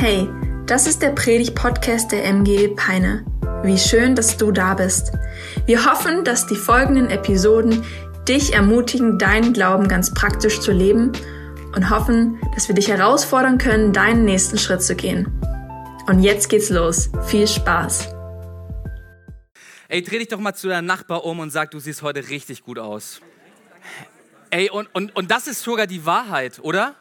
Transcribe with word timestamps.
Hey, 0.00 0.30
das 0.64 0.86
ist 0.86 1.02
der 1.02 1.10
Predig-Podcast 1.10 2.10
der 2.10 2.24
MG 2.24 2.68
Peine. 2.68 3.22
Wie 3.62 3.76
schön, 3.76 4.14
dass 4.14 4.38
du 4.38 4.50
da 4.50 4.72
bist. 4.72 5.12
Wir 5.66 5.84
hoffen, 5.84 6.24
dass 6.24 6.46
die 6.46 6.56
folgenden 6.56 7.10
Episoden 7.10 7.84
dich 8.26 8.54
ermutigen, 8.54 9.18
deinen 9.18 9.52
Glauben 9.52 9.88
ganz 9.88 10.14
praktisch 10.14 10.60
zu 10.60 10.72
leben 10.72 11.12
und 11.76 11.90
hoffen, 11.90 12.40
dass 12.54 12.66
wir 12.66 12.74
dich 12.74 12.88
herausfordern 12.88 13.58
können, 13.58 13.92
deinen 13.92 14.24
nächsten 14.24 14.56
Schritt 14.56 14.82
zu 14.82 14.96
gehen. 14.96 15.38
Und 16.06 16.22
jetzt 16.22 16.48
geht's 16.48 16.70
los. 16.70 17.10
Viel 17.26 17.46
Spaß. 17.46 18.08
Ey, 19.88 20.02
dreh 20.02 20.20
dich 20.20 20.28
doch 20.28 20.40
mal 20.40 20.54
zu 20.54 20.68
deinem 20.68 20.86
Nachbar 20.86 21.26
um 21.26 21.40
und 21.40 21.50
sag, 21.50 21.72
du 21.72 21.78
siehst 21.78 22.00
heute 22.00 22.26
richtig 22.30 22.64
gut 22.64 22.78
aus. 22.78 23.20
Ey, 24.48 24.70
und, 24.70 24.88
und, 24.94 25.14
und 25.14 25.30
das 25.30 25.46
ist 25.46 25.62
sogar 25.62 25.86
die 25.86 26.06
Wahrheit, 26.06 26.58
oder? 26.62 26.94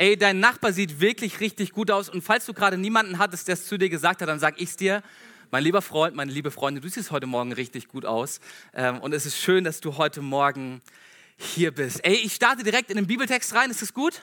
Ey, 0.00 0.16
dein 0.16 0.40
Nachbar 0.40 0.72
sieht 0.72 1.00
wirklich 1.00 1.40
richtig 1.40 1.72
gut 1.72 1.90
aus. 1.90 2.08
Und 2.08 2.22
falls 2.22 2.46
du 2.46 2.54
gerade 2.54 2.78
niemanden 2.78 3.18
hattest, 3.18 3.48
der 3.48 3.52
es 3.52 3.66
zu 3.66 3.76
dir 3.76 3.90
gesagt 3.90 4.22
hat, 4.22 4.28
dann 4.28 4.38
sag 4.38 4.58
ich 4.58 4.70
es 4.70 4.76
dir. 4.76 5.02
Mein 5.50 5.62
lieber 5.62 5.82
Freund, 5.82 6.16
meine 6.16 6.32
liebe 6.32 6.50
Freundin, 6.50 6.82
du 6.82 6.88
siehst 6.88 7.10
heute 7.10 7.26
Morgen 7.26 7.52
richtig 7.52 7.86
gut 7.86 8.06
aus. 8.06 8.40
Ähm, 8.72 8.98
und 9.00 9.12
es 9.12 9.26
ist 9.26 9.36
schön, 9.36 9.62
dass 9.62 9.80
du 9.80 9.98
heute 9.98 10.22
Morgen 10.22 10.80
hier 11.36 11.70
bist. 11.70 12.02
Ey, 12.02 12.14
ich 12.14 12.34
starte 12.34 12.62
direkt 12.62 12.90
in 12.90 12.96
den 12.96 13.06
Bibeltext 13.06 13.54
rein. 13.54 13.70
Ist 13.70 13.82
das 13.82 13.92
gut? 13.92 14.22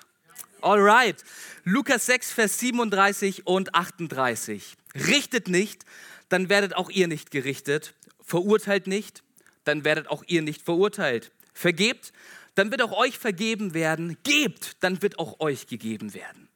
Alright. 0.62 1.24
Lukas 1.64 2.08
6, 2.08 2.32
Vers 2.32 2.58
37 2.58 3.46
und 3.46 3.76
38. 3.76 4.78
Richtet 4.96 5.48
nicht, 5.48 5.86
dann 6.30 6.50
werdet 6.50 6.76
auch 6.76 6.90
ihr 6.90 7.08
nicht 7.08 7.30
gerichtet. 7.30 7.94
Verurteilt 8.24 8.88
nicht, 8.88 9.22
dann 9.64 9.84
werdet 9.84 10.08
auch 10.08 10.24
ihr 10.26 10.42
nicht 10.42 10.64
verurteilt. 10.64 11.32
Vergebt, 11.54 12.14
dann 12.58 12.72
wird 12.72 12.82
auch 12.82 12.92
euch 12.92 13.20
vergeben 13.20 13.74
werden. 13.74 14.18
Gebt, 14.24 14.84
dann 14.84 15.02
wird 15.02 15.20
auch 15.20 15.40
euch 15.40 15.68
gegeben 15.68 16.14
werden. 16.14 16.50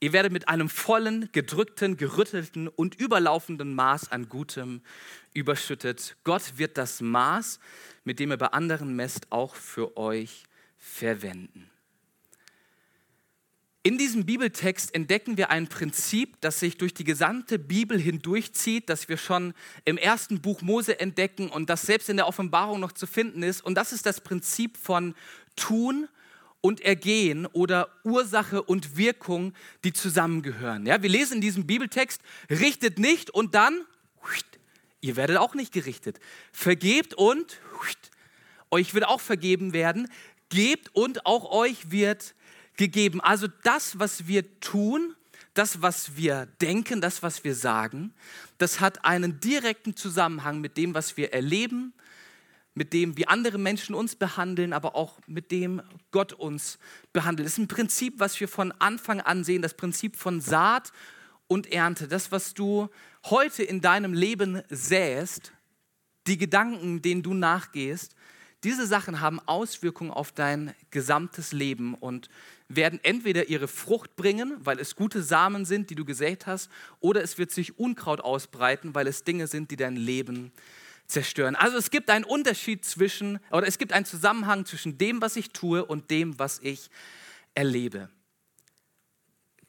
Ihr 0.00 0.12
werdet 0.12 0.30
mit 0.30 0.48
einem 0.48 0.68
vollen, 0.68 1.28
gedrückten, 1.32 1.96
gerüttelten 1.96 2.68
und 2.68 2.94
überlaufenden 2.94 3.74
Maß 3.74 4.12
an 4.12 4.28
Gutem 4.28 4.80
überschüttet. 5.34 6.16
Gott 6.22 6.58
wird 6.58 6.78
das 6.78 7.00
Maß, 7.00 7.58
mit 8.04 8.20
dem 8.20 8.30
er 8.30 8.36
bei 8.36 8.46
anderen 8.46 8.94
messt, 8.94 9.32
auch 9.32 9.56
für 9.56 9.96
euch 9.96 10.44
verwenden. 10.76 11.68
In 13.88 13.96
diesem 13.96 14.26
Bibeltext 14.26 14.94
entdecken 14.94 15.36
wir 15.38 15.50
ein 15.50 15.66
Prinzip, 15.68 16.40
das 16.42 16.60
sich 16.60 16.76
durch 16.76 16.92
die 16.94 17.04
gesamte 17.04 17.58
Bibel 17.58 17.98
hindurchzieht, 17.98 18.88
das 18.90 19.08
wir 19.08 19.16
schon 19.16 19.54
im 19.84 19.96
ersten 19.96 20.40
Buch 20.40 20.62
Mose 20.62 21.00
entdecken 21.00 21.48
und 21.48 21.70
das 21.70 21.82
selbst 21.82 22.08
in 22.10 22.18
der 22.18 22.26
Offenbarung 22.26 22.80
noch 22.80 22.92
zu 22.92 23.06
finden 23.06 23.42
ist. 23.42 23.64
Und 23.64 23.76
das 23.76 23.92
ist 23.92 24.04
das 24.04 24.20
Prinzip 24.20 24.76
von 24.76 25.14
Tun 25.58 26.08
und 26.60 26.80
Ergehen 26.80 27.46
oder 27.46 27.88
Ursache 28.04 28.62
und 28.62 28.96
Wirkung, 28.96 29.52
die 29.84 29.92
zusammengehören. 29.92 30.86
Ja, 30.86 31.02
wir 31.02 31.08
lesen 31.08 31.34
in 31.34 31.40
diesem 31.40 31.66
Bibeltext, 31.66 32.20
richtet 32.50 32.98
nicht 32.98 33.30
und 33.30 33.54
dann, 33.54 33.80
ihr 35.00 35.16
werdet 35.16 35.36
auch 35.36 35.54
nicht 35.54 35.72
gerichtet. 35.72 36.18
Vergebt 36.52 37.14
und 37.14 37.60
euch 38.70 38.94
wird 38.94 39.06
auch 39.06 39.20
vergeben 39.20 39.72
werden. 39.72 40.08
Gebt 40.48 40.94
und 40.94 41.26
auch 41.26 41.50
euch 41.50 41.90
wird 41.90 42.34
gegeben. 42.76 43.20
Also 43.20 43.46
das, 43.62 43.98
was 43.98 44.26
wir 44.26 44.60
tun, 44.60 45.14
das, 45.54 45.82
was 45.82 46.16
wir 46.16 46.46
denken, 46.60 47.00
das, 47.00 47.22
was 47.22 47.44
wir 47.44 47.54
sagen, 47.54 48.14
das 48.58 48.80
hat 48.80 49.04
einen 49.04 49.40
direkten 49.40 49.96
Zusammenhang 49.96 50.60
mit 50.60 50.76
dem, 50.76 50.94
was 50.94 51.16
wir 51.16 51.32
erleben, 51.32 51.92
mit 52.78 52.92
dem, 52.92 53.18
wie 53.18 53.26
andere 53.26 53.58
Menschen 53.58 53.94
uns 53.94 54.16
behandeln, 54.16 54.72
aber 54.72 54.94
auch 54.94 55.18
mit 55.26 55.50
dem 55.50 55.82
Gott 56.12 56.32
uns 56.32 56.78
behandelt. 57.12 57.44
Das 57.46 57.54
ist 57.54 57.58
ein 57.58 57.68
Prinzip, 57.68 58.14
was 58.18 58.38
wir 58.40 58.48
von 58.48 58.72
Anfang 58.78 59.20
an 59.20 59.44
sehen, 59.44 59.60
das 59.60 59.74
Prinzip 59.74 60.16
von 60.16 60.40
Saat 60.40 60.92
und 61.48 61.70
Ernte. 61.72 62.08
Das, 62.08 62.32
was 62.32 62.54
du 62.54 62.88
heute 63.26 63.64
in 63.64 63.80
deinem 63.80 64.14
Leben 64.14 64.62
säst, 64.70 65.52
die 66.28 66.38
Gedanken, 66.38 67.02
denen 67.02 67.22
du 67.22 67.34
nachgehst, 67.34 68.14
diese 68.64 68.86
Sachen 68.86 69.20
haben 69.20 69.40
Auswirkungen 69.46 70.10
auf 70.10 70.32
dein 70.32 70.74
gesamtes 70.90 71.52
Leben 71.52 71.94
und 71.94 72.28
werden 72.68 73.00
entweder 73.02 73.48
ihre 73.48 73.68
Frucht 73.68 74.14
bringen, 74.16 74.56
weil 74.60 74.78
es 74.78 74.94
gute 74.94 75.22
Samen 75.22 75.64
sind, 75.64 75.90
die 75.90 75.94
du 75.94 76.04
gesät 76.04 76.46
hast, 76.46 76.70
oder 77.00 77.22
es 77.22 77.38
wird 77.38 77.50
sich 77.50 77.78
Unkraut 77.78 78.20
ausbreiten, 78.20 78.94
weil 78.94 79.06
es 79.06 79.24
Dinge 79.24 79.46
sind, 79.46 79.70
die 79.70 79.76
dein 79.76 79.96
Leben 79.96 80.52
zerstören. 81.08 81.56
Also 81.56 81.78
es 81.78 81.90
gibt 81.90 82.10
einen 82.10 82.24
Unterschied 82.24 82.84
zwischen, 82.84 83.40
oder 83.50 83.66
es 83.66 83.78
gibt 83.78 83.92
einen 83.92 84.04
Zusammenhang 84.04 84.66
zwischen 84.66 84.98
dem, 84.98 85.20
was 85.20 85.36
ich 85.36 85.50
tue 85.50 85.84
und 85.84 86.10
dem, 86.10 86.38
was 86.38 86.60
ich 86.62 86.90
erlebe. 87.54 88.10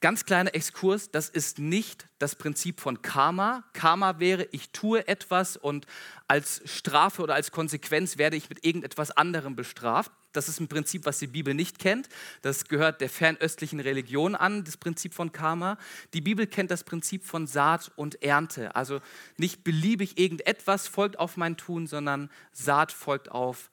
Ganz 0.00 0.24
kleiner 0.24 0.54
Exkurs, 0.54 1.10
das 1.10 1.28
ist 1.28 1.58
nicht 1.58 2.08
das 2.18 2.34
Prinzip 2.34 2.80
von 2.80 3.02
Karma. 3.02 3.64
Karma 3.74 4.18
wäre, 4.18 4.48
ich 4.50 4.70
tue 4.70 5.06
etwas 5.06 5.58
und 5.58 5.86
als 6.26 6.62
Strafe 6.64 7.22
oder 7.22 7.34
als 7.34 7.50
Konsequenz 7.50 8.16
werde 8.16 8.36
ich 8.36 8.48
mit 8.48 8.64
irgendetwas 8.64 9.10
anderem 9.10 9.56
bestraft. 9.56 10.10
Das 10.32 10.48
ist 10.48 10.60
ein 10.60 10.68
Prinzip, 10.68 11.06
was 11.06 11.18
die 11.18 11.26
Bibel 11.26 11.54
nicht 11.54 11.78
kennt. 11.78 12.08
Das 12.42 12.66
gehört 12.66 13.00
der 13.00 13.08
fernöstlichen 13.08 13.80
Religion 13.80 14.34
an, 14.34 14.64
das 14.64 14.76
Prinzip 14.76 15.14
von 15.14 15.32
Karma. 15.32 15.76
Die 16.14 16.20
Bibel 16.20 16.46
kennt 16.46 16.70
das 16.70 16.84
Prinzip 16.84 17.24
von 17.24 17.46
Saat 17.46 17.90
und 17.96 18.22
Ernte. 18.22 18.76
Also 18.76 19.00
nicht 19.36 19.64
beliebig 19.64 20.18
irgendetwas 20.18 20.86
folgt 20.86 21.18
auf 21.18 21.36
mein 21.36 21.56
Tun, 21.56 21.86
sondern 21.86 22.30
Saat 22.52 22.92
folgt 22.92 23.30
auf 23.30 23.70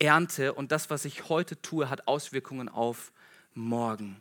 Ernte. 0.00 0.52
Und 0.54 0.72
das, 0.72 0.90
was 0.90 1.04
ich 1.04 1.28
heute 1.28 1.60
tue, 1.62 1.88
hat 1.88 2.08
Auswirkungen 2.08 2.68
auf 2.68 3.12
morgen. 3.54 4.20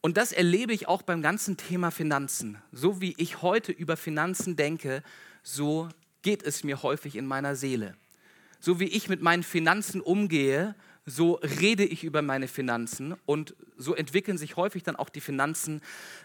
Und 0.00 0.16
das 0.16 0.32
erlebe 0.32 0.72
ich 0.72 0.88
auch 0.88 1.02
beim 1.02 1.22
ganzen 1.22 1.56
Thema 1.56 1.90
Finanzen. 1.90 2.58
So 2.72 3.00
wie 3.00 3.14
ich 3.18 3.42
heute 3.42 3.70
über 3.70 3.96
Finanzen 3.96 4.56
denke, 4.56 5.02
so 5.42 5.88
geht 6.22 6.42
es 6.42 6.64
mir 6.64 6.82
häufig 6.82 7.16
in 7.16 7.26
meiner 7.26 7.54
Seele. 7.54 7.96
So 8.58 8.80
wie 8.80 8.86
ich 8.86 9.08
mit 9.08 9.22
meinen 9.22 9.42
Finanzen 9.42 10.00
umgehe, 10.00 10.74
so 11.04 11.34
rede 11.60 11.84
ich 11.84 12.04
über 12.04 12.22
meine 12.22 12.46
Finanzen 12.46 13.16
und 13.26 13.56
so 13.76 13.94
entwickeln 13.94 14.38
sich 14.38 14.56
häufig 14.56 14.82
dann 14.82 14.96
auch 14.96 15.08
die 15.08 15.20
Finanzen 15.20 15.80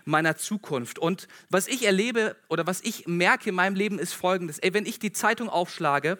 meiner 0.05 0.35
Zukunft. 0.35 0.99
Und 0.99 1.27
was 1.49 1.67
ich 1.67 1.85
erlebe 1.85 2.35
oder 2.47 2.67
was 2.67 2.81
ich 2.81 3.07
merke 3.07 3.49
in 3.49 3.55
meinem 3.55 3.75
Leben 3.75 3.97
ist 3.97 4.13
folgendes. 4.13 4.59
Ey, 4.59 4.73
wenn 4.73 4.85
ich 4.85 4.99
die 4.99 5.11
Zeitung 5.11 5.49
aufschlage 5.49 6.19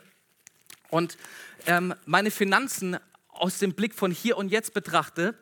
und 0.90 1.17
ähm, 1.67 1.94
meine 2.06 2.31
Finanzen 2.31 2.97
aus 3.29 3.59
dem 3.59 3.73
Blick 3.73 3.94
von 3.94 4.12
hier 4.12 4.38
und 4.38 4.50
jetzt 4.50 4.73
betrachte, 4.73 5.35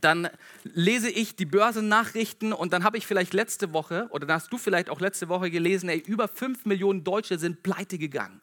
dann 0.00 0.28
lese 0.62 1.10
ich 1.10 1.34
die 1.34 1.46
Börsennachrichten 1.46 2.52
und 2.52 2.72
dann 2.72 2.84
habe 2.84 2.96
ich 2.96 3.06
vielleicht 3.06 3.34
letzte 3.34 3.72
Woche, 3.72 4.06
oder 4.10 4.26
dann 4.26 4.36
hast 4.36 4.52
du 4.52 4.58
vielleicht 4.58 4.88
auch 4.88 5.00
letzte 5.00 5.28
Woche 5.28 5.50
gelesen, 5.50 5.88
ey, 5.88 5.98
über 5.98 6.28
5 6.28 6.64
Millionen 6.64 7.02
Deutsche 7.02 7.38
sind 7.38 7.64
pleite 7.64 7.98
gegangen. 7.98 8.40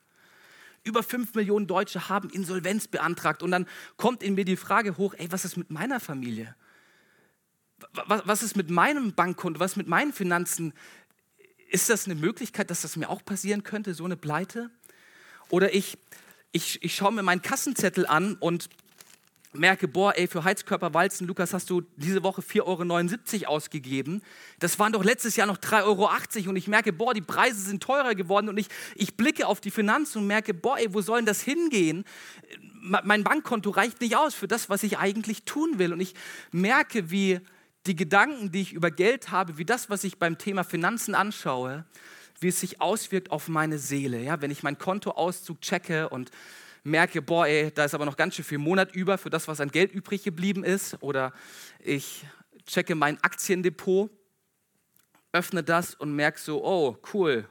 Über 0.88 1.04
5 1.04 1.36
Millionen 1.36 1.68
Deutsche 1.68 2.08
haben 2.08 2.30
Insolvenz 2.30 2.88
beantragt. 2.88 3.44
Und 3.44 3.52
dann 3.52 3.68
kommt 3.98 4.24
in 4.24 4.36
mir 4.36 4.46
die 4.46 4.56
Frage 4.56 4.98
hoch, 4.98 5.14
ey, 5.18 5.30
was 5.32 5.44
ist 5.44 5.58
mit 5.58 5.70
meiner 5.70 6.00
Familie? 6.00 6.56
Was, 8.06 8.26
was 8.26 8.42
ist 8.42 8.56
mit 8.56 8.70
meinem 8.70 9.14
Bankkonto? 9.14 9.60
Was 9.60 9.72
ist 9.72 9.78
mit 9.78 9.88
meinen 9.88 10.14
Finanzen? 10.14 10.74
Ist 11.70 11.90
das 11.90 12.06
eine 12.06 12.16
Möglichkeit, 12.16 12.70
dass 12.70 12.84
das 12.84 12.96
mir 12.96 13.10
auch 13.10 13.24
passieren 13.26 13.64
könnte, 13.64 13.94
so 13.94 14.06
eine 14.06 14.16
Pleite? 14.16 14.72
Oder 15.50 15.76
ich, 15.76 15.98
ich, 16.54 16.82
ich 16.82 16.96
schaue 16.96 17.12
mir 17.12 17.22
meinen 17.22 17.42
Kassenzettel 17.42 18.08
an 18.08 18.36
und 18.36 18.70
merke, 19.58 19.88
boah, 19.88 20.14
ey, 20.16 20.28
für 20.28 20.44
Heizkörperwalzen, 20.44 21.28
Lukas, 21.28 21.54
hast 21.54 21.70
du 21.70 21.82
diese 21.96 22.24
Woche 22.24 22.42
4,79 22.42 23.44
Euro 23.44 23.56
ausgegeben. 23.56 24.22
Das 24.60 24.80
waren 24.80 24.94
doch 24.94 25.04
letztes 25.04 25.36
Jahr 25.36 25.48
noch 25.48 25.58
3,80 25.58 25.84
Euro. 25.86 26.50
Und 26.50 26.56
ich 26.56 26.68
merke, 26.68 26.94
boah, 26.94 27.14
die 27.14 27.22
Preise 27.22 27.62
sind 27.62 27.84
teurer 27.84 28.16
geworden. 28.16 28.50
Und 28.50 28.58
ich, 28.58 28.68
ich 28.96 29.18
blicke 29.18 29.48
auf 29.48 29.62
die 29.62 29.72
Finanzen 29.72 30.20
und 30.20 30.28
merke, 30.28 30.54
boah, 30.54 30.78
ey, 30.78 30.94
wo 30.94 31.02
soll 31.02 31.20
denn 31.20 31.26
das 31.26 31.42
hingehen? 31.42 32.06
Mein 32.82 33.24
Bankkonto 33.24 33.70
reicht 33.70 34.02
nicht 34.02 34.16
aus 34.16 34.34
für 34.34 34.48
das, 34.48 34.70
was 34.70 34.84
ich 34.84 34.98
eigentlich 34.98 35.44
tun 35.44 35.80
will. 35.80 35.94
Und 35.94 36.00
ich 36.00 36.14
merke, 36.52 37.12
wie 37.12 37.42
die 37.86 37.96
Gedanken, 37.96 38.52
die 38.52 38.62
ich 38.62 38.74
über 38.74 38.92
Geld 38.92 39.32
habe, 39.32 39.58
wie 39.58 39.66
das, 39.66 39.90
was 39.90 40.04
ich 40.04 40.20
beim 40.20 40.38
Thema 40.38 40.64
Finanzen 40.64 41.16
anschaue, 41.16 41.86
wie 42.40 42.50
es 42.50 42.60
sich 42.60 42.82
auswirkt 42.82 43.32
auf 43.32 43.48
meine 43.48 43.80
Seele. 43.80 44.22
Ja, 44.22 44.42
wenn 44.42 44.52
ich 44.52 44.64
meinen 44.64 44.78
Kontoauszug 44.78 45.62
checke 45.62 46.10
und 46.10 46.32
merke, 46.88 47.22
boah, 47.22 47.46
ey, 47.46 47.72
da 47.72 47.86
ist 47.86 47.94
aber 47.94 48.06
noch 48.06 48.18
ganz 48.18 48.36
schön 48.36 48.46
viel 48.46 48.58
Monat 48.58 48.96
über 48.96 49.18
für 49.18 49.30
das, 49.30 49.48
was 49.48 49.62
an 49.62 49.70
Geld 49.70 49.92
übrig 49.92 50.24
geblieben 50.24 50.64
ist. 50.64 51.02
Oder 51.02 51.34
ich 51.80 52.26
checke 52.66 52.96
mein 52.96 53.22
Aktiendepot, 53.24 54.10
öffne 55.32 55.64
das 55.64 55.94
und 55.94 56.16
merke 56.16 56.40
so, 56.40 56.64
oh, 56.64 56.98
cool. 57.14 57.48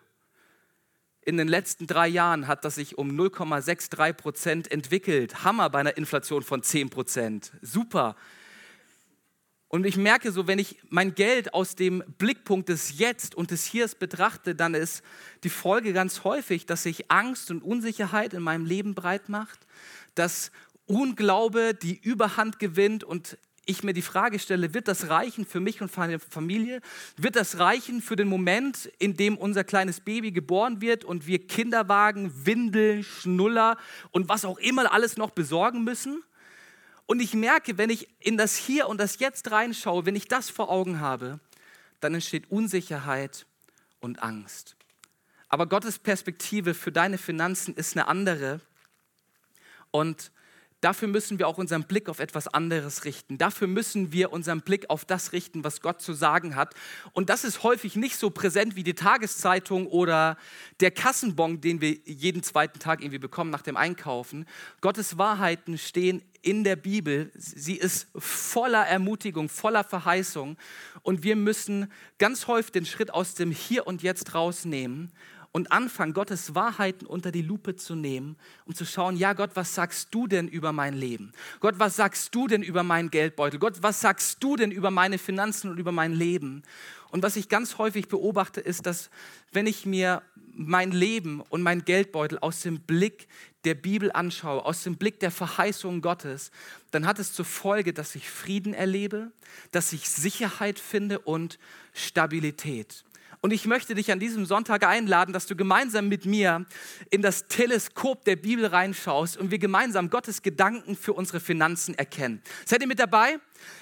In 1.21 1.37
den 1.37 1.49
letzten 1.49 1.87
drei 1.87 2.07
Jahren 2.07 2.47
hat 2.47 2.65
das 2.65 2.77
sich 2.77 2.99
um 2.99 3.11
0,63 3.11 4.13
Prozent 4.13 4.71
entwickelt. 4.71 5.45
Hammer 5.45 5.71
bei 5.71 5.81
einer 5.81 5.97
Inflation 5.97 6.43
von 6.43 6.63
10 6.63 6.91
Prozent. 6.91 7.53
Super. 7.63 8.17
Und 9.69 9.85
ich 9.85 9.97
merke 9.97 10.31
so, 10.31 10.47
wenn 10.47 10.61
ich 10.61 10.79
mein 10.91 11.15
Geld 11.15 11.53
aus 11.53 11.75
dem 11.75 12.05
Blickpunkt 12.19 12.69
des 12.69 12.99
Jetzt 12.99 13.35
und 13.35 13.51
des 13.51 13.65
Hiers 13.67 13.97
betrachte, 13.97 14.55
dann 14.55 14.75
ist 14.75 15.03
die 15.43 15.51
Folge 15.51 15.93
ganz 15.93 16.23
häufig, 16.23 16.67
dass 16.67 16.85
sich 16.85 17.11
Angst 17.11 17.51
und 17.51 17.63
Unsicherheit 17.63 18.33
in 18.33 18.43
meinem 18.43 18.65
Leben 18.65 18.95
breit 18.95 19.29
macht, 19.29 19.67
dass 20.15 20.53
Unglaube 20.87 21.75
die 21.75 21.99
Überhand 21.99 22.61
gewinnt 22.61 23.03
und 23.03 23.39
ich 23.69 23.83
mir 23.83 23.93
die 23.93 24.03
Frage 24.03 24.39
stelle, 24.39 24.73
wird 24.73 24.87
das 24.87 25.09
reichen 25.09 25.45
für 25.45 25.59
mich 25.59 25.83
und 25.83 25.91
für 25.91 26.01
meine 26.01 26.21
Familie? 26.21 26.81
Wird 27.17 27.35
das 27.35 27.59
reichen 27.59 28.01
für 28.01 28.15
den 28.15 28.29
Moment, 28.29 28.91
in 29.01 29.17
dem 29.17 29.37
unser 29.37 29.65
kleines 29.65 30.01
Baby 30.01 30.31
geboren 30.31 30.81
wird 30.81 31.05
und 31.05 31.27
wir 31.27 31.45
Kinderwagen, 31.45 32.47
Windeln, 32.47 33.03
Schnuller 33.03 33.77
und 34.13 34.29
was 34.29 34.45
auch 34.45 34.59
immer 34.59 34.93
alles 34.93 35.17
noch 35.17 35.31
besorgen 35.31 35.83
müssen? 35.83 36.23
Und 37.07 37.21
ich 37.21 37.35
merke, 37.35 37.79
wenn 37.79 37.91
ich 37.91 38.09
in 38.21 38.37
das 38.37 38.57
Hier 38.57 38.89
und 38.89 38.99
das 38.99 39.19
Jetzt 39.19 39.51
reinschaue, 39.51 40.07
wenn 40.07 40.17
ich 40.17 40.29
das 40.29 40.51
vor 40.51 40.69
Augen 40.69 41.01
habe, 41.01 41.41
dann 42.01 42.15
entsteht 42.15 42.51
Unsicherheit 42.51 43.47
und 44.01 44.23
Angst. 44.23 44.77
Aber 45.49 45.67
Gottes 45.67 45.99
Perspektive 45.99 46.75
für 46.75 46.93
deine 46.93 47.19
Finanzen 47.19 47.75
ist 47.75 47.97
eine 47.97 48.09
andere. 48.09 48.61
Und 49.93 50.33
Dafür 50.83 51.09
müssen 51.09 51.39
wir 51.39 51.49
auch 51.49 51.57
unseren 51.57 51.85
Blick 51.85 52.09
auf 52.09 52.21
etwas 52.21 52.49
anderes 52.49 53.07
richten. 53.07 53.39
Dafür 53.39 53.67
müssen 53.67 54.13
wir 54.13 54.31
unseren 54.31 54.61
Blick 54.61 54.91
auf 54.91 55.07
das 55.07 55.33
richten, 55.33 55.65
was 55.65 55.81
Gott 55.81 56.03
zu 56.03 56.13
sagen 56.13 56.55
hat. 56.55 56.75
Und 57.13 57.31
das 57.31 57.45
ist 57.45 57.63
häufig 57.63 57.97
nicht 57.97 58.17
so 58.17 58.29
präsent 58.29 58.77
wie 58.77 58.85
die 58.85 58.95
Tageszeitung 58.95 59.87
oder 59.87 60.37
der 60.81 60.91
Kassenbon, 60.91 61.63
den 61.63 61.81
wir 61.81 61.97
jeden 62.05 62.43
zweiten 62.43 62.79
Tag 62.79 63.01
irgendwie 63.01 63.19
bekommen 63.19 63.51
nach 63.51 63.63
dem 63.63 63.77
Einkaufen. 63.77 64.47
Gottes 64.83 65.17
Wahrheiten 65.17 65.79
stehen 65.79 66.23
in 66.47 66.63
der 66.63 66.77
Bibel. 66.77 67.33
Sie 67.35 67.75
ist 67.75 68.07
voller 68.17 68.87
Ermutigung, 68.87 69.49
voller 69.49 69.83
Verheißung. 69.83 70.57
Und 71.03 71.25
wir 71.25 71.35
müssen 71.35 71.91
ganz 72.19 72.47
häufig 72.47 72.71
den 72.71 72.87
Schritt 72.87 73.13
aus 73.13 73.35
dem 73.35 73.51
Hier 73.51 73.87
und 73.87 74.03
Jetzt 74.03 74.33
rausnehmen 74.33 75.13
und 75.51 75.73
anfangen, 75.73 76.13
Gottes 76.13 76.55
Wahrheiten 76.55 77.05
unter 77.05 77.33
die 77.33 77.43
Lupe 77.43 77.75
zu 77.75 77.97
nehmen, 77.97 78.37
um 78.65 78.75
zu 78.75 78.85
schauen, 78.85 79.17
ja 79.17 79.33
Gott, 79.33 79.51
was 79.55 79.75
sagst 79.75 80.15
du 80.15 80.29
denn 80.29 80.47
über 80.47 80.73
mein 80.73 80.95
Leben? 80.95 81.33
Gott, 81.59 81.79
was 81.79 81.97
sagst 81.97 82.33
du 82.35 82.47
denn 82.47 82.63
über 82.63 82.85
meinen 82.85 83.11
Geldbeutel? 83.11 83.59
Gott, 83.59 83.83
was 83.83 84.01
sagst 84.01 84.43
du 84.45 84.55
denn 84.55 84.71
über 84.71 84.93
meine 84.93 85.19
Finanzen 85.19 85.71
und 85.71 85.79
über 85.79 85.93
mein 85.93 86.13
Leben? 86.13 86.63
Und 87.11 87.25
was 87.25 87.37
ich 87.37 87.49
ganz 87.49 87.79
häufig 87.79 88.07
beobachte, 88.07 88.61
ist, 88.61 88.87
dass 88.87 89.11
wenn 89.51 89.67
ich 89.67 89.85
mir 89.85 90.23
mein 90.53 90.93
Leben 90.93 91.41
und 91.41 91.63
mein 91.63 91.85
Geldbeutel 91.85 92.39
aus 92.39 92.61
dem 92.61 92.81
Blick 92.81 93.27
der 93.67 93.75
Bibel 93.75 94.13
anschaue, 94.13 94.65
aus 94.65 94.85
dem 94.85 94.97
Blick 94.97 95.19
der 95.19 95.33
Verheißung 95.33 96.01
Gottes, 96.01 96.53
dann 96.93 97.05
hat 97.05 97.19
es 97.19 97.33
zur 97.33 97.45
Folge, 97.45 97.93
dass 97.93 98.15
ich 98.15 98.31
Frieden 98.31 98.73
erlebe, 98.73 99.33
dass 99.73 99.93
ich 99.93 100.09
Sicherheit 100.09 100.79
finde 100.79 101.19
und 101.19 101.59
Stabilität. 101.93 103.05
Und 103.47 103.53
ich 103.53 103.65
möchte 103.65 103.95
dich 103.95 104.11
an 104.11 104.19
diesem 104.19 104.45
Sonntag 104.45 104.85
einladen, 104.85 105.33
dass 105.33 105.47
du 105.47 105.55
gemeinsam 105.55 106.09
mit 106.09 106.27
mir 106.27 106.67
in 107.11 107.23
das 107.23 107.47
Teleskop 107.47 108.25
der 108.25 108.35
Bibel 108.35 108.67
reinschaust 108.67 109.37
und 109.37 109.53
wir 109.53 109.61
gemeinsam 109.61 110.11
Gottes 110.11 110.43
Gedanken 110.43 110.97
für 110.97 111.13
unsere 111.13 111.39
Finanzen 111.39 111.95
erkennen. 111.95 112.43
Seid 112.65 112.81
ihr 112.81 112.89
mit 112.89 112.99
dabei? 112.99 113.39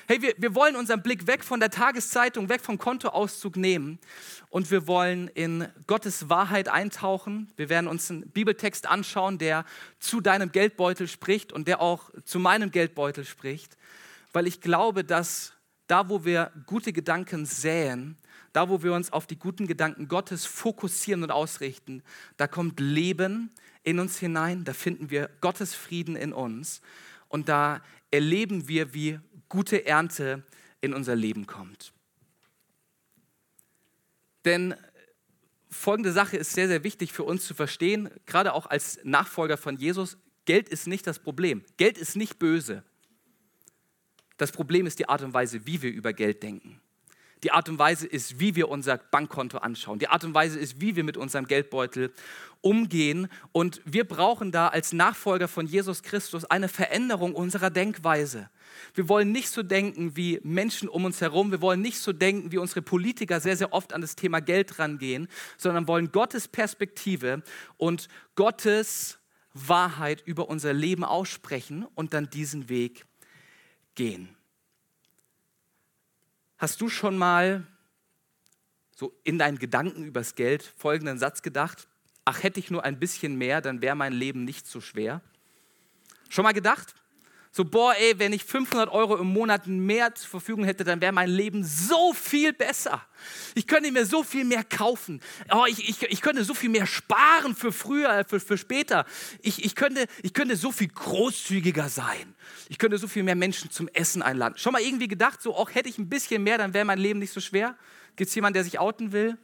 Hey, 0.06 0.20
wir, 0.20 0.34
wir 0.36 0.54
wollen 0.54 0.76
unseren 0.76 1.02
Blick 1.02 1.26
weg 1.26 1.42
von 1.42 1.60
der 1.60 1.70
Tageszeitung, 1.70 2.50
weg 2.50 2.60
vom 2.60 2.76
Kontoauszug 2.76 3.56
nehmen 3.56 3.98
und 4.50 4.70
wir 4.70 4.86
wollen 4.86 5.28
in 5.28 5.66
Gottes 5.86 6.28
Wahrheit 6.28 6.68
eintauchen. 6.68 7.50
Wir 7.56 7.70
werden 7.70 7.86
uns 7.86 8.10
einen 8.10 8.28
Bibeltext 8.28 8.86
anschauen, 8.86 9.38
der 9.38 9.64
zu 9.98 10.20
deinem 10.20 10.52
Geldbeutel 10.52 11.08
spricht 11.08 11.54
und 11.54 11.68
der 11.68 11.80
auch 11.80 12.10
zu 12.26 12.38
meinem 12.38 12.70
Geldbeutel 12.70 13.24
spricht, 13.24 13.78
weil 14.34 14.46
ich 14.46 14.60
glaube, 14.60 15.04
dass 15.04 15.54
da, 15.86 16.10
wo 16.10 16.26
wir 16.26 16.52
gute 16.66 16.92
Gedanken 16.92 17.46
säen, 17.46 18.18
da 18.54 18.68
wo 18.68 18.82
wir 18.82 18.94
uns 18.94 19.12
auf 19.12 19.26
die 19.26 19.38
guten 19.38 19.66
Gedanken 19.66 20.06
Gottes 20.06 20.46
fokussieren 20.46 21.24
und 21.24 21.30
ausrichten, 21.32 22.02
da 22.36 22.46
kommt 22.46 22.78
Leben 22.78 23.50
in 23.82 23.98
uns 23.98 24.18
hinein, 24.18 24.64
da 24.64 24.72
finden 24.72 25.10
wir 25.10 25.28
Gottes 25.40 25.74
Frieden 25.74 26.14
in 26.14 26.32
uns 26.32 26.80
und 27.28 27.48
da 27.48 27.82
erleben 28.12 28.68
wir, 28.68 28.94
wie 28.94 29.18
gute 29.48 29.84
Ernte 29.86 30.44
in 30.80 30.94
unser 30.94 31.16
Leben 31.16 31.46
kommt. 31.46 31.92
Denn 34.44 34.74
folgende 35.68 36.12
Sache 36.12 36.36
ist 36.36 36.52
sehr, 36.52 36.68
sehr 36.68 36.84
wichtig 36.84 37.12
für 37.12 37.24
uns 37.24 37.44
zu 37.46 37.54
verstehen, 37.54 38.08
gerade 38.24 38.52
auch 38.52 38.66
als 38.66 39.00
Nachfolger 39.02 39.56
von 39.56 39.78
Jesus. 39.78 40.16
Geld 40.44 40.68
ist 40.68 40.86
nicht 40.86 41.08
das 41.08 41.18
Problem. 41.18 41.64
Geld 41.76 41.98
ist 41.98 42.14
nicht 42.14 42.38
böse. 42.38 42.84
Das 44.36 44.52
Problem 44.52 44.86
ist 44.86 45.00
die 45.00 45.08
Art 45.08 45.22
und 45.22 45.34
Weise, 45.34 45.66
wie 45.66 45.82
wir 45.82 45.90
über 45.90 46.12
Geld 46.12 46.44
denken. 46.44 46.80
Die 47.42 47.52
Art 47.52 47.68
und 47.68 47.78
Weise 47.78 48.06
ist, 48.06 48.40
wie 48.40 48.54
wir 48.54 48.68
unser 48.68 48.96
Bankkonto 48.96 49.58
anschauen. 49.58 49.98
Die 49.98 50.08
Art 50.08 50.24
und 50.24 50.34
Weise 50.34 50.58
ist, 50.58 50.80
wie 50.80 50.96
wir 50.96 51.04
mit 51.04 51.16
unserem 51.16 51.46
Geldbeutel 51.46 52.12
umgehen. 52.62 53.28
Und 53.52 53.82
wir 53.84 54.04
brauchen 54.04 54.50
da 54.50 54.68
als 54.68 54.92
Nachfolger 54.92 55.48
von 55.48 55.66
Jesus 55.66 56.02
Christus 56.02 56.44
eine 56.46 56.68
Veränderung 56.68 57.34
unserer 57.34 57.70
Denkweise. 57.70 58.48
Wir 58.94 59.08
wollen 59.08 59.32
nicht 59.32 59.50
so 59.50 59.62
denken 59.62 60.16
wie 60.16 60.40
Menschen 60.42 60.88
um 60.88 61.04
uns 61.04 61.20
herum. 61.20 61.50
Wir 61.50 61.60
wollen 61.60 61.82
nicht 61.82 61.98
so 61.98 62.12
denken, 62.12 62.52
wie 62.52 62.58
unsere 62.58 62.80
Politiker 62.82 63.40
sehr, 63.40 63.56
sehr 63.56 63.72
oft 63.72 63.92
an 63.92 64.00
das 64.00 64.16
Thema 64.16 64.40
Geld 64.40 64.78
rangehen, 64.78 65.28
sondern 65.58 65.86
wollen 65.86 66.10
Gottes 66.12 66.48
Perspektive 66.48 67.42
und 67.76 68.08
Gottes 68.34 69.18
Wahrheit 69.52 70.22
über 70.26 70.48
unser 70.48 70.72
Leben 70.72 71.04
aussprechen 71.04 71.86
und 71.94 72.14
dann 72.14 72.30
diesen 72.30 72.68
Weg 72.68 73.04
gehen. 73.94 74.34
Hast 76.64 76.80
du 76.80 76.88
schon 76.88 77.18
mal 77.18 77.66
so 78.96 79.20
in 79.22 79.38
deinen 79.38 79.58
Gedanken 79.58 80.02
übers 80.02 80.34
Geld 80.34 80.62
folgenden 80.62 81.18
Satz 81.18 81.42
gedacht? 81.42 81.88
Ach, 82.24 82.42
hätte 82.42 82.58
ich 82.58 82.70
nur 82.70 82.84
ein 82.84 82.98
bisschen 82.98 83.36
mehr, 83.36 83.60
dann 83.60 83.82
wäre 83.82 83.94
mein 83.94 84.14
Leben 84.14 84.46
nicht 84.46 84.66
so 84.66 84.80
schwer. 84.80 85.20
Schon 86.30 86.42
mal 86.42 86.54
gedacht? 86.54 86.94
So, 87.56 87.64
boah, 87.64 87.94
ey, 87.94 88.18
wenn 88.18 88.32
ich 88.32 88.42
500 88.42 88.90
Euro 88.90 89.16
im 89.16 89.28
Monat 89.28 89.68
mehr 89.68 90.12
zur 90.12 90.28
Verfügung 90.28 90.64
hätte, 90.64 90.82
dann 90.82 91.00
wäre 91.00 91.12
mein 91.12 91.30
Leben 91.30 91.62
so 91.62 92.12
viel 92.12 92.52
besser. 92.52 93.00
Ich 93.54 93.68
könnte 93.68 93.92
mir 93.92 94.04
so 94.06 94.24
viel 94.24 94.44
mehr 94.44 94.64
kaufen. 94.64 95.20
Oh, 95.52 95.64
ich, 95.68 95.88
ich, 95.88 96.02
ich 96.02 96.20
könnte 96.20 96.42
so 96.42 96.52
viel 96.52 96.68
mehr 96.68 96.88
sparen 96.88 97.54
für 97.54 97.70
früher, 97.70 98.10
äh, 98.10 98.24
für, 98.24 98.40
für 98.40 98.58
später. 98.58 99.06
Ich, 99.40 99.64
ich, 99.64 99.76
könnte, 99.76 100.08
ich 100.24 100.34
könnte 100.34 100.56
so 100.56 100.72
viel 100.72 100.88
großzügiger 100.88 101.88
sein. 101.88 102.34
Ich 102.68 102.78
könnte 102.78 102.98
so 102.98 103.06
viel 103.06 103.22
mehr 103.22 103.36
Menschen 103.36 103.70
zum 103.70 103.86
Essen 103.86 104.20
einladen. 104.20 104.58
Schon 104.58 104.72
mal 104.72 104.82
irgendwie 104.82 105.06
gedacht, 105.06 105.40
so, 105.40 105.54
auch 105.54 105.72
hätte 105.72 105.88
ich 105.88 105.98
ein 105.98 106.08
bisschen 106.08 106.42
mehr, 106.42 106.58
dann 106.58 106.74
wäre 106.74 106.84
mein 106.84 106.98
Leben 106.98 107.20
nicht 107.20 107.32
so 107.32 107.40
schwer? 107.40 107.76
Gibt 108.16 108.30
es 108.30 108.34
jemanden, 108.34 108.54
der 108.54 108.64
sich 108.64 108.80
outen 108.80 109.12
will? 109.12 109.38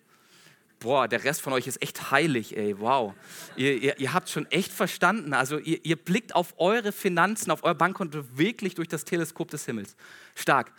Boah, 0.81 1.07
der 1.07 1.23
Rest 1.23 1.43
von 1.43 1.53
euch 1.53 1.67
ist 1.67 1.81
echt 1.81 2.11
heilig, 2.11 2.57
ey, 2.57 2.79
wow. 2.81 3.15
Ihr, 3.55 3.77
ihr, 3.81 4.01
ihr 4.01 4.13
habt 4.13 4.29
schon 4.29 4.51
echt 4.51 4.73
verstanden. 4.73 5.35
Also 5.35 5.59
ihr, 5.59 5.85
ihr, 5.85 5.97
blickt 5.97 6.35
auf 6.35 6.55
eure 6.57 6.91
Finanzen, 6.91 7.51
auf 7.51 7.63
euer 7.63 7.75
Bankkonto 7.75 8.25
wirklich 8.37 8.75
durch 8.75 8.89
das 8.89 9.05
Teleskop 9.05 9.51
des 9.51 9.67
Himmels. 9.67 9.95
Stark. 10.35 10.73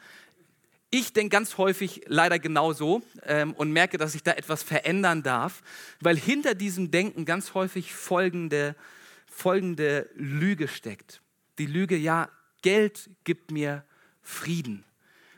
Ich 0.89 1.13
denke 1.13 1.29
ganz 1.29 1.57
häufig 1.57 2.01
leider 2.07 2.37
genauso 2.37 3.01
ähm, 3.23 3.53
und 3.53 3.71
merke, 3.71 3.97
dass 3.97 4.13
ich 4.13 4.23
da 4.23 4.31
etwas 4.33 4.61
verändern 4.61 5.23
darf, 5.23 5.61
weil 6.01 6.17
hinter 6.17 6.53
diesem 6.53 6.91
Denken 6.91 7.23
ganz 7.23 7.53
häufig 7.53 7.93
folgende, 7.93 8.75
folgende 9.31 10.09
Lüge 10.15 10.67
steckt. 10.67 11.21
Die 11.59 11.65
Lüge, 11.65 11.95
ja, 11.95 12.29
Geld 12.61 13.09
gibt 13.23 13.51
mir 13.51 13.85
Frieden. 14.21 14.83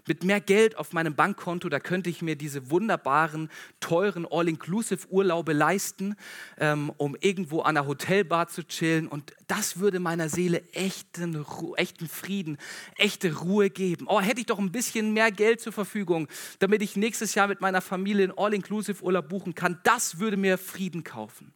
Mit 0.06 0.24
mehr 0.24 0.42
Geld 0.42 0.78
auf 0.78 0.92
meinem 0.92 1.16
Bankkonto, 1.16 1.70
da 1.70 1.80
könnte 1.80 2.10
ich 2.10 2.22
mir 2.22 2.36
diese 2.36 2.70
wunderbaren, 2.70 3.50
teuren 3.80 4.28
All-Inclusive-Urlaube 4.30 5.54
leisten, 5.54 6.16
ähm, 6.58 6.92
um 6.98 7.16
irgendwo 7.20 7.62
an 7.62 7.76
der 7.76 7.88
Hotelbar 7.88 8.50
zu 8.50 8.68
chillen. 8.68 9.08
Und 9.08 9.34
das 9.48 9.80
würde 9.80 10.00
meiner 10.00 10.28
Seele 10.28 10.62
echten, 10.74 11.46
echten 11.78 12.10
Frieden, 12.10 12.58
echte 12.98 13.38
Ruhe 13.40 13.70
geben. 13.70 14.08
Oh, 14.10 14.20
hätte 14.20 14.42
ich 14.42 14.48
doch 14.48 14.60
ein 14.60 14.74
bisschen 14.74 15.14
mehr 15.14 15.32
Geld 15.32 15.62
zur 15.62 15.72
Verfügung, 15.72 16.28
damit 16.60 16.82
ich 16.82 16.98
nächstes 16.98 17.34
Jahr 17.36 17.48
mit 17.48 17.62
meiner 17.62 17.82
Familie 17.82 18.26
einen 18.26 18.38
All-Inclusive-Urlaub 18.38 19.30
buchen 19.30 19.56
kann. 19.56 19.80
Das 19.84 20.20
würde 20.20 20.36
mir 20.36 20.58
Frieden 20.58 21.06
kaufen. 21.06 21.54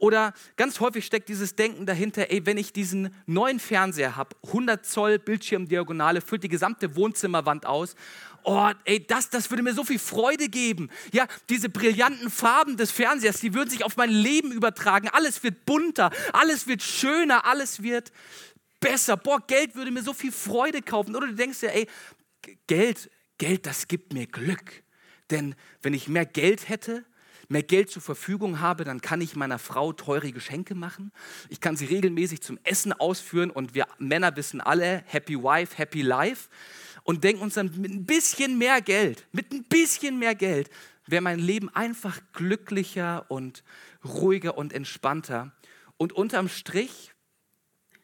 Oder 0.00 0.32
ganz 0.56 0.80
häufig 0.80 1.04
steckt 1.04 1.28
dieses 1.28 1.56
Denken 1.56 1.84
dahinter, 1.84 2.30
ey, 2.30 2.46
wenn 2.46 2.56
ich 2.56 2.72
diesen 2.72 3.14
neuen 3.26 3.60
Fernseher 3.60 4.16
habe, 4.16 4.34
100 4.46 4.84
Zoll 4.86 5.18
Bildschirmdiagonale, 5.18 6.22
füllt 6.22 6.42
die 6.42 6.48
gesamte 6.48 6.96
Wohnzimmerwand 6.96 7.66
aus. 7.66 7.96
Oh, 8.42 8.70
ey, 8.86 9.06
das, 9.06 9.28
das 9.28 9.50
würde 9.50 9.62
mir 9.62 9.74
so 9.74 9.84
viel 9.84 9.98
Freude 9.98 10.48
geben. 10.48 10.88
Ja, 11.12 11.26
diese 11.50 11.68
brillanten 11.68 12.30
Farben 12.30 12.78
des 12.78 12.90
Fernsehers, 12.90 13.40
die 13.40 13.52
würden 13.52 13.68
sich 13.68 13.84
auf 13.84 13.98
mein 13.98 14.08
Leben 14.08 14.52
übertragen. 14.52 15.10
Alles 15.10 15.42
wird 15.42 15.66
bunter, 15.66 16.10
alles 16.32 16.66
wird 16.66 16.82
schöner, 16.82 17.44
alles 17.44 17.82
wird 17.82 18.10
besser. 18.80 19.18
Boah, 19.18 19.46
Geld 19.46 19.74
würde 19.74 19.90
mir 19.90 20.02
so 20.02 20.14
viel 20.14 20.32
Freude 20.32 20.80
kaufen. 20.80 21.14
Oder 21.14 21.26
du 21.26 21.34
denkst 21.34 21.58
ja, 21.60 21.68
ey, 21.68 21.86
Geld, 22.66 23.10
Geld, 23.36 23.66
das 23.66 23.86
gibt 23.86 24.14
mir 24.14 24.26
Glück. 24.26 24.82
Denn 25.28 25.54
wenn 25.82 25.92
ich 25.92 26.08
mehr 26.08 26.24
Geld 26.24 26.70
hätte, 26.70 27.04
mehr 27.50 27.62
Geld 27.62 27.90
zur 27.90 28.00
Verfügung 28.00 28.60
habe, 28.60 28.84
dann 28.84 29.00
kann 29.00 29.20
ich 29.20 29.34
meiner 29.34 29.58
Frau 29.58 29.92
teure 29.92 30.30
Geschenke 30.32 30.74
machen. 30.74 31.12
Ich 31.48 31.60
kann 31.60 31.76
sie 31.76 31.86
regelmäßig 31.86 32.42
zum 32.42 32.58
Essen 32.62 32.92
ausführen 32.92 33.50
und 33.50 33.74
wir 33.74 33.86
Männer 33.98 34.34
wissen 34.36 34.60
alle, 34.60 35.02
Happy 35.06 35.36
Wife, 35.36 35.76
Happy 35.76 36.02
Life. 36.02 36.48
Und 37.02 37.24
denken 37.24 37.42
uns 37.42 37.54
dann 37.54 37.72
mit 37.80 37.90
ein 37.90 38.06
bisschen 38.06 38.56
mehr 38.56 38.80
Geld, 38.80 39.26
mit 39.32 39.52
ein 39.52 39.64
bisschen 39.64 40.18
mehr 40.18 40.34
Geld, 40.34 40.70
wäre 41.06 41.22
mein 41.22 41.40
Leben 41.40 41.68
einfach 41.70 42.20
glücklicher 42.32 43.28
und 43.28 43.64
ruhiger 44.04 44.56
und 44.56 44.72
entspannter. 44.72 45.52
Und 45.96 46.12
unterm 46.12 46.48
Strich 46.48 47.12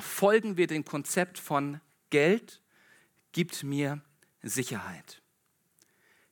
folgen 0.00 0.56
wir 0.56 0.66
dem 0.66 0.84
Konzept 0.84 1.38
von 1.38 1.80
Geld 2.10 2.62
gibt 3.32 3.62
mir 3.62 4.02
Sicherheit. 4.42 5.22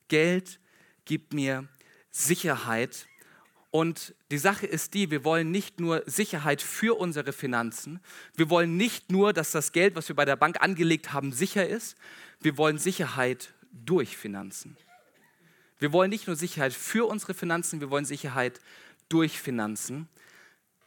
Geld 0.07 0.59
gibt 1.05 1.33
mir 1.33 1.67
Sicherheit. 2.15 3.07
Und 3.71 4.15
die 4.31 4.37
Sache 4.37 4.65
ist 4.65 4.93
die, 4.93 5.11
wir 5.11 5.25
wollen 5.25 5.51
nicht 5.51 5.81
nur 5.81 6.01
Sicherheit 6.05 6.61
für 6.61 6.97
unsere 6.97 7.33
Finanzen, 7.33 7.99
wir 8.35 8.49
wollen 8.49 8.77
nicht 8.77 9.11
nur, 9.11 9.33
dass 9.33 9.51
das 9.51 9.73
Geld, 9.73 9.95
was 9.97 10.07
wir 10.07 10.15
bei 10.15 10.23
der 10.23 10.37
Bank 10.37 10.61
angelegt 10.61 11.11
haben, 11.11 11.33
sicher 11.33 11.67
ist, 11.67 11.97
wir 12.39 12.57
wollen 12.57 12.77
Sicherheit 12.77 13.53
durch 13.73 14.15
Finanzen. 14.15 14.77
Wir 15.77 15.91
wollen 15.91 16.09
nicht 16.09 16.27
nur 16.27 16.37
Sicherheit 16.37 16.71
für 16.71 17.05
unsere 17.05 17.33
Finanzen, 17.33 17.81
wir 17.81 17.89
wollen 17.89 18.05
Sicherheit 18.05 18.61
durch 19.09 19.41
Finanzen. 19.41 20.07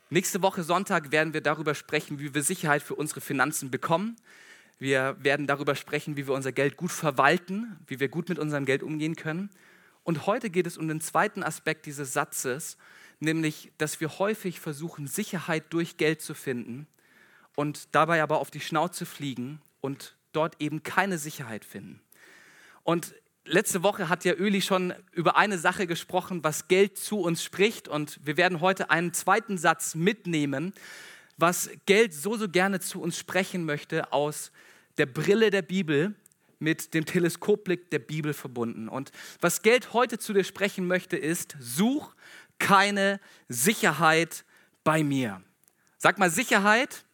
Nächste 0.08 0.40
Woche 0.40 0.62
Sonntag 0.62 1.12
werden 1.12 1.34
wir 1.34 1.42
darüber 1.42 1.74
sprechen, 1.74 2.18
wie 2.18 2.34
wir 2.34 2.42
Sicherheit 2.42 2.82
für 2.82 2.94
unsere 2.94 3.20
Finanzen 3.20 3.70
bekommen. 3.70 4.16
Wir 4.78 5.14
werden 5.20 5.46
darüber 5.46 5.74
sprechen, 5.74 6.16
wie 6.16 6.26
wir 6.26 6.32
unser 6.32 6.52
Geld 6.52 6.78
gut 6.78 6.90
verwalten, 6.90 7.76
wie 7.86 8.00
wir 8.00 8.08
gut 8.08 8.30
mit 8.30 8.38
unserem 8.38 8.64
Geld 8.64 8.82
umgehen 8.82 9.14
können. 9.14 9.50
Und 10.08 10.24
heute 10.24 10.48
geht 10.48 10.66
es 10.66 10.78
um 10.78 10.88
den 10.88 11.02
zweiten 11.02 11.42
Aspekt 11.42 11.84
dieses 11.84 12.14
Satzes, 12.14 12.78
nämlich, 13.20 13.72
dass 13.76 14.00
wir 14.00 14.18
häufig 14.18 14.58
versuchen, 14.58 15.06
Sicherheit 15.06 15.64
durch 15.68 15.98
Geld 15.98 16.22
zu 16.22 16.32
finden 16.32 16.86
und 17.56 17.94
dabei 17.94 18.22
aber 18.22 18.38
auf 18.38 18.50
die 18.50 18.62
Schnauze 18.62 19.04
fliegen 19.04 19.60
und 19.82 20.16
dort 20.32 20.62
eben 20.62 20.82
keine 20.82 21.18
Sicherheit 21.18 21.62
finden. 21.62 22.00
Und 22.84 23.14
letzte 23.44 23.82
Woche 23.82 24.08
hat 24.08 24.24
ja 24.24 24.32
Öli 24.32 24.62
schon 24.62 24.94
über 25.12 25.36
eine 25.36 25.58
Sache 25.58 25.86
gesprochen, 25.86 26.42
was 26.42 26.68
Geld 26.68 26.96
zu 26.96 27.20
uns 27.20 27.44
spricht. 27.44 27.86
Und 27.86 28.18
wir 28.24 28.38
werden 28.38 28.62
heute 28.62 28.88
einen 28.88 29.12
zweiten 29.12 29.58
Satz 29.58 29.94
mitnehmen, 29.94 30.72
was 31.36 31.68
Geld 31.84 32.14
so, 32.14 32.34
so 32.38 32.48
gerne 32.48 32.80
zu 32.80 33.02
uns 33.02 33.18
sprechen 33.18 33.66
möchte 33.66 34.10
aus 34.10 34.52
der 34.96 35.04
Brille 35.04 35.50
der 35.50 35.60
Bibel 35.60 36.14
mit 36.58 36.94
dem 36.94 37.04
Teleskopblick 37.04 37.90
der 37.90 37.98
Bibel 38.00 38.32
verbunden. 38.32 38.88
Und 38.88 39.12
was 39.40 39.62
Geld 39.62 39.92
heute 39.92 40.18
zu 40.18 40.32
dir 40.32 40.44
sprechen 40.44 40.86
möchte, 40.86 41.16
ist, 41.16 41.56
such 41.60 42.14
keine 42.58 43.20
Sicherheit 43.48 44.44
bei 44.84 45.04
mir. 45.04 45.42
Sag 45.98 46.18
mal 46.18 46.30
Sicherheit. 46.30 47.04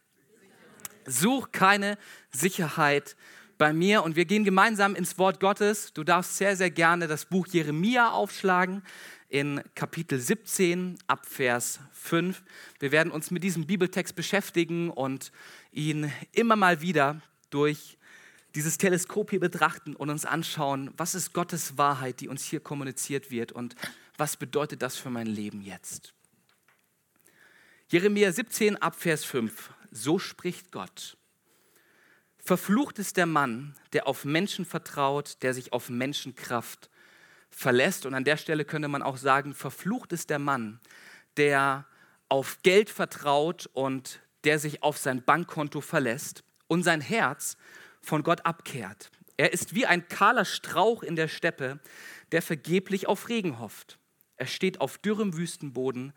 Such 1.05 1.51
keine 1.51 1.97
Sicherheit 2.31 3.15
bei 3.57 3.73
mir. 3.73 4.03
Und 4.03 4.15
wir 4.15 4.25
gehen 4.25 4.43
gemeinsam 4.43 4.95
ins 4.95 5.17
Wort 5.17 5.39
Gottes. 5.39 5.93
Du 5.93 6.03
darfst 6.03 6.37
sehr, 6.37 6.55
sehr 6.55 6.71
gerne 6.71 7.07
das 7.07 7.25
Buch 7.25 7.47
Jeremia 7.47 8.11
aufschlagen 8.11 8.81
in 9.29 9.61
Kapitel 9.75 10.19
17 10.19 10.97
ab 11.07 11.25
Vers 11.25 11.79
5. 11.93 12.43
Wir 12.79 12.91
werden 12.91 13.11
uns 13.11 13.31
mit 13.31 13.43
diesem 13.43 13.65
Bibeltext 13.65 14.15
beschäftigen 14.15 14.89
und 14.89 15.31
ihn 15.71 16.11
immer 16.31 16.55
mal 16.55 16.81
wieder 16.81 17.21
durch 17.49 17.97
dieses 18.55 18.77
Teleskop 18.77 19.31
hier 19.31 19.41
betrachten 19.41 19.95
und 19.95 20.09
uns 20.09 20.25
anschauen, 20.25 20.91
was 20.95 21.13
ist 21.13 21.33
Gottes 21.33 21.77
Wahrheit, 21.77 22.21
die 22.21 22.29
uns 22.29 22.43
hier 22.45 22.61
kommuniziert 22.61 23.29
wird 23.29 23.51
und 23.51 23.75
was 24.17 24.37
bedeutet 24.37 24.81
das 24.81 24.95
für 24.95 25.09
mein 25.09 25.27
Leben 25.27 25.61
jetzt. 25.61 26.13
Jeremia 27.89 28.31
17 28.31 28.81
ab 28.81 28.95
Vers 28.95 29.25
5. 29.25 29.71
So 29.91 30.19
spricht 30.19 30.71
Gott. 30.71 31.17
Verflucht 32.37 32.97
ist 32.97 33.17
der 33.17 33.25
Mann, 33.25 33.75
der 33.93 34.07
auf 34.07 34.23
Menschen 34.23 34.65
vertraut, 34.65 35.37
der 35.41 35.53
sich 35.53 35.73
auf 35.73 35.89
Menschenkraft 35.89 36.89
verlässt. 37.49 38.05
Und 38.05 38.13
an 38.13 38.23
der 38.23 38.37
Stelle 38.37 38.65
könnte 38.65 38.87
man 38.87 39.01
auch 39.01 39.17
sagen, 39.17 39.53
verflucht 39.53 40.13
ist 40.13 40.29
der 40.29 40.39
Mann, 40.39 40.79
der 41.37 41.85
auf 42.29 42.61
Geld 42.63 42.89
vertraut 42.89 43.69
und 43.73 44.21
der 44.45 44.59
sich 44.59 44.81
auf 44.81 44.97
sein 44.97 45.23
Bankkonto 45.23 45.81
verlässt 45.81 46.43
und 46.67 46.83
sein 46.83 47.01
Herz 47.01 47.57
von 48.05 48.23
Gott 48.23 48.45
abkehrt. 48.45 49.11
Er 49.37 49.51
ist 49.51 49.75
wie 49.75 49.85
ein 49.85 50.07
kahler 50.07 50.45
Strauch 50.45 51.03
in 51.03 51.15
der 51.15 51.27
Steppe, 51.27 51.79
der 52.31 52.41
vergeblich 52.41 53.07
auf 53.07 53.27
Regen 53.29 53.59
hofft. 53.59 53.99
Er 54.37 54.47
steht 54.47 54.81
auf 54.81 54.97
dürrem 54.97 55.35
Wüstenboden 55.35 56.13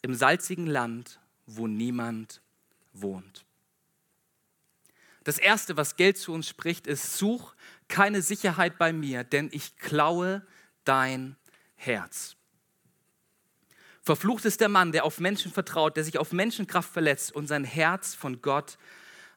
im 0.00 0.14
salzigen 0.14 0.66
Land, 0.66 1.20
wo 1.46 1.66
niemand 1.66 2.40
wohnt. 2.92 3.44
Das 5.24 5.38
Erste, 5.38 5.76
was 5.76 5.96
Geld 5.96 6.18
zu 6.18 6.32
uns 6.32 6.48
spricht, 6.48 6.86
ist, 6.86 7.16
such 7.16 7.54
keine 7.88 8.22
Sicherheit 8.22 8.78
bei 8.78 8.92
mir, 8.92 9.22
denn 9.22 9.50
ich 9.52 9.76
klaue 9.76 10.44
dein 10.84 11.36
Herz. 11.76 12.36
Verflucht 14.00 14.44
ist 14.44 14.60
der 14.60 14.68
Mann, 14.68 14.90
der 14.90 15.04
auf 15.04 15.20
Menschen 15.20 15.52
vertraut, 15.52 15.96
der 15.96 16.02
sich 16.02 16.18
auf 16.18 16.32
Menschenkraft 16.32 16.92
verletzt 16.92 17.32
und 17.32 17.46
sein 17.46 17.62
Herz 17.62 18.14
von 18.14 18.42
Gott 18.42 18.78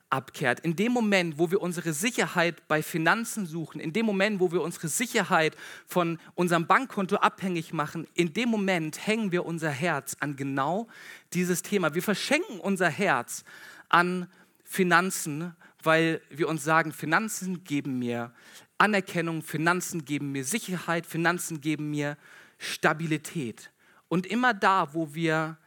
abkehrt. 0.10 0.60
In 0.62 0.76
dem 0.76 0.92
Moment, 0.92 1.38
wo 1.38 1.52
wir 1.52 1.62
unsere 1.62 1.94
Sicherheit 1.94 2.68
bei 2.68 2.82
Finanzen 2.82 3.46
suchen, 3.46 3.80
in 3.80 3.94
dem 3.94 4.06
Moment, 4.06 4.40
wo 4.40 4.52
wir 4.52 4.62
unsere 4.62 4.88
Sicherheit 4.88 5.56
von 5.88 6.20
unserem 6.36 6.68
Bankkonto 6.68 7.18
abhängig 7.18 7.74
machen, 7.74 8.08
in 8.14 8.34
dem 8.34 8.50
Moment 8.50 9.06
hängen 9.06 9.32
wir 9.32 9.46
unser 9.46 9.70
Herz 9.70 10.16
an 10.20 10.36
genau 10.36 10.88
dieses 11.34 11.62
Thema. 11.62 11.94
Wir 11.96 12.04
verschenken 12.04 12.60
unser 12.60 12.90
Herz 12.90 13.44
an 13.90 14.28
Finanzen, 14.64 15.56
weil 15.84 16.22
wir 16.30 16.48
uns 16.50 16.64
sagen, 16.64 16.92
Finanzen 16.92 17.64
geben 17.64 18.00
mir 18.00 18.34
Anerkennung, 18.78 19.42
Finanzen 19.42 20.04
geben 20.06 20.32
mir 20.32 20.44
Sicherheit, 20.44 21.06
Finanzen 21.06 21.62
geben 21.62 21.92
mir 21.92 22.18
Stabilität. 22.58 23.72
Und 24.08 24.26
immer 24.26 24.54
da, 24.54 24.94
wo 24.94 25.14
wir 25.14 25.58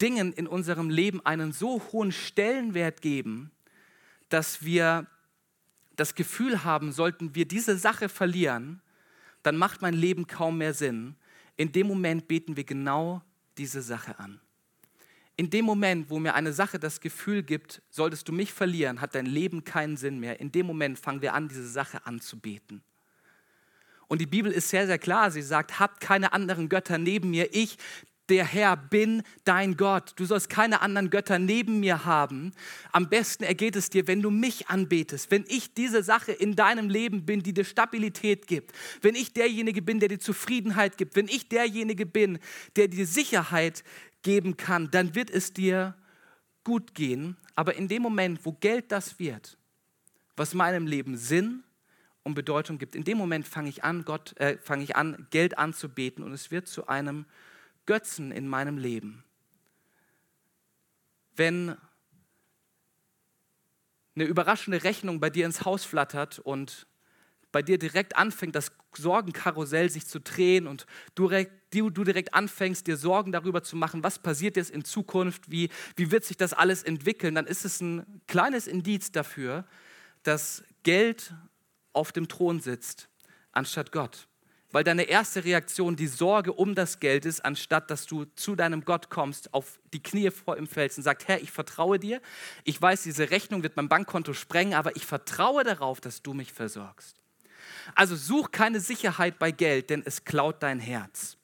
Dingen 0.00 0.32
in 0.32 0.46
unserem 0.46 0.90
Leben 0.90 1.24
einen 1.24 1.52
so 1.52 1.82
hohen 1.92 2.12
Stellenwert 2.12 3.00
geben, 3.02 3.50
dass 4.28 4.62
wir 4.62 5.06
das 5.96 6.14
Gefühl 6.14 6.64
haben, 6.64 6.92
sollten 6.92 7.34
wir 7.34 7.46
diese 7.46 7.76
Sache 7.76 8.08
verlieren, 8.08 8.80
dann 9.42 9.56
macht 9.56 9.82
mein 9.82 9.94
Leben 9.94 10.26
kaum 10.26 10.58
mehr 10.58 10.74
Sinn. 10.74 11.16
In 11.56 11.72
dem 11.72 11.86
Moment 11.86 12.28
beten 12.28 12.56
wir 12.56 12.64
genau 12.64 13.22
diese 13.56 13.82
Sache 13.82 14.18
an. 14.18 14.40
In 15.36 15.50
dem 15.50 15.64
Moment, 15.64 16.10
wo 16.10 16.18
mir 16.18 16.34
eine 16.34 16.52
Sache 16.52 16.78
das 16.78 17.00
Gefühl 17.00 17.42
gibt, 17.42 17.80
solltest 17.90 18.28
du 18.28 18.32
mich 18.32 18.52
verlieren, 18.52 19.00
hat 19.00 19.14
dein 19.14 19.26
Leben 19.26 19.64
keinen 19.64 19.96
Sinn 19.96 20.18
mehr. 20.18 20.40
In 20.40 20.50
dem 20.50 20.66
Moment 20.66 20.98
fangen 20.98 21.22
wir 21.22 21.34
an, 21.34 21.48
diese 21.48 21.68
Sache 21.68 22.04
anzubeten. 22.06 22.82
Und 24.08 24.20
die 24.20 24.26
Bibel 24.26 24.50
ist 24.50 24.70
sehr, 24.70 24.86
sehr 24.86 24.98
klar. 24.98 25.30
Sie 25.30 25.42
sagt, 25.42 25.78
habt 25.78 26.00
keine 26.00 26.32
anderen 26.32 26.68
Götter 26.68 26.98
neben 26.98 27.30
mir. 27.30 27.54
Ich 27.54 27.76
der 28.28 28.44
Herr 28.44 28.76
bin 28.76 29.22
dein 29.44 29.76
Gott. 29.76 30.12
Du 30.16 30.24
sollst 30.24 30.50
keine 30.50 30.80
anderen 30.80 31.10
Götter 31.10 31.38
neben 31.38 31.80
mir 31.80 32.04
haben. 32.04 32.52
Am 32.92 33.08
besten 33.08 33.44
ergeht 33.44 33.76
es 33.76 33.90
dir, 33.90 34.06
wenn 34.06 34.22
du 34.22 34.30
mich 34.30 34.68
anbetest, 34.68 35.30
wenn 35.30 35.44
ich 35.48 35.74
diese 35.74 36.02
Sache 36.02 36.32
in 36.32 36.56
deinem 36.56 36.90
Leben 36.90 37.24
bin, 37.24 37.42
die 37.42 37.52
dir 37.52 37.64
Stabilität 37.64 38.46
gibt, 38.46 38.72
wenn 39.02 39.14
ich 39.14 39.32
derjenige 39.32 39.82
bin, 39.82 40.00
der 40.00 40.08
dir 40.08 40.20
Zufriedenheit 40.20 40.98
gibt, 40.98 41.16
wenn 41.16 41.28
ich 41.28 41.48
derjenige 41.48 42.06
bin, 42.06 42.38
der 42.76 42.88
dir 42.88 43.06
Sicherheit 43.06 43.84
geben 44.22 44.56
kann, 44.56 44.90
dann 44.90 45.14
wird 45.14 45.30
es 45.30 45.52
dir 45.52 45.94
gut 46.64 46.94
gehen. 46.94 47.36
Aber 47.54 47.76
in 47.76 47.88
dem 47.88 48.02
Moment, 48.02 48.44
wo 48.44 48.52
Geld 48.52 48.92
das 48.92 49.18
wird, 49.18 49.56
was 50.36 50.54
meinem 50.54 50.86
Leben 50.86 51.16
Sinn 51.16 51.64
und 52.22 52.34
Bedeutung 52.34 52.78
gibt, 52.78 52.94
in 52.94 53.04
dem 53.04 53.18
Moment 53.18 53.48
fange 53.48 53.68
ich 53.68 53.84
an, 53.84 54.04
Gott, 54.04 54.36
äh, 54.38 54.58
fange 54.58 54.84
ich 54.84 54.96
an, 54.96 55.26
Geld 55.30 55.58
anzubeten 55.58 56.22
und 56.22 56.32
es 56.32 56.50
wird 56.50 56.68
zu 56.68 56.86
einem 56.86 57.24
Götzen 57.88 58.32
in 58.32 58.46
meinem 58.46 58.76
Leben. 58.76 59.24
Wenn 61.34 61.74
eine 64.14 64.24
überraschende 64.24 64.84
Rechnung 64.84 65.20
bei 65.20 65.30
dir 65.30 65.46
ins 65.46 65.64
Haus 65.64 65.86
flattert 65.86 66.38
und 66.38 66.86
bei 67.50 67.62
dir 67.62 67.78
direkt 67.78 68.14
anfängt, 68.14 68.54
das 68.54 68.72
Sorgenkarussell 68.94 69.88
sich 69.88 70.06
zu 70.06 70.20
drehen 70.20 70.66
und 70.66 70.84
du 71.14 71.30
du 71.70 72.04
direkt 72.04 72.34
anfängst, 72.34 72.86
dir 72.86 72.98
Sorgen 72.98 73.32
darüber 73.32 73.62
zu 73.62 73.74
machen, 73.74 74.02
was 74.02 74.18
passiert 74.18 74.58
jetzt 74.58 74.70
in 74.70 74.84
Zukunft, 74.84 75.50
wie, 75.50 75.70
wie 75.96 76.10
wird 76.10 76.26
sich 76.26 76.36
das 76.36 76.52
alles 76.52 76.82
entwickeln, 76.82 77.36
dann 77.36 77.46
ist 77.46 77.64
es 77.64 77.80
ein 77.80 78.20
kleines 78.26 78.66
Indiz 78.66 79.12
dafür, 79.12 79.64
dass 80.24 80.62
Geld 80.82 81.32
auf 81.94 82.12
dem 82.12 82.28
Thron 82.28 82.60
sitzt, 82.60 83.08
anstatt 83.52 83.92
Gott 83.92 84.27
weil 84.70 84.84
deine 84.84 85.04
erste 85.04 85.44
Reaktion 85.44 85.96
die 85.96 86.06
Sorge 86.06 86.52
um 86.52 86.74
das 86.74 87.00
Geld 87.00 87.24
ist, 87.24 87.44
anstatt 87.44 87.90
dass 87.90 88.06
du 88.06 88.26
zu 88.36 88.54
deinem 88.54 88.84
Gott 88.84 89.08
kommst, 89.08 89.54
auf 89.54 89.80
die 89.92 90.02
Knie 90.02 90.30
vor 90.30 90.58
ihm 90.58 90.66
fällst 90.66 90.98
und 90.98 91.04
sagst, 91.04 91.28
Herr, 91.28 91.40
ich 91.40 91.50
vertraue 91.50 91.98
dir. 91.98 92.20
Ich 92.64 92.80
weiß, 92.80 93.02
diese 93.02 93.30
Rechnung 93.30 93.62
wird 93.62 93.76
mein 93.76 93.88
Bankkonto 93.88 94.34
sprengen, 94.34 94.74
aber 94.74 94.94
ich 94.96 95.06
vertraue 95.06 95.64
darauf, 95.64 96.00
dass 96.00 96.22
du 96.22 96.34
mich 96.34 96.52
versorgst. 96.52 97.16
Also 97.94 98.16
such 98.16 98.50
keine 98.50 98.80
Sicherheit 98.80 99.38
bei 99.38 99.50
Geld, 99.50 99.90
denn 99.90 100.02
es 100.04 100.24
klaut 100.24 100.62
dein 100.62 100.80
Herz. 100.80 101.36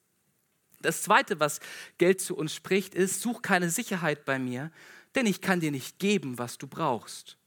Das 0.82 1.02
Zweite, 1.02 1.40
was 1.40 1.60
Geld 1.96 2.20
zu 2.20 2.36
uns 2.36 2.54
spricht, 2.54 2.94
ist, 2.94 3.22
such 3.22 3.40
keine 3.40 3.70
Sicherheit 3.70 4.26
bei 4.26 4.38
mir, 4.38 4.70
denn 5.14 5.24
ich 5.24 5.40
kann 5.40 5.60
dir 5.60 5.70
nicht 5.70 5.98
geben, 5.98 6.38
was 6.38 6.58
du 6.58 6.66
brauchst. 6.66 7.38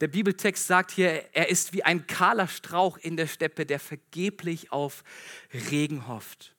Der 0.00 0.08
Bibeltext 0.08 0.66
sagt 0.66 0.90
hier, 0.90 1.24
er 1.32 1.48
ist 1.48 1.72
wie 1.72 1.84
ein 1.84 2.06
kahler 2.06 2.48
Strauch 2.48 2.98
in 2.98 3.16
der 3.16 3.26
Steppe, 3.26 3.64
der 3.64 3.78
vergeblich 3.78 4.72
auf 4.72 5.04
Regen 5.70 6.08
hofft. 6.08 6.54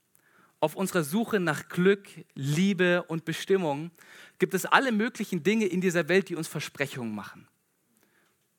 Auf 0.62 0.76
unserer 0.76 1.04
Suche 1.04 1.40
nach 1.40 1.68
Glück, 1.68 2.08
Liebe 2.34 3.04
und 3.04 3.26
Bestimmung 3.26 3.92
gibt 4.40 4.54
es 4.54 4.66
alle 4.66 4.92
möglichen 4.92 5.44
Dinge 5.44 5.66
in 5.66 5.82
dieser 5.82 6.08
Welt, 6.08 6.30
die 6.30 6.36
uns 6.36 6.48
Versprechungen 6.48 7.14
machen. 7.14 7.48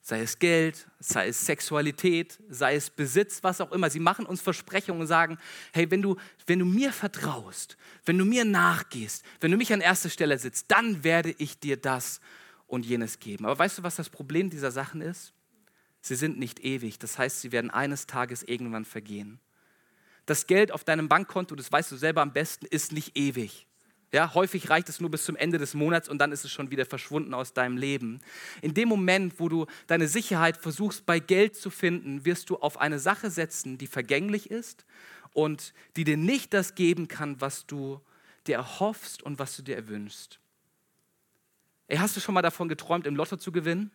sei 0.03 0.21
es 0.21 0.39
Geld, 0.39 0.87
sei 1.01 1.27
es 1.29 1.47
Sexualität, 1.47 2.39
sei 2.49 2.77
es 2.77 2.91
Besitz, 2.91 3.43
was 3.43 3.61
auch 3.61 3.73
immer. 3.73 3.91
Sie 3.91 3.99
machen 3.99 4.25
uns 4.25 4.41
Versprechungen 4.41 5.01
und 5.01 5.09
sagen, 5.09 5.37
hey, 5.73 5.91
wenn 5.91 6.01
du, 6.01 6.17
wenn 6.47 6.61
du 6.61 6.65
mir 6.65 6.93
vertraust, 6.93 7.77
wenn 8.05 8.19
du 8.19 8.25
mir 8.25 8.45
nachgehst, 8.45 9.25
wenn 9.41 9.51
du 9.51 9.57
mich 9.57 9.73
an 9.73 9.81
erster 9.81 10.11
Stelle 10.11 10.39
sitzt, 10.39 10.67
dann 10.71 11.03
werde 11.03 11.35
ich 11.39 11.59
dir 11.59 11.77
das 11.77 12.21
und 12.67 12.87
jenes 12.87 13.19
geben. 13.19 13.45
Aber 13.45 13.59
weißt 13.59 13.79
du, 13.79 13.83
was 13.83 13.97
das 13.97 14.11
Problem 14.11 14.51
dieser 14.51 14.71
Sachen 14.71 15.01
ist? 15.01 15.33
Sie 16.01 16.15
sind 16.15 16.39
nicht 16.39 16.61
ewig. 16.61 16.99
Das 16.99 17.19
heißt, 17.19 17.41
sie 17.41 17.53
werden 17.53 17.71
eines 17.71 18.07
Tages 18.07 18.43
irgendwann 18.43 18.85
vergehen. 18.85 19.41
Das 20.25 20.47
Geld 20.47 20.73
auf 20.73 20.85
deinem 20.85 21.09
Bankkonto, 21.09 21.55
das 21.55 21.71
weißt 21.71 21.91
du 21.93 21.97
selber 21.97 22.23
am 22.23 22.33
besten, 22.33 22.67
ist 22.67 22.93
nicht 22.93 23.17
ewig. 23.17 23.67
Ja, 24.13 24.35
häufig 24.35 24.71
reicht 24.71 24.89
es 24.89 25.01
nur 25.01 25.11
bis 25.11 25.25
zum 25.25 25.37
Ende 25.37 25.59
des 25.59 25.75
Monats 25.75 26.09
und 26.09 26.19
dann 26.19 26.33
ist 26.33 26.45
es 26.45 26.53
schon 26.53 26.71
wieder 26.71 26.87
verschwunden 26.87 27.35
aus 27.35 27.53
deinem 27.53 27.77
Leben. 27.77 28.21
In 28.63 28.73
dem 28.73 28.89
Moment, 28.89 29.39
wo 29.39 29.49
du 29.49 29.67
deine 29.89 30.09
Sicherheit 30.09 30.57
versuchst 30.57 31.07
bei 31.07 31.19
Geld 31.19 31.57
zu 31.57 31.71
finden, 31.71 32.25
wirst 32.25 32.51
du 32.51 32.57
auf 32.57 32.81
eine 32.81 32.99
Sache 32.99 33.31
setzen, 33.31 33.79
die 33.79 33.89
vergänglich 33.89 34.51
ist 34.51 34.85
und 35.33 35.75
die 35.97 36.05
dir 36.05 36.17
nicht 36.17 36.55
das 36.55 36.75
geben 36.77 37.09
kann, 37.09 37.41
was 37.41 37.67
du 37.67 38.01
dir 38.47 38.57
erhoffst 38.57 39.23
und 39.23 39.39
was 39.39 39.57
du 39.57 39.63
dir 39.63 39.77
erwünschst. 39.77 40.39
Ey, 41.89 41.99
hast 41.99 42.17
du 42.17 42.21
schon 42.21 42.35
mal 42.35 42.43
davon 42.43 42.69
geträumt, 42.69 43.07
im 43.07 43.15
Lotto 43.15 43.37
zu 43.37 43.53
gewinnen? 43.53 43.91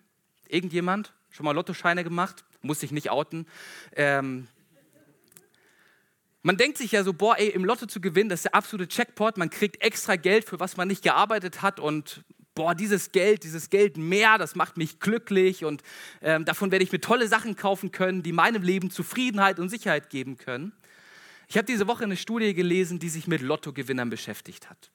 Irgendjemand? 0.48 1.14
Schon 1.30 1.46
mal 1.46 1.52
Lottoscheine 1.52 2.04
gemacht? 2.04 2.46
Muss 2.62 2.84
ich 2.84 2.92
nicht 2.92 3.10
outen. 3.10 3.48
Ähm, 3.96 4.48
man 6.44 6.58
denkt 6.58 6.78
sich 6.78 6.92
ja 6.94 7.04
so, 7.04 7.14
boah, 7.14 7.38
ey, 7.38 7.50
im 7.50 7.66
Lotto 7.66 7.86
zu 7.86 8.02
gewinnen, 8.02 8.30
das 8.30 8.40
ist 8.40 8.46
der 8.46 8.56
absolute 8.56 8.88
Checkpot. 8.88 9.38
Man 9.38 9.50
kriegt 9.50 9.84
extra 9.84 10.16
Geld, 10.16 10.46
für 10.46 10.60
was 10.60 10.78
man 10.78 10.88
nicht 10.88 11.04
gearbeitet 11.04 11.62
hat 11.62 11.80
und 11.80 12.24
boah, 12.56 12.76
dieses 12.76 13.12
Geld, 13.12 13.44
dieses 13.44 13.70
Geld 13.70 13.98
mehr, 13.98 14.38
das 14.38 14.56
macht 14.56 14.78
mich 14.78 15.00
glücklich 15.00 15.66
und 15.66 15.84
ähm, 16.22 16.46
davon 16.46 16.72
werde 16.72 16.84
ich 16.84 16.92
mir 16.92 17.02
tolle 17.02 17.28
Sachen 17.28 17.56
kaufen 17.56 17.92
können, 17.92 18.24
die 18.24 18.34
meinem 18.34 18.64
Leben 18.64 18.90
Zufriedenheit 18.90 19.60
und 19.60 19.70
Sicherheit 19.70 20.10
geben 20.10 20.38
können. 20.38 20.74
Ich 21.48 21.58
habe 21.58 21.66
diese 21.66 21.88
Woche 21.88 22.06
eine 22.06 22.18
Studie 22.18 22.54
gelesen, 22.54 23.00
die 23.00 23.10
sich 23.10 23.28
mit 23.28 23.42
Lottogewinnern 23.42 24.10
beschäftigt 24.10 24.70
hat. 24.70 24.92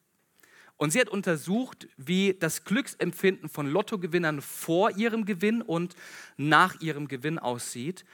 Und 0.77 0.93
sie 0.93 1.01
hat 1.01 1.09
untersucht, 1.09 1.89
wie 1.97 2.35
das 2.35 2.65
Glücksempfinden 2.65 3.49
von 3.49 3.67
Lottogewinnern 3.67 4.43
vor 4.43 4.91
ihrem 4.91 5.25
Gewinn 5.25 5.63
und 5.63 5.97
nach 6.37 6.81
ihrem 6.81 7.09
Gewinn 7.09 7.39
aussieht. 7.39 8.05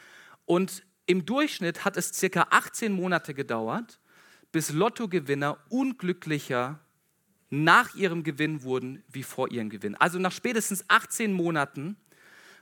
Und 0.47 0.85
im 1.07 1.27
Durchschnitt 1.27 1.85
hat 1.85 1.97
es 1.97 2.13
circa 2.13 2.47
18 2.51 2.93
Monate 2.93 3.35
gedauert, 3.35 3.99
bis 4.53 4.71
Lottogewinner 4.71 5.59
unglücklicher 5.71 6.79
nach 7.51 7.95
ihrem 7.95 8.23
Gewinn 8.23 8.63
wurden 8.63 9.03
wie 9.09 9.23
vor 9.23 9.51
ihrem 9.51 9.69
Gewinn. 9.69 9.95
Also 9.97 10.19
nach 10.19 10.33
spätestens 10.33 10.85
18 10.89 11.33
Monaten 11.33 11.97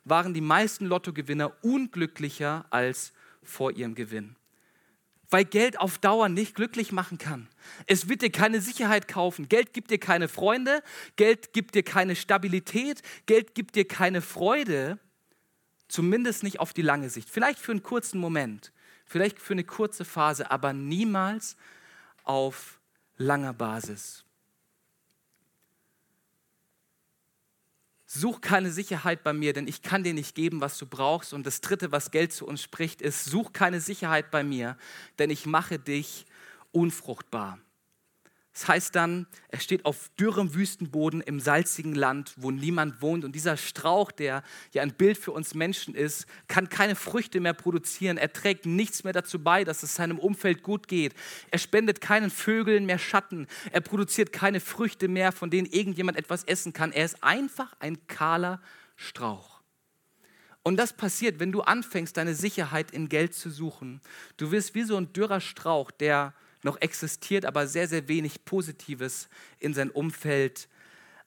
waren 0.04 0.35
die 0.35 0.40
meisten 0.40 0.87
Lottogewinner 0.87 1.52
unglücklicher 1.62 2.64
als 2.71 3.12
vor 3.42 3.73
ihrem 3.73 3.95
Gewinn. 3.95 4.37
Weil 5.30 5.44
Geld 5.44 5.78
auf 5.78 5.99
Dauer 5.99 6.28
nicht 6.28 6.54
glücklich 6.54 6.92
machen 6.92 7.18
kann. 7.18 7.49
Es 7.87 8.08
wird 8.08 8.22
dir 8.22 8.32
keine 8.32 8.60
Sicherheit 8.60 9.06
kaufen. 9.06 9.49
Geld 9.49 9.72
gibt 9.72 9.90
dir 9.90 9.99
keine 9.99 10.28
Freunde. 10.28 10.82
Geld 11.16 11.52
gibt 11.52 11.75
dir 11.75 11.84
keine 11.84 12.16
Stabilität. 12.16 13.02
Geld 13.26 13.54
gibt 13.54 13.76
dir 13.76 13.87
keine 13.87 14.22
Freude. 14.22 14.99
Zumindest 15.88 16.42
nicht 16.42 16.60
auf 16.60 16.72
die 16.72 16.82
lange 16.82 17.10
Sicht. 17.10 17.30
Vielleicht 17.30 17.58
für 17.58 17.72
einen 17.72 17.82
kurzen 17.82 18.20
Moment, 18.20 18.72
vielleicht 19.06 19.40
für 19.40 19.54
eine 19.54 19.64
kurze 19.64 20.04
Phase, 20.04 20.50
aber 20.50 20.72
niemals 20.72 21.56
auf 22.22 22.80
langer 23.16 23.52
Basis. 23.52 24.25
Such 28.12 28.40
keine 28.40 28.73
Sicherheit 28.73 29.23
bei 29.23 29.33
mir, 29.33 29.52
denn 29.52 29.69
ich 29.69 29.83
kann 29.83 30.02
dir 30.02 30.14
nicht 30.14 30.35
geben, 30.35 30.61
was 30.61 30.76
du 30.79 30.85
brauchst. 30.85 31.33
Und 31.33 31.47
das 31.47 31.61
Dritte, 31.61 31.93
was 31.93 32.11
Geld 32.11 32.33
zu 32.33 32.45
uns 32.45 32.61
spricht, 32.61 33.00
ist, 33.02 33.25
such 33.25 33.52
keine 33.52 33.81
Sicherheit 33.81 34.33
bei 34.33 34.43
mir, 34.43 34.76
denn 35.21 35.31
ich 35.31 35.47
mache 35.47 35.79
dich 35.79 36.26
unfruchtbar. 36.73 37.61
Das 38.61 38.68
heißt 38.68 38.94
dann, 38.94 39.27
er 39.49 39.59
steht 39.59 39.87
auf 39.87 40.11
dürrem 40.20 40.53
Wüstenboden 40.53 41.23
im 41.23 41.40
salzigen 41.40 41.94
Land, 41.94 42.35
wo 42.37 42.51
niemand 42.51 43.01
wohnt. 43.01 43.25
Und 43.25 43.35
dieser 43.35 43.57
Strauch, 43.57 44.12
der 44.12 44.42
ja 44.73 44.83
ein 44.83 44.92
Bild 44.92 45.16
für 45.16 45.33
uns 45.33 45.55
Menschen 45.55 45.94
ist, 45.94 46.27
kann 46.46 46.68
keine 46.68 46.94
Früchte 46.94 47.40
mehr 47.40 47.55
produzieren. 47.55 48.18
Er 48.18 48.31
trägt 48.35 48.66
nichts 48.66 49.03
mehr 49.03 49.14
dazu 49.14 49.42
bei, 49.42 49.64
dass 49.64 49.83
es 49.83 49.94
seinem 49.94 50.18
Umfeld 50.18 50.62
gut 50.62 50.88
geht. 50.88 51.14
Er 51.51 51.59
spendet 51.59 52.03
keinen 52.03 52.29
Vögeln 52.29 52.85
mehr 52.85 52.99
Schatten. 52.99 53.46
Er 53.73 53.81
produziert 53.81 54.31
keine 54.31 54.61
Früchte 54.61 55.09
mehr, 55.09 55.33
von 55.33 55.49
denen 55.49 55.66
irgendjemand 55.66 56.18
etwas 56.18 56.44
essen 56.44 56.75
kann. 56.75 56.92
Er 56.92 57.07
ist 57.07 57.25
einfach 57.25 57.75
ein 57.81 58.07
kahler 58.09 58.61
Strauch. 58.94 59.62
Und 60.62 60.77
das 60.77 60.92
passiert, 60.92 61.40
wenn 61.40 61.51
du 61.51 61.62
anfängst, 61.62 62.14
deine 62.14 62.35
Sicherheit 62.35 62.90
in 62.90 63.09
Geld 63.09 63.33
zu 63.33 63.49
suchen. 63.49 64.03
Du 64.37 64.53
wirst 64.53 64.75
wie 64.75 64.83
so 64.83 64.99
ein 64.99 65.14
dürrer 65.14 65.40
Strauch, 65.40 65.90
der 65.90 66.35
noch 66.62 66.81
existiert, 66.81 67.44
aber 67.46 67.66
sehr, 67.66 67.88
sehr 67.88 68.09
wenig 68.09 68.44
Positives 68.44 69.29
in 69.59 69.75
sein 69.75 69.90
Umfeld 69.90 70.68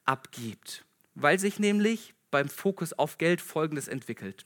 abgibt. 0.06 0.86
Weil 1.16 1.40
sich 1.40 1.60
nämlich 1.60 2.14
beim 2.32 2.50
Fokus 2.50 2.94
auf 2.94 3.18
Geld 3.18 3.42
Folgendes 3.42 3.88
entwickelt. 3.88 4.46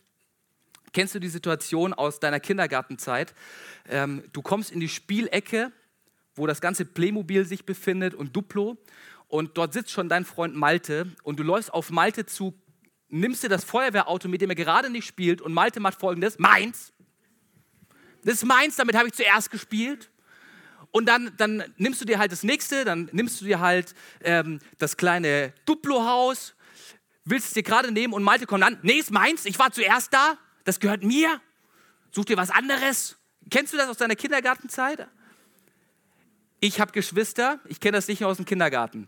Kennst 0.93 1.15
du 1.15 1.19
die 1.19 1.29
Situation 1.29 1.93
aus 1.93 2.19
deiner 2.19 2.39
Kindergartenzeit? 2.39 3.33
Ähm, 3.87 4.23
du 4.33 4.41
kommst 4.41 4.71
in 4.71 4.79
die 4.79 4.89
Spielecke, 4.89 5.71
wo 6.35 6.47
das 6.47 6.61
ganze 6.61 6.85
Playmobil 6.85 7.45
sich 7.45 7.65
befindet 7.65 8.13
und 8.13 8.35
Duplo. 8.35 8.77
Und 9.27 9.57
dort 9.57 9.73
sitzt 9.73 9.91
schon 9.91 10.07
dein 10.07 10.23
Freund 10.25 10.55
Malte 10.55 11.07
und 11.23 11.39
du 11.39 11.43
läufst 11.43 11.73
auf 11.73 11.89
Malte 11.89 12.25
zu, 12.25 12.53
nimmst 13.09 13.43
dir 13.43 13.49
das 13.49 13.63
Feuerwehrauto, 13.63 14.27
mit 14.29 14.41
dem 14.41 14.49
er 14.49 14.55
gerade 14.55 14.89
nicht 14.89 15.05
spielt 15.05 15.41
und 15.41 15.53
Malte 15.53 15.79
macht 15.79 15.99
folgendes, 15.99 16.39
meins. 16.39 16.93
Das 18.23 18.35
ist 18.35 18.45
meins, 18.45 18.75
damit 18.75 18.95
habe 18.95 19.07
ich 19.07 19.13
zuerst 19.13 19.51
gespielt. 19.51 20.09
Und 20.91 21.07
dann, 21.07 21.31
dann 21.37 21.63
nimmst 21.77 22.01
du 22.01 22.05
dir 22.05 22.17
halt 22.17 22.31
das 22.31 22.43
nächste, 22.43 22.85
dann 22.85 23.09
nimmst 23.11 23.41
du 23.41 23.45
dir 23.45 23.59
halt 23.59 23.93
ähm, 24.21 24.59
das 24.77 24.97
kleine 24.97 25.53
Duplo-Haus, 25.65 26.55
willst 27.25 27.47
es 27.47 27.53
dir 27.53 27.63
gerade 27.63 27.91
nehmen 27.91 28.13
und 28.13 28.23
Malte 28.23 28.45
kommt 28.45 28.63
an, 28.63 28.79
nee, 28.81 28.93
ist 28.93 29.11
meins, 29.11 29.45
ich 29.45 29.59
war 29.59 29.71
zuerst 29.71 30.13
da, 30.13 30.37
das 30.63 30.79
gehört 30.79 31.03
mir, 31.03 31.41
such 32.11 32.25
dir 32.25 32.37
was 32.37 32.49
anderes. 32.49 33.17
Kennst 33.49 33.73
du 33.73 33.77
das 33.77 33.89
aus 33.89 33.97
deiner 33.97 34.15
Kindergartenzeit? 34.15 35.07
Ich 36.59 36.79
habe 36.79 36.91
Geschwister, 36.91 37.59
ich 37.65 37.79
kenne 37.79 37.97
das 37.97 38.07
nicht 38.07 38.21
nur 38.21 38.29
aus 38.29 38.37
dem 38.37 38.45
Kindergarten. 38.45 39.07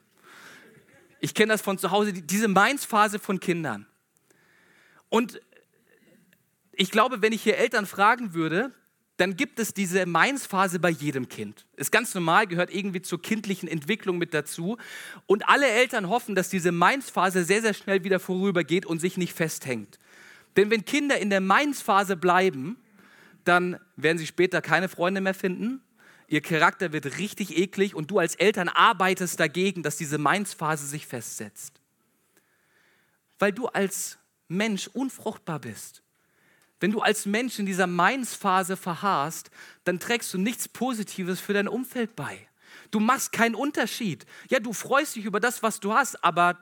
Ich 1.19 1.33
kenne 1.33 1.51
das 1.51 1.61
von 1.61 1.77
zu 1.77 1.91
Hause, 1.91 2.13
diese 2.13 2.47
Meins-Phase 2.47 3.19
von 3.19 3.39
Kindern. 3.39 3.87
Und 5.09 5.41
ich 6.71 6.91
glaube, 6.91 7.21
wenn 7.21 7.33
ich 7.33 7.43
hier 7.43 7.57
Eltern 7.57 7.85
fragen 7.85 8.33
würde, 8.33 8.71
dann 9.19 9.35
gibt 9.35 9.59
es 9.59 9.73
diese 9.73 10.05
Mainz-Phase 10.05 10.79
bei 10.79 10.89
jedem 10.89 11.27
Kind. 11.27 11.65
Ist 11.75 11.91
ganz 11.91 12.15
normal, 12.15 12.47
gehört 12.47 12.73
irgendwie 12.73 13.01
zur 13.01 13.21
kindlichen 13.21 13.67
Entwicklung 13.67 14.17
mit 14.17 14.33
dazu. 14.33 14.77
Und 15.25 15.49
alle 15.49 15.67
Eltern 15.67 16.07
hoffen, 16.07 16.35
dass 16.35 16.47
diese 16.47 16.71
Mainz-Phase 16.71 17.43
sehr, 17.43 17.61
sehr 17.61 17.73
schnell 17.73 18.05
wieder 18.05 18.21
vorübergeht 18.21 18.85
und 18.85 18.99
sich 18.99 19.17
nicht 19.17 19.33
festhängt. 19.33 19.99
Denn 20.55 20.69
wenn 20.69 20.85
Kinder 20.85 21.19
in 21.19 21.29
der 21.29 21.41
Mainz-Phase 21.41 22.15
bleiben, 22.15 22.77
dann 23.43 23.77
werden 23.97 24.17
sie 24.17 24.25
später 24.25 24.61
keine 24.61 24.87
Freunde 24.87 25.19
mehr 25.19 25.33
finden. 25.33 25.81
Ihr 26.29 26.41
Charakter 26.41 26.93
wird 26.93 27.17
richtig 27.17 27.57
eklig 27.57 27.95
und 27.95 28.09
du 28.11 28.19
als 28.19 28.35
Eltern 28.35 28.69
arbeitest 28.69 29.37
dagegen, 29.37 29.83
dass 29.83 29.97
diese 29.97 30.17
Mainz-Phase 30.17 30.85
sich 30.85 31.05
festsetzt. 31.05 31.81
Weil 33.37 33.51
du 33.51 33.67
als 33.67 34.17
Mensch 34.47 34.87
unfruchtbar 34.87 35.59
bist. 35.59 36.03
Wenn 36.79 36.91
du 36.91 37.01
als 37.01 37.25
Mensch 37.25 37.59
in 37.59 37.65
dieser 37.65 37.87
Meins-Phase 37.87 38.77
verharrst, 38.77 39.51
dann 39.83 39.99
trägst 39.99 40.33
du 40.33 40.37
nichts 40.37 40.67
Positives 40.67 41.39
für 41.39 41.53
dein 41.53 41.67
Umfeld 41.67 42.15
bei. 42.15 42.47
Du 42.91 42.99
machst 42.99 43.31
keinen 43.31 43.55
Unterschied. 43.55 44.25
Ja, 44.49 44.59
du 44.59 44.73
freust 44.73 45.15
dich 45.15 45.25
über 45.25 45.39
das, 45.39 45.61
was 45.61 45.79
du 45.79 45.93
hast, 45.93 46.23
aber 46.23 46.57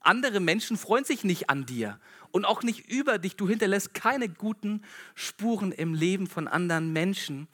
andere 0.00 0.40
Menschen 0.40 0.76
freuen 0.76 1.04
sich 1.04 1.24
nicht 1.24 1.50
an 1.50 1.66
dir 1.66 1.98
und 2.30 2.44
auch 2.44 2.62
nicht 2.62 2.88
über 2.88 3.18
dich. 3.18 3.36
Du 3.36 3.48
hinterlässt 3.48 3.94
keine 3.94 4.28
guten 4.28 4.82
Spuren 5.14 5.72
im 5.72 5.94
Leben 5.94 6.26
von 6.26 6.46
anderen 6.46 6.92
Menschen. 6.92 7.48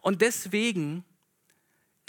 Und 0.00 0.22
deswegen 0.22 1.04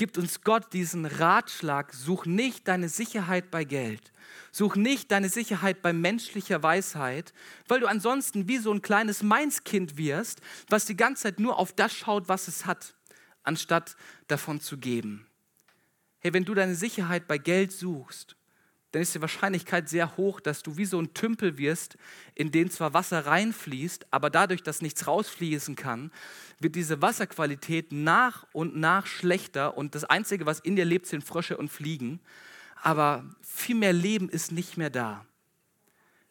gibt 0.02 0.18
uns 0.18 0.42
Gott 0.42 0.74
diesen 0.74 1.06
Ratschlag, 1.06 1.94
such 1.94 2.26
nicht 2.26 2.68
deine 2.68 2.90
Sicherheit 2.90 3.52
bei 3.52 3.64
Geld, 3.64 4.12
Such 4.52 4.76
nicht 4.76 5.12
deine 5.12 5.30
Sicherheit 5.30 5.84
bei 5.84 5.94
menschlicher 5.94 6.64
Weisheit, 6.64 7.36
weil 7.68 7.82
du 7.82 7.86
ansonsten 7.86 8.48
wie 8.48 8.58
so 8.58 8.74
ein 8.74 8.82
kleines 8.82 9.22
Mainz-Kind 9.22 9.98
wirst, 9.98 10.42
was 10.70 10.86
die 10.86 10.98
ganze 10.98 11.22
Zeit 11.22 11.40
nur 11.40 11.60
auf 11.60 11.72
das 11.72 11.94
schaut, 11.94 12.28
was 12.30 12.48
es 12.48 12.66
hat, 12.66 12.96
anstatt 13.44 13.96
davon 14.28 14.60
zu 14.60 14.80
geben. 14.80 15.28
Hey, 16.18 16.34
wenn 16.34 16.46
du 16.46 16.56
deine 16.56 16.74
Sicherheit 16.74 17.28
bei 17.28 17.38
Geld 17.38 17.72
suchst, 17.72 18.36
dann 18.92 19.02
ist 19.02 19.16
die 19.16 19.22
Wahrscheinlichkeit 19.22 19.88
sehr 19.88 20.18
hoch, 20.18 20.40
dass 20.40 20.64
du 20.64 20.78
wie 20.78 20.86
so 20.86 21.00
ein 21.00 21.14
Tümpel 21.14 21.58
wirst, 21.58 21.98
in 22.36 22.52
den 22.52 22.70
zwar 22.70 22.94
Wasser 22.94 23.26
reinfließt, 23.26 24.08
aber 24.12 24.30
dadurch, 24.30 24.64
dass 24.64 24.82
nichts 24.82 25.08
rausfließen 25.08 25.76
kann, 25.76 26.12
wird 26.60 26.76
diese 26.76 27.02
Wasserqualität 27.02 27.92
nach 27.92 28.46
und 28.52 28.76
nach 28.76 29.06
schlechter 29.08 29.78
und 29.78 29.96
das 29.96 30.04
Einzige, 30.04 30.46
was 30.46 30.60
in 30.60 30.76
dir 30.76 30.86
lebt, 30.86 31.08
sind 31.08 31.24
Frösche 31.24 31.58
und 31.58 31.70
Fliegen 31.70 32.20
aber 32.82 33.24
viel 33.42 33.76
mehr 33.76 33.94
Leben 33.94 34.30
ist 34.30 34.52
nicht 34.52 34.78
mehr 34.78 34.90
da. 34.90 35.26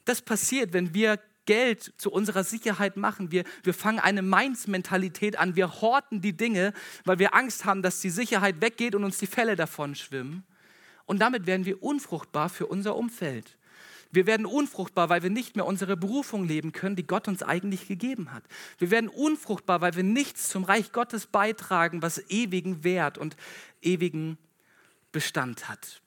Das 0.05 0.21
passiert, 0.21 0.73
wenn 0.73 0.95
wir 0.95 1.21
Geld 1.47 1.95
zu 1.97 2.11
unserer 2.11 2.45
Sicherheit 2.45 2.97
machen. 2.97 3.33
Wir, 3.33 3.45
wir 3.63 3.75
fangen 3.75 3.99
eine 3.99 4.23
Mainz-Mentalität 4.23 5.39
an. 5.39 5.57
Wir 5.57 5.81
horten 5.81 6.21
die 6.21 6.37
Dinge, 6.37 6.73
weil 7.05 7.19
wir 7.19 7.35
Angst 7.35 7.65
haben, 7.65 7.83
dass 7.83 8.01
die 8.01 8.11
Sicherheit 8.11 8.61
weggeht 8.61 8.95
und 8.95 9.05
uns 9.05 9.19
die 9.19 9.27
Fälle 9.27 9.57
davon 9.57 9.95
schwimmen. 9.95 10.45
Und 11.11 11.19
damit 11.19 11.45
werden 11.45 11.67
wir 11.67 11.83
unfruchtbar 11.83 12.49
für 12.49 12.69
unser 12.69 12.95
Umfeld. 12.95 13.59
Wir 14.13 14.29
werden 14.29 14.47
unfruchtbar, 14.47 15.09
weil 15.09 15.25
wir 15.25 15.31
nicht 15.31 15.57
mehr 15.57 15.67
unsere 15.67 15.97
Berufung 15.97 16.47
leben 16.47 16.71
können, 16.71 16.95
die 16.95 17.05
Gott 17.05 17.27
uns 17.27 17.43
eigentlich 17.43 17.89
gegeben 17.89 18.33
hat. 18.33 18.45
Wir 18.79 18.93
werden 18.93 19.09
unfruchtbar, 19.09 19.81
weil 19.81 19.97
wir 19.97 20.05
nichts 20.05 20.49
zum 20.49 20.63
Reich 20.63 20.93
Gottes 20.93 21.27
beitragen, 21.27 22.01
was 22.01 22.31
ewigen 22.31 22.85
Wert 22.85 23.19
und 23.19 23.35
ewigen 23.83 24.39
Bestand 25.11 25.69
hat. 25.69 26.01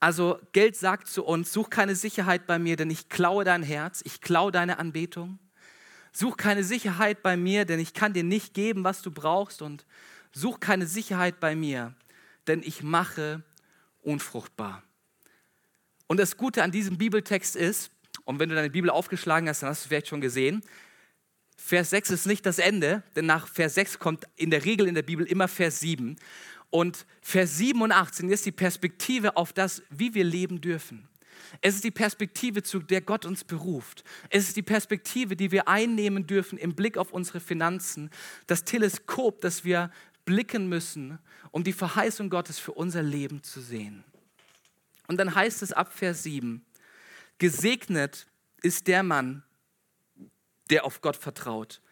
Also 0.00 0.40
Geld 0.50 0.74
sagt 0.74 1.06
zu 1.06 1.24
uns, 1.24 1.52
such 1.52 1.70
keine 1.70 1.94
Sicherheit 1.94 2.48
bei 2.48 2.58
mir, 2.58 2.74
denn 2.74 2.90
ich 2.90 3.10
klaue 3.10 3.44
dein 3.44 3.62
Herz, 3.62 4.02
ich 4.04 4.20
klaue 4.20 4.50
deine 4.50 4.80
Anbetung. 4.80 5.38
Such 6.10 6.36
keine 6.36 6.64
Sicherheit 6.64 7.22
bei 7.22 7.36
mir, 7.36 7.64
denn 7.64 7.78
ich 7.78 7.94
kann 7.94 8.12
dir 8.12 8.24
nicht 8.24 8.54
geben, 8.54 8.82
was 8.82 9.02
du 9.02 9.12
brauchst. 9.12 9.62
Und 9.62 9.86
such 10.32 10.58
keine 10.58 10.88
Sicherheit 10.88 11.38
bei 11.38 11.54
mir, 11.54 11.94
denn 12.48 12.64
ich 12.64 12.82
mache 12.82 13.44
unfruchtbar. 14.02 14.82
Und 16.06 16.18
das 16.18 16.36
Gute 16.36 16.62
an 16.62 16.70
diesem 16.70 16.98
Bibeltext 16.98 17.56
ist, 17.56 17.90
und 18.24 18.38
wenn 18.38 18.48
du 18.48 18.54
deine 18.54 18.70
Bibel 18.70 18.90
aufgeschlagen 18.90 19.48
hast, 19.48 19.62
dann 19.62 19.70
hast 19.70 19.82
du 19.82 19.84
es 19.84 19.88
vielleicht 19.88 20.08
schon 20.08 20.20
gesehen, 20.20 20.62
Vers 21.56 21.90
6 21.90 22.10
ist 22.10 22.26
nicht 22.26 22.44
das 22.44 22.58
Ende, 22.58 23.02
denn 23.14 23.26
nach 23.26 23.46
Vers 23.46 23.74
6 23.74 23.98
kommt 23.98 24.26
in 24.36 24.50
der 24.50 24.64
Regel 24.64 24.88
in 24.88 24.94
der 24.94 25.02
Bibel 25.02 25.24
immer 25.24 25.48
Vers 25.48 25.80
7. 25.80 26.16
Und 26.70 27.06
Vers 27.20 27.56
7 27.58 27.80
und 27.82 27.92
18 27.92 28.30
ist 28.30 28.46
die 28.46 28.52
Perspektive 28.52 29.36
auf 29.36 29.52
das, 29.52 29.82
wie 29.90 30.14
wir 30.14 30.24
leben 30.24 30.60
dürfen. 30.60 31.08
Es 31.60 31.74
ist 31.74 31.84
die 31.84 31.90
Perspektive, 31.90 32.62
zu 32.62 32.80
der 32.80 33.00
Gott 33.00 33.26
uns 33.26 33.44
beruft. 33.44 34.04
Es 34.30 34.48
ist 34.48 34.56
die 34.56 34.62
Perspektive, 34.62 35.36
die 35.36 35.52
wir 35.52 35.68
einnehmen 35.68 36.26
dürfen 36.26 36.58
im 36.58 36.74
Blick 36.74 36.96
auf 36.96 37.12
unsere 37.12 37.40
Finanzen. 37.40 38.10
Das 38.46 38.64
Teleskop, 38.64 39.40
das 39.40 39.64
wir 39.64 39.90
blicken 40.24 40.68
müssen, 40.68 41.18
um 41.50 41.64
die 41.64 41.72
Verheißung 41.72 42.30
Gottes 42.30 42.58
für 42.58 42.72
unser 42.72 43.02
Leben 43.02 43.42
zu 43.42 43.60
sehen. 43.60 44.04
Und 45.08 45.16
dann 45.18 45.34
heißt 45.34 45.62
es 45.62 45.72
ab 45.72 45.92
Vers 45.92 46.22
7, 46.22 46.64
gesegnet 47.38 48.26
ist 48.62 48.86
der 48.86 49.02
Mann, 49.02 49.42
der 50.70 50.84
auf 50.84 51.00
Gott 51.00 51.16
vertraut, 51.16 51.82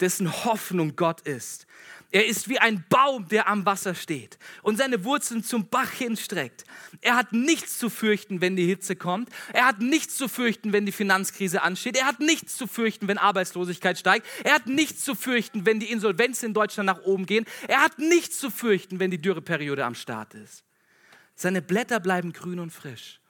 dessen 0.00 0.44
Hoffnung 0.44 0.96
Gott 0.96 1.22
ist. 1.22 1.66
Er 2.12 2.26
ist 2.26 2.48
wie 2.48 2.58
ein 2.58 2.84
Baum, 2.88 3.28
der 3.28 3.48
am 3.48 3.66
Wasser 3.66 3.94
steht 3.94 4.38
und 4.62 4.78
seine 4.78 5.04
Wurzeln 5.04 5.42
zum 5.42 5.68
Bach 5.68 5.90
hinstreckt. 5.90 6.64
Er 7.00 7.16
hat 7.16 7.32
nichts 7.32 7.78
zu 7.78 7.90
fürchten, 7.90 8.40
wenn 8.40 8.56
die 8.56 8.66
Hitze 8.66 8.94
kommt. 8.94 9.28
Er 9.52 9.66
hat 9.66 9.80
nichts 9.80 10.16
zu 10.16 10.28
fürchten, 10.28 10.72
wenn 10.72 10.86
die 10.86 10.92
Finanzkrise 10.92 11.62
ansteht. 11.62 11.96
Er 11.96 12.06
hat 12.06 12.20
nichts 12.20 12.56
zu 12.56 12.66
fürchten, 12.66 13.08
wenn 13.08 13.18
Arbeitslosigkeit 13.18 13.98
steigt. 13.98 14.26
Er 14.44 14.54
hat 14.54 14.66
nichts 14.66 15.04
zu 15.04 15.14
fürchten, 15.14 15.66
wenn 15.66 15.80
die 15.80 15.90
Insolvenzen 15.90 16.46
in 16.46 16.54
Deutschland 16.54 16.86
nach 16.86 17.02
oben 17.02 17.26
gehen. 17.26 17.44
Er 17.66 17.82
hat 17.82 17.98
nichts 17.98 18.38
zu 18.38 18.50
fürchten, 18.50 19.00
wenn 19.00 19.10
die 19.10 19.20
Dürreperiode 19.20 19.84
am 19.84 19.94
Start 19.94 20.34
ist. 20.34 20.64
Seine 21.34 21.60
Blätter 21.60 22.00
bleiben 22.00 22.32
grün 22.32 22.60
und 22.60 22.70
frisch. 22.70 23.20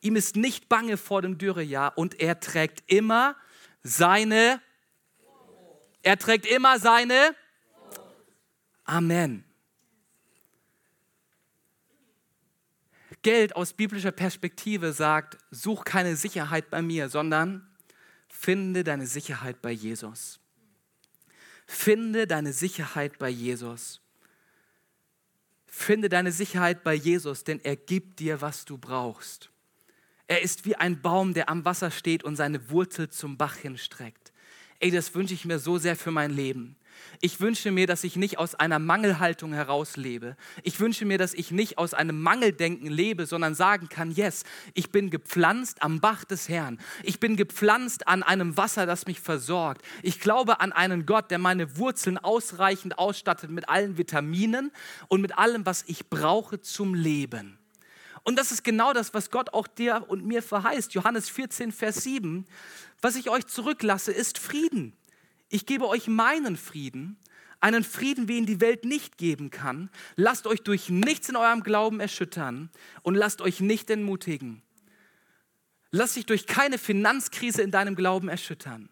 Ihm 0.00 0.16
ist 0.16 0.36
nicht 0.36 0.68
bange 0.68 0.96
vor 0.96 1.22
dem 1.22 1.38
Dürrejahr 1.38 1.96
und 1.96 2.20
er 2.20 2.38
trägt 2.40 2.82
immer 2.86 3.36
seine 3.82 4.60
er 6.06 6.16
trägt 6.16 6.46
immer 6.46 6.78
seine 6.78 7.34
Amen. 8.84 9.44
Geld 13.22 13.56
aus 13.56 13.72
biblischer 13.72 14.12
Perspektive 14.12 14.92
sagt, 14.92 15.36
such 15.50 15.84
keine 15.84 16.14
Sicherheit 16.14 16.70
bei 16.70 16.80
mir, 16.80 17.08
sondern 17.08 17.68
finde 18.28 18.84
deine 18.84 19.08
Sicherheit 19.08 19.60
bei 19.60 19.72
Jesus. 19.72 20.38
Finde 21.66 22.28
deine 22.28 22.52
Sicherheit 22.52 23.18
bei 23.18 23.28
Jesus. 23.28 24.00
Finde 25.66 26.08
deine 26.08 26.30
Sicherheit 26.30 26.84
bei 26.84 26.94
Jesus, 26.94 27.42
denn 27.42 27.58
er 27.64 27.74
gibt 27.74 28.20
dir, 28.20 28.40
was 28.40 28.64
du 28.64 28.78
brauchst. 28.78 29.50
Er 30.28 30.42
ist 30.42 30.64
wie 30.66 30.76
ein 30.76 31.02
Baum, 31.02 31.34
der 31.34 31.48
am 31.48 31.64
Wasser 31.64 31.90
steht 31.90 32.22
und 32.22 32.36
seine 32.36 32.70
Wurzel 32.70 33.10
zum 33.10 33.36
Bach 33.36 33.56
hinstreckt. 33.56 34.25
Ey, 34.80 34.90
das 34.90 35.14
wünsche 35.14 35.34
ich 35.34 35.44
mir 35.44 35.58
so 35.58 35.78
sehr 35.78 35.96
für 35.96 36.10
mein 36.10 36.30
Leben. 36.30 36.76
Ich 37.20 37.40
wünsche 37.40 37.70
mir, 37.70 37.86
dass 37.86 38.04
ich 38.04 38.16
nicht 38.16 38.38
aus 38.38 38.54
einer 38.54 38.78
Mangelhaltung 38.78 39.52
heraus 39.52 39.96
lebe. 39.96 40.36
Ich 40.62 40.80
wünsche 40.80 41.04
mir, 41.04 41.18
dass 41.18 41.34
ich 41.34 41.50
nicht 41.50 41.78
aus 41.78 41.94
einem 41.94 42.20
Mangeldenken 42.20 42.88
lebe, 42.88 43.26
sondern 43.26 43.54
sagen 43.54 43.88
kann, 43.88 44.10
yes, 44.10 44.44
ich 44.74 44.90
bin 44.90 45.10
gepflanzt 45.10 45.82
am 45.82 46.00
Bach 46.00 46.24
des 46.24 46.48
Herrn. 46.48 46.78
Ich 47.02 47.20
bin 47.20 47.36
gepflanzt 47.36 48.08
an 48.08 48.22
einem 48.22 48.56
Wasser, 48.56 48.86
das 48.86 49.06
mich 49.06 49.20
versorgt. 49.20 49.82
Ich 50.02 50.20
glaube 50.20 50.60
an 50.60 50.72
einen 50.72 51.06
Gott, 51.06 51.30
der 51.30 51.38
meine 51.38 51.76
Wurzeln 51.78 52.18
ausreichend 52.18 52.98
ausstattet 52.98 53.50
mit 53.50 53.68
allen 53.68 53.98
Vitaminen 53.98 54.72
und 55.08 55.20
mit 55.20 55.36
allem, 55.38 55.64
was 55.66 55.84
ich 55.86 56.08
brauche 56.08 56.60
zum 56.60 56.94
Leben. 56.94 57.58
Und 58.26 58.36
das 58.36 58.50
ist 58.50 58.64
genau 58.64 58.92
das, 58.92 59.14
was 59.14 59.30
Gott 59.30 59.54
auch 59.54 59.68
dir 59.68 60.04
und 60.08 60.26
mir 60.26 60.42
verheißt. 60.42 60.92
Johannes 60.94 61.30
14, 61.30 61.70
Vers 61.70 62.02
7. 62.02 62.44
Was 63.00 63.16
ich 63.16 63.30
euch 63.30 63.46
zurücklasse, 63.46 64.12
ist 64.12 64.38
Frieden 64.38 64.96
ich 65.48 65.66
gebe 65.66 65.88
euch 65.88 66.08
meinen 66.08 66.56
Frieden, 66.56 67.18
einen 67.60 67.84
Frieden, 67.84 68.28
wie 68.28 68.38
ihn 68.38 68.46
die 68.46 68.60
Welt 68.60 68.84
nicht 68.84 69.16
geben 69.16 69.50
kann. 69.50 69.90
Lasst 70.16 70.46
euch 70.46 70.62
durch 70.62 70.88
nichts 70.88 71.28
in 71.28 71.36
eurem 71.36 71.62
Glauben 71.62 72.00
erschüttern 72.00 72.70
und 73.02 73.14
lasst 73.14 73.40
euch 73.40 73.60
nicht 73.60 73.90
entmutigen. 73.90 74.62
Lass 75.90 76.14
dich 76.14 76.26
durch 76.26 76.46
keine 76.46 76.78
Finanzkrise 76.78 77.62
in 77.62 77.70
deinem 77.70 77.94
Glauben 77.94 78.28
erschüttern. 78.28 78.90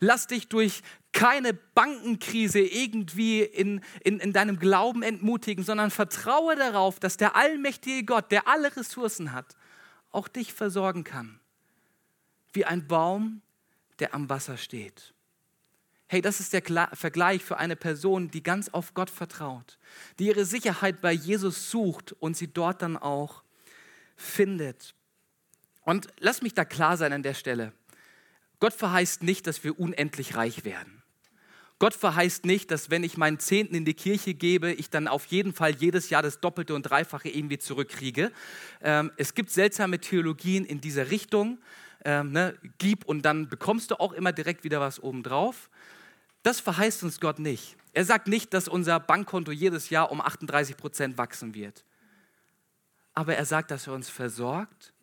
Lass 0.00 0.26
dich 0.26 0.48
durch 0.48 0.82
keine 1.12 1.54
Bankenkrise 1.54 2.60
irgendwie 2.60 3.42
in, 3.42 3.82
in, 4.02 4.18
in 4.18 4.32
deinem 4.32 4.58
Glauben 4.58 5.02
entmutigen, 5.02 5.64
sondern 5.64 5.90
vertraue 5.90 6.56
darauf, 6.56 6.98
dass 6.98 7.16
der 7.16 7.36
allmächtige 7.36 8.04
Gott, 8.04 8.32
der 8.32 8.48
alle 8.48 8.74
Ressourcen 8.76 9.32
hat, 9.32 9.56
auch 10.10 10.28
dich 10.28 10.52
versorgen 10.52 11.04
kann. 11.04 11.39
Wie 12.52 12.64
ein 12.64 12.86
Baum, 12.86 13.42
der 13.98 14.14
am 14.14 14.28
Wasser 14.28 14.56
steht. 14.56 15.14
Hey, 16.08 16.20
das 16.20 16.40
ist 16.40 16.52
der 16.52 16.62
Vergleich 16.94 17.44
für 17.44 17.58
eine 17.58 17.76
Person, 17.76 18.30
die 18.30 18.42
ganz 18.42 18.68
auf 18.70 18.94
Gott 18.94 19.10
vertraut, 19.10 19.78
die 20.18 20.26
ihre 20.26 20.44
Sicherheit 20.44 21.00
bei 21.00 21.12
Jesus 21.12 21.70
sucht 21.70 22.12
und 22.18 22.36
sie 22.36 22.48
dort 22.48 22.82
dann 22.82 22.96
auch 22.96 23.44
findet. 24.16 24.94
Und 25.82 26.08
lass 26.18 26.42
mich 26.42 26.54
da 26.54 26.64
klar 26.64 26.96
sein 26.96 27.12
an 27.12 27.22
der 27.22 27.34
Stelle. 27.34 27.72
Gott 28.58 28.74
verheißt 28.74 29.22
nicht, 29.22 29.46
dass 29.46 29.62
wir 29.62 29.78
unendlich 29.78 30.34
reich 30.34 30.64
werden. 30.64 31.00
Gott 31.78 31.94
verheißt 31.94 32.44
nicht, 32.44 32.70
dass 32.70 32.90
wenn 32.90 33.04
ich 33.04 33.16
meinen 33.16 33.38
Zehnten 33.38 33.74
in 33.74 33.86
die 33.86 33.94
Kirche 33.94 34.34
gebe, 34.34 34.72
ich 34.72 34.90
dann 34.90 35.08
auf 35.08 35.24
jeden 35.26 35.54
Fall 35.54 35.74
jedes 35.74 36.10
Jahr 36.10 36.22
das 36.22 36.38
Doppelte 36.38 36.74
und 36.74 36.82
Dreifache 36.82 37.30
irgendwie 37.30 37.56
zurückkriege. 37.56 38.32
Ähm, 38.82 39.12
es 39.16 39.34
gibt 39.34 39.50
seltsame 39.50 39.98
Theologien 39.98 40.66
in 40.66 40.82
dieser 40.82 41.10
Richtung. 41.10 41.58
Ähm, 42.04 42.32
ne? 42.32 42.58
Gib 42.78 43.04
und 43.04 43.22
dann 43.22 43.48
bekommst 43.48 43.90
du 43.90 44.00
auch 44.00 44.12
immer 44.12 44.32
direkt 44.32 44.64
wieder 44.64 44.80
was 44.80 45.02
obendrauf. 45.02 45.70
Das 46.42 46.60
verheißt 46.60 47.02
uns 47.02 47.20
Gott 47.20 47.38
nicht. 47.38 47.76
Er 47.92 48.04
sagt 48.04 48.28
nicht, 48.28 48.54
dass 48.54 48.68
unser 48.68 49.00
Bankkonto 49.00 49.52
jedes 49.52 49.90
Jahr 49.90 50.10
um 50.10 50.20
38 50.20 50.76
Prozent 50.76 51.18
wachsen 51.18 51.54
wird. 51.54 51.84
Aber 53.12 53.36
er 53.36 53.44
sagt, 53.44 53.70
dass 53.70 53.86
er 53.86 53.92
uns 53.92 54.08
versorgt, 54.08 54.94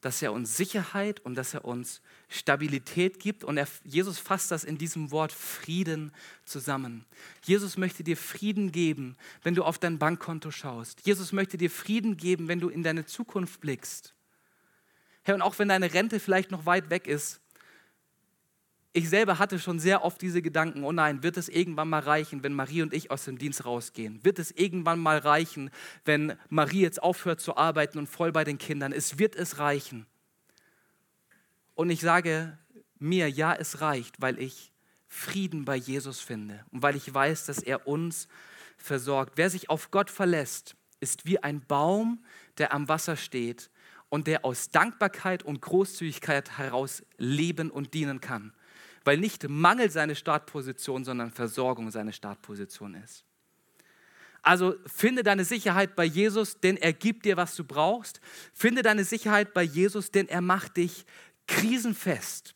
dass 0.00 0.22
er 0.22 0.32
uns 0.32 0.56
Sicherheit 0.56 1.20
und 1.20 1.34
dass 1.34 1.52
er 1.52 1.64
uns 1.64 2.00
Stabilität 2.28 3.20
gibt. 3.20 3.44
Und 3.44 3.58
er, 3.58 3.68
Jesus 3.84 4.18
fasst 4.18 4.50
das 4.50 4.64
in 4.64 4.78
diesem 4.78 5.10
Wort 5.10 5.32
Frieden 5.32 6.12
zusammen. 6.44 7.04
Jesus 7.44 7.76
möchte 7.76 8.02
dir 8.02 8.16
Frieden 8.16 8.72
geben, 8.72 9.16
wenn 9.42 9.54
du 9.54 9.62
auf 9.62 9.78
dein 9.78 9.98
Bankkonto 9.98 10.50
schaust. 10.50 11.06
Jesus 11.06 11.32
möchte 11.32 11.58
dir 11.58 11.70
Frieden 11.70 12.16
geben, 12.16 12.48
wenn 12.48 12.60
du 12.60 12.70
in 12.70 12.82
deine 12.82 13.04
Zukunft 13.04 13.60
blickst. 13.60 14.14
Herr, 15.22 15.34
und 15.34 15.42
auch 15.42 15.58
wenn 15.58 15.68
deine 15.68 15.92
Rente 15.92 16.20
vielleicht 16.20 16.50
noch 16.50 16.66
weit 16.66 16.90
weg 16.90 17.06
ist, 17.06 17.40
ich 18.92 19.08
selber 19.08 19.38
hatte 19.38 19.60
schon 19.60 19.78
sehr 19.78 20.04
oft 20.04 20.20
diese 20.20 20.42
Gedanken, 20.42 20.82
oh 20.82 20.90
nein, 20.90 21.22
wird 21.22 21.36
es 21.36 21.48
irgendwann 21.48 21.88
mal 21.88 22.00
reichen, 22.00 22.42
wenn 22.42 22.54
Marie 22.54 22.82
und 22.82 22.92
ich 22.92 23.10
aus 23.10 23.24
dem 23.24 23.38
Dienst 23.38 23.64
rausgehen? 23.64 24.24
Wird 24.24 24.40
es 24.40 24.50
irgendwann 24.50 24.98
mal 24.98 25.18
reichen, 25.18 25.70
wenn 26.04 26.36
Marie 26.48 26.80
jetzt 26.80 27.00
aufhört 27.00 27.40
zu 27.40 27.56
arbeiten 27.56 27.98
und 27.98 28.08
voll 28.08 28.32
bei 28.32 28.42
den 28.42 28.58
Kindern 28.58 28.90
ist? 28.90 29.18
Wird 29.18 29.36
es 29.36 29.58
reichen? 29.58 30.06
Und 31.76 31.90
ich 31.90 32.00
sage 32.00 32.58
mir, 32.98 33.30
ja, 33.30 33.54
es 33.54 33.80
reicht, 33.80 34.20
weil 34.20 34.40
ich 34.40 34.72
Frieden 35.06 35.64
bei 35.64 35.76
Jesus 35.76 36.20
finde 36.20 36.64
und 36.72 36.82
weil 36.82 36.96
ich 36.96 37.12
weiß, 37.12 37.46
dass 37.46 37.62
er 37.62 37.86
uns 37.86 38.26
versorgt. 38.76 39.34
Wer 39.36 39.50
sich 39.50 39.70
auf 39.70 39.92
Gott 39.92 40.10
verlässt, 40.10 40.74
ist 40.98 41.26
wie 41.26 41.42
ein 41.42 41.64
Baum, 41.64 42.24
der 42.58 42.72
am 42.74 42.88
Wasser 42.88 43.16
steht 43.16 43.70
und 44.10 44.26
der 44.26 44.44
aus 44.44 44.68
Dankbarkeit 44.68 45.42
und 45.42 45.62
Großzügigkeit 45.62 46.58
heraus 46.58 47.02
leben 47.16 47.70
und 47.70 47.94
dienen 47.94 48.20
kann 48.20 48.52
weil 49.04 49.18
nicht 49.18 49.48
Mangel 49.48 49.90
seine 49.90 50.14
Startposition, 50.14 51.04
sondern 51.04 51.30
Versorgung 51.30 51.90
seine 51.90 52.12
Startposition 52.12 52.94
ist. 52.94 53.24
Also 54.42 54.74
finde 54.86 55.22
deine 55.22 55.44
Sicherheit 55.44 55.96
bei 55.96 56.04
Jesus, 56.04 56.60
denn 56.60 56.76
er 56.76 56.92
gibt 56.92 57.26
dir, 57.26 57.36
was 57.36 57.54
du 57.56 57.64
brauchst. 57.64 58.20
Finde 58.54 58.82
deine 58.82 59.04
Sicherheit 59.04 59.52
bei 59.52 59.62
Jesus, 59.62 60.10
denn 60.10 60.28
er 60.28 60.40
macht 60.40 60.78
dich 60.78 61.04
krisenfest. 61.46 62.54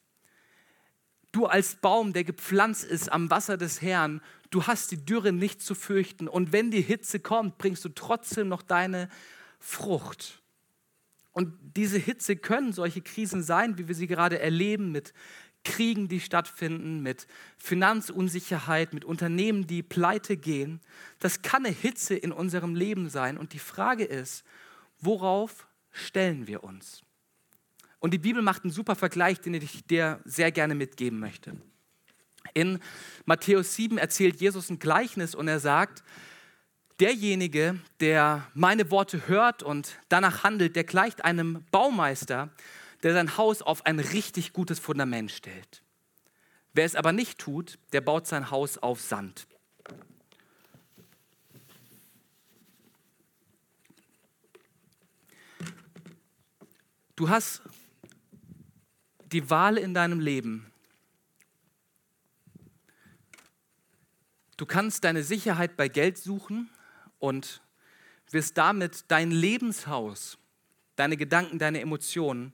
Du 1.33 1.47
als 1.47 1.77
Baum, 1.77 2.13
der 2.13 2.25
gepflanzt 2.25 2.85
ist 2.85 3.11
am 3.13 3.31
Wasser 3.31 3.57
des 3.57 3.83
Herrn, 3.83 4.23
du 4.51 4.67
hast 4.67 4.93
die 4.93 5.05
Dürre 5.05 5.33
nicht 5.33 5.61
zu 5.61 5.75
fürchten. 5.75 6.29
Und 6.29 6.53
wenn 6.53 6.71
die 6.71 6.81
Hitze 6.81 7.21
kommt, 7.21 7.59
bringst 7.59 7.85
du 7.85 7.91
trotzdem 7.91 8.49
noch 8.49 8.63
deine 8.63 9.09
Frucht. 9.59 10.44
Und 11.35 11.53
diese 11.77 11.99
Hitze 11.99 12.37
können 12.37 12.73
solche 12.73 13.03
Krisen 13.03 13.43
sein, 13.43 13.77
wie 13.77 13.89
wir 13.89 13.95
sie 13.95 14.07
gerade 14.07 14.39
erleben, 14.39 14.93
mit 14.93 15.13
Kriegen, 15.65 16.09
die 16.09 16.21
stattfinden, 16.21 17.03
mit 17.03 17.27
Finanzunsicherheit, 17.59 18.95
mit 18.95 19.05
Unternehmen, 19.05 19.67
die 19.67 19.83
pleite 19.83 20.37
gehen. 20.37 20.81
Das 21.19 21.43
kann 21.43 21.67
eine 21.67 21.75
Hitze 21.75 22.15
in 22.15 22.33
unserem 22.33 22.75
Leben 22.77 23.09
sein. 23.09 23.37
Und 23.37 23.53
die 23.53 23.59
Frage 23.59 24.05
ist, 24.05 24.45
worauf 25.01 25.67
stellen 25.91 26.47
wir 26.47 26.63
uns? 26.63 27.03
Und 27.99 28.13
die 28.13 28.19
Bibel 28.19 28.43
macht 28.43 28.65
einen 28.65 28.73
super 28.73 28.95
Vergleich, 28.95 29.41
den 29.41 29.55
ich 29.55 29.85
dir 29.87 30.21
sehr 30.25 30.53
gerne 30.53 30.75
mitgeben 30.75 31.19
möchte. 31.19 31.57
In 32.53 32.79
Matthäus 33.25 33.75
7 33.75 33.99
erzählt 33.99 34.41
Jesus 34.41 34.71
ein 34.71 34.79
Gleichnis 34.79 35.35
und 35.35 35.49
er 35.49 35.59
sagt, 35.59 36.05
derjenige, 37.01 37.81
der 38.01 38.47
meine 38.55 38.91
Worte 38.91 39.27
hört 39.27 39.63
und 39.63 39.99
danach 40.09 40.45
handelt, 40.45 40.77
der 40.77 40.85
gleicht 40.85 41.25
einem 41.25 41.65
Baumeister, 41.71 42.51
der 43.03 43.13
sein 43.13 43.37
Haus 43.37 43.63
auf 43.63 43.87
ein 43.87 43.99
richtig 43.99 44.53
gutes 44.53 44.79
Fundament 44.79 45.31
stellt. 45.31 45.83
Wer 46.73 46.85
es 46.85 46.97
aber 46.97 47.13
nicht 47.13 47.39
tut, 47.39 47.79
der 47.93 48.01
baut 48.01 48.27
sein 48.27 48.51
Haus 48.51 48.79
auf 48.79 49.01
Sand. 49.01 49.47
Du 57.17 57.29
hast 57.29 57.63
die 59.31 59.49
Wahl 59.51 59.79
in 59.79 59.95
deinem 59.95 60.19
Leben. 60.19 60.67
Du 64.57 64.67
kannst 64.67 65.05
deine 65.05 65.23
Sicherheit 65.23 65.77
bei 65.77 65.89
Geld 65.89 66.19
suchen 66.19 66.71
und 67.25 67.63
wirst 68.31 68.59
damit 68.59 69.07
dein 69.09 69.31
Lebenshaus, 69.31 70.37
deine 70.95 71.17
Gedanken, 71.17 71.59
deine 71.59 71.81
Emotionen 71.81 72.53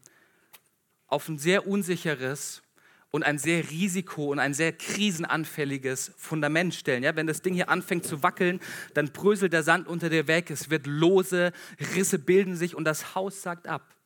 auf 1.08 1.28
ein 1.28 1.38
sehr 1.38 1.66
unsicheres 1.66 2.62
und 3.10 3.24
ein 3.24 3.38
sehr 3.38 3.68
risiko- 3.68 4.30
und 4.30 4.38
ein 4.38 4.54
sehr 4.54 4.72
krisenanfälliges 4.72 6.12
Fundament 6.16 6.72
stellen. 6.72 7.02
Ja, 7.02 7.16
wenn 7.16 7.26
das 7.26 7.42
Ding 7.42 7.54
hier 7.54 7.68
anfängt 7.68 8.06
zu 8.06 8.22
wackeln, 8.22 8.60
dann 8.94 9.10
bröselt 9.10 9.52
der 9.52 9.64
Sand 9.64 9.88
unter 9.88 10.08
dir 10.08 10.28
weg, 10.28 10.52
es 10.52 10.70
wird 10.70 10.86
lose, 10.86 11.52
Risse 11.96 12.20
bilden 12.20 12.54
sich 12.54 12.76
und 12.76 12.84
das 12.84 13.16
Haus 13.16 13.42
sagt 13.42 13.66
ab. 13.66 13.96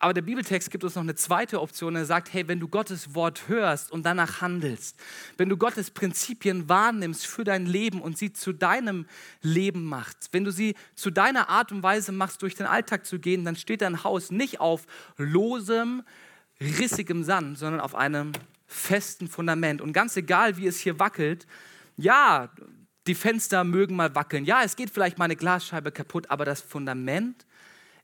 Aber 0.00 0.14
der 0.14 0.22
Bibeltext 0.22 0.70
gibt 0.70 0.84
uns 0.84 0.94
noch 0.94 1.02
eine 1.02 1.16
zweite 1.16 1.60
Option. 1.60 1.96
Er 1.96 2.04
sagt, 2.04 2.32
hey, 2.32 2.46
wenn 2.46 2.60
du 2.60 2.68
Gottes 2.68 3.14
Wort 3.14 3.48
hörst 3.48 3.90
und 3.90 4.06
danach 4.06 4.40
handelst, 4.40 4.96
wenn 5.36 5.48
du 5.48 5.56
Gottes 5.56 5.90
Prinzipien 5.90 6.68
wahrnimmst 6.68 7.26
für 7.26 7.42
dein 7.42 7.66
Leben 7.66 8.00
und 8.00 8.16
sie 8.16 8.32
zu 8.32 8.52
deinem 8.52 9.06
Leben 9.42 9.84
machst, 9.84 10.28
wenn 10.30 10.44
du 10.44 10.52
sie 10.52 10.76
zu 10.94 11.10
deiner 11.10 11.48
Art 11.48 11.72
und 11.72 11.82
Weise 11.82 12.12
machst, 12.12 12.42
durch 12.42 12.54
den 12.54 12.66
Alltag 12.66 13.06
zu 13.06 13.18
gehen, 13.18 13.44
dann 13.44 13.56
steht 13.56 13.82
dein 13.82 14.04
Haus 14.04 14.30
nicht 14.30 14.60
auf 14.60 14.86
losem, 15.16 16.04
rissigem 16.60 17.24
Sand, 17.24 17.58
sondern 17.58 17.80
auf 17.80 17.96
einem 17.96 18.32
festen 18.66 19.26
Fundament. 19.26 19.80
Und 19.80 19.92
ganz 19.92 20.16
egal, 20.16 20.56
wie 20.58 20.68
es 20.68 20.78
hier 20.78 21.00
wackelt, 21.00 21.46
ja, 21.96 22.50
die 23.08 23.16
Fenster 23.16 23.64
mögen 23.64 23.96
mal 23.96 24.14
wackeln. 24.14 24.44
Ja, 24.44 24.62
es 24.62 24.76
geht 24.76 24.90
vielleicht 24.90 25.18
mal 25.18 25.24
eine 25.24 25.36
Glasscheibe 25.36 25.90
kaputt, 25.90 26.30
aber 26.30 26.44
das 26.44 26.60
Fundament 26.60 27.46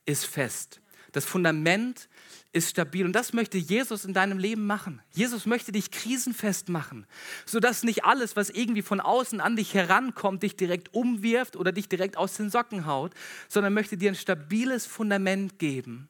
ist 0.07 0.27
fest. 0.27 0.81
Das 1.15 1.25
Fundament 1.25 2.09
ist 2.53 2.71
stabil. 2.71 3.05
Und 3.05 3.13
das 3.13 3.33
möchte 3.33 3.57
Jesus 3.57 4.05
in 4.05 4.15
deinem 4.15 4.37
Leben 4.37 4.67
machen. 4.67 5.01
Jesus 5.13 5.47
möchte 5.47 5.71
dich 5.71 5.93
krisenfest 5.93 6.69
machen, 6.69 7.07
sodass 7.47 7.85
nicht 7.85 8.05
alles, 8.05 8.35
was 8.35 8.51
irgendwie 8.51 8.83
von 8.83 8.99
außen 9.01 9.41
an 9.41 9.55
dich 9.55 9.75
herankommt, 9.75 10.43
dich 10.43 10.57
direkt 10.57 10.93
umwirft 10.93 11.55
oder 11.55 11.71
dich 11.71 11.89
direkt 11.89 12.17
aus 12.17 12.35
den 12.35 12.51
Socken 12.51 12.85
haut, 12.87 13.15
sondern 13.49 13.75
möchte 13.75 13.97
dir 13.97 14.11
ein 14.11 14.17
stabiles 14.17 14.87
Fundament 14.87 15.61
geben, 15.61 16.09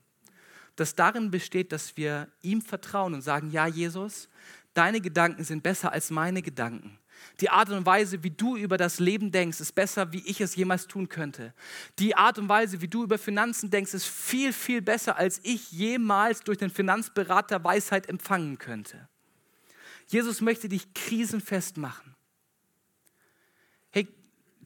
das 0.74 0.94
darin 0.94 1.30
besteht, 1.30 1.70
dass 1.70 1.98
wir 1.98 2.28
ihm 2.40 2.62
vertrauen 2.62 3.12
und 3.12 3.20
sagen, 3.20 3.50
ja 3.50 3.66
Jesus, 3.66 4.30
deine 4.72 5.02
Gedanken 5.02 5.44
sind 5.44 5.62
besser 5.62 5.92
als 5.92 6.10
meine 6.10 6.40
Gedanken. 6.40 6.98
Die 7.40 7.50
Art 7.50 7.70
und 7.70 7.84
Weise, 7.84 8.22
wie 8.22 8.30
du 8.30 8.56
über 8.56 8.76
das 8.76 9.00
Leben 9.00 9.32
denkst, 9.32 9.60
ist 9.60 9.74
besser, 9.74 10.12
wie 10.12 10.22
ich 10.26 10.40
es 10.40 10.54
jemals 10.54 10.86
tun 10.86 11.08
könnte. 11.08 11.52
Die 11.98 12.16
Art 12.16 12.38
und 12.38 12.48
Weise, 12.48 12.80
wie 12.80 12.88
du 12.88 13.02
über 13.02 13.18
Finanzen 13.18 13.70
denkst, 13.70 13.94
ist 13.94 14.06
viel, 14.06 14.52
viel 14.52 14.82
besser, 14.82 15.16
als 15.16 15.40
ich 15.42 15.72
jemals 15.72 16.40
durch 16.40 16.58
den 16.58 16.70
Finanzberater 16.70 17.62
Weisheit 17.64 18.08
empfangen 18.08 18.58
könnte. 18.58 19.08
Jesus 20.06 20.40
möchte 20.40 20.68
dich 20.68 20.94
krisenfest 20.94 21.76
machen. 21.76 22.14
Hey, 23.90 24.08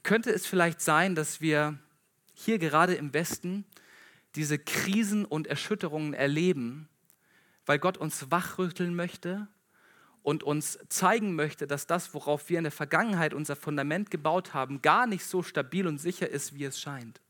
könnte 0.03 0.31
es 0.31 0.47
vielleicht 0.47 0.81
sein, 0.81 1.15
dass 1.15 1.41
wir 1.41 1.79
hier 2.35 2.59
gerade 2.59 2.95
im 2.95 3.15
Westen 3.15 3.65
diese 4.35 4.59
Krisen 4.59 5.25
und 5.25 5.47
Erschütterungen 5.47 6.13
erleben, 6.13 6.89
weil 7.67 7.79
Gott 7.79 7.97
uns 7.97 8.31
wachrütteln 8.31 8.95
möchte 8.95 9.49
und 10.29 10.43
uns 10.43 10.79
zeigen 10.91 11.37
möchte, 11.37 11.67
dass 11.67 11.87
das, 11.87 12.13
worauf 12.13 12.51
wir 12.51 12.59
in 12.59 12.65
der 12.65 12.71
Vergangenheit 12.71 13.33
unser 13.33 13.57
Fundament 13.57 14.11
gebaut 14.11 14.53
haben, 14.53 14.83
gar 14.83 15.07
nicht 15.07 15.25
so 15.25 15.43
stabil 15.43 15.87
und 15.87 15.97
sicher 15.97 16.29
ist, 16.29 16.53
wie 16.53 16.65
es 16.65 16.79
scheint. 16.79 17.23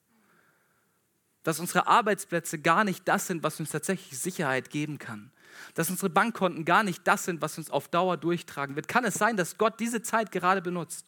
Dass 1.45 1.61
unsere 1.61 1.87
Arbeitsplätze 1.87 2.59
gar 2.59 2.83
nicht 2.83 3.07
das 3.07 3.29
sind, 3.29 3.45
was 3.45 3.61
uns 3.61 3.71
tatsächlich 3.71 4.19
Sicherheit 4.19 4.71
geben 4.71 4.99
kann. 4.99 5.31
Dass 5.75 5.91
unsere 5.91 6.11
Bankkonten 6.11 6.65
gar 6.65 6.83
nicht 6.83 7.07
das 7.07 7.25
sind, 7.25 7.41
was 7.41 7.57
uns 7.57 7.71
auf 7.71 7.87
Dauer 7.87 8.17
durchtragen 8.17 8.75
wird. 8.75 8.89
Kann 8.89 9.05
es 9.05 9.15
sein, 9.15 9.37
dass 9.37 9.59
Gott 9.59 9.79
diese 9.79 10.03
Zeit 10.03 10.33
gerade 10.33 10.61
benutzt, 10.61 11.07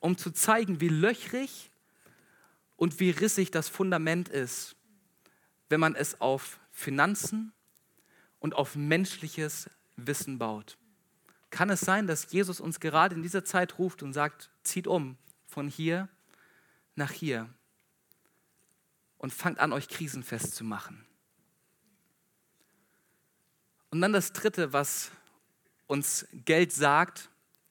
um 0.00 0.18
zu 0.18 0.32
zeigen, 0.32 0.80
wie 0.80 0.88
löchrig 0.88 1.70
und 2.74 2.98
wie 2.98 3.10
rissig 3.10 3.52
das 3.52 3.68
Fundament 3.68 4.28
ist, 4.28 4.74
wenn 5.68 5.78
man 5.78 5.94
es 5.94 6.20
auf 6.20 6.58
Finanzen 6.72 7.52
und 8.40 8.56
auf 8.56 8.74
menschliches 8.74 9.70
Wissen 9.94 10.40
baut. 10.40 10.76
Kann 11.50 11.70
es 11.70 11.80
sein, 11.80 12.06
dass 12.06 12.30
Jesus 12.30 12.60
uns 12.60 12.80
gerade 12.80 13.14
in 13.14 13.22
dieser 13.22 13.44
Zeit 13.44 13.78
ruft 13.78 14.02
und 14.02 14.12
sagt, 14.12 14.50
zieht 14.62 14.86
um 14.86 15.16
von 15.46 15.68
hier 15.68 16.08
nach 16.94 17.10
hier 17.10 17.48
und 19.16 19.32
fangt 19.32 19.58
an, 19.58 19.72
euch 19.72 19.88
krisenfest 19.88 20.54
zu 20.54 20.64
machen? 20.64 21.06
Und 23.90 24.02
dann 24.02 24.12
das 24.12 24.32
Dritte, 24.32 24.72
was 24.74 25.10
uns 25.86 26.26
Geld 26.44 26.72
sagt 26.72 27.30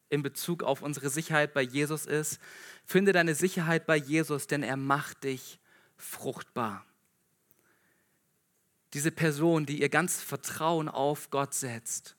in 0.09 0.23
Bezug 0.23 0.63
auf 0.63 0.81
unsere 0.81 1.09
Sicherheit 1.09 1.53
bei 1.53 1.61
Jesus 1.61 2.07
ist, 2.07 2.39
finde 2.83 3.11
deine 3.11 3.35
Sicherheit 3.35 3.85
bei 3.85 3.97
Jesus, 3.97 4.47
denn 4.47 4.63
er 4.63 4.77
macht 4.77 5.23
dich 5.23 5.59
fruchtbar. 5.97 6.83
Diese 8.93 9.11
Person, 9.11 9.67
die 9.67 9.81
ihr 9.81 9.89
ganzes 9.89 10.23
Vertrauen 10.23 10.89
auf 10.89 11.29
Gott 11.29 11.53
setzt 11.53 12.16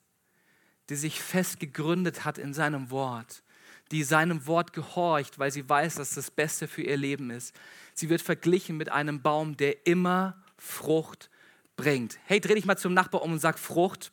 die 0.89 0.95
sich 0.95 1.21
fest 1.21 1.59
gegründet 1.59 2.25
hat 2.25 2.37
in 2.37 2.53
seinem 2.53 2.89
Wort, 2.89 3.43
die 3.91 4.03
seinem 4.03 4.47
Wort 4.47 4.73
gehorcht, 4.73 5.39
weil 5.39 5.51
sie 5.51 5.67
weiß, 5.67 5.95
dass 5.95 6.15
das 6.15 6.31
Beste 6.31 6.67
für 6.67 6.81
ihr 6.81 6.97
Leben 6.97 7.29
ist. 7.29 7.55
Sie 7.93 8.09
wird 8.09 8.21
verglichen 8.21 8.77
mit 8.77 8.89
einem 8.89 9.21
Baum, 9.21 9.55
der 9.57 9.85
immer 9.85 10.43
Frucht 10.57 11.29
bringt. 11.75 12.19
Hey, 12.25 12.39
dreh 12.41 12.55
dich 12.55 12.65
mal 12.65 12.77
zum 12.77 12.93
Nachbar 12.93 13.21
um 13.21 13.33
und 13.33 13.39
sag 13.39 13.59
Frucht. 13.59 14.11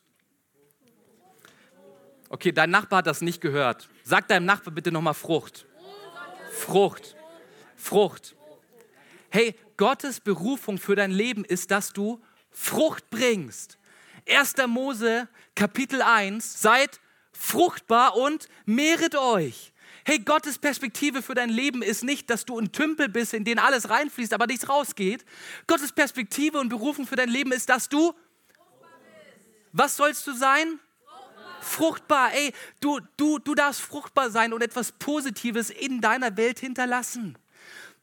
Okay, 2.29 2.51
dein 2.51 2.69
Nachbar 2.69 2.99
hat 2.99 3.07
das 3.07 3.21
nicht 3.21 3.41
gehört. 3.41 3.89
Sag 4.03 4.27
deinem 4.27 4.45
Nachbar 4.45 4.73
bitte 4.73 4.91
nochmal 4.91 5.13
Frucht. 5.13 5.65
Frucht. 6.51 7.15
Frucht. 7.75 8.35
Hey, 9.29 9.55
Gottes 9.77 10.19
Berufung 10.19 10.77
für 10.77 10.95
dein 10.95 11.11
Leben 11.11 11.45
ist, 11.45 11.71
dass 11.71 11.93
du 11.93 12.21
Frucht 12.51 13.09
bringst. 13.09 13.77
1. 14.29 14.55
Mose 14.67 15.27
Kapitel 15.55 16.01
1, 16.01 16.61
seid 16.61 16.99
fruchtbar 17.31 18.15
und 18.15 18.47
mehret 18.65 19.15
euch. 19.15 19.73
Hey, 20.05 20.19
Gottes 20.19 20.57
Perspektive 20.57 21.21
für 21.21 21.33
dein 21.33 21.49
Leben 21.49 21.81
ist 21.81 22.03
nicht, 22.03 22.29
dass 22.29 22.45
du 22.45 22.57
ein 22.57 22.71
Tümpel 22.71 23.09
bist, 23.09 23.33
in 23.33 23.43
den 23.43 23.59
alles 23.59 23.89
reinfließt, 23.89 24.33
aber 24.33 24.47
nichts 24.47 24.69
rausgeht. 24.69 25.25
Gottes 25.67 25.91
Perspektive 25.91 26.59
und 26.59 26.69
Berufung 26.69 27.05
für 27.05 27.15
dein 27.15 27.29
Leben 27.29 27.51
ist, 27.51 27.69
dass 27.69 27.89
du. 27.89 28.13
Was 29.73 29.97
sollst 29.97 30.25
du 30.27 30.33
sein? 30.33 30.79
Fruchtbar. 31.59 32.33
Ey, 32.33 32.53
du, 32.79 33.01
du, 33.17 33.39
du 33.39 33.53
darfst 33.53 33.81
fruchtbar 33.81 34.29
sein 34.31 34.53
und 34.53 34.61
etwas 34.61 34.93
Positives 34.93 35.69
in 35.69 35.99
deiner 35.99 36.37
Welt 36.37 36.59
hinterlassen. 36.59 37.37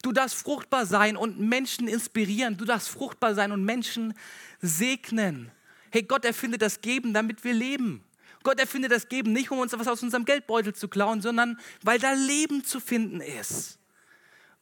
Du 0.02 0.12
darfst 0.12 0.37
fruchtbar 0.37 0.84
sein 0.84 1.16
und 1.16 1.40
Menschen 1.40 1.88
inspirieren. 1.88 2.58
Du 2.58 2.66
darfst 2.66 2.90
fruchtbar 2.90 3.34
sein 3.34 3.52
und 3.52 3.64
Menschen 3.64 4.12
segnen. 4.60 5.50
Hey, 5.94 6.02
Gott 6.02 6.24
erfindet 6.24 6.61
das 6.61 6.80
Geben, 6.80 7.14
damit 7.14 7.44
wir 7.44 7.52
leben. 7.52 8.02
Gott 8.42 8.59
erfindet 8.59 8.90
das 8.90 9.09
Geben 9.09 9.33
nicht, 9.33 9.52
um 9.52 9.61
uns 9.61 9.72
etwas 9.72 9.87
aus 9.87 10.02
unserem 10.02 10.24
Geldbeutel 10.24 10.74
zu 10.74 10.88
klauen, 10.88 11.22
sondern 11.22 11.57
weil 11.85 12.00
da 12.00 12.14
Leben 12.14 12.64
zu 12.64 12.80
finden 12.80 13.20
ist. 13.20 13.78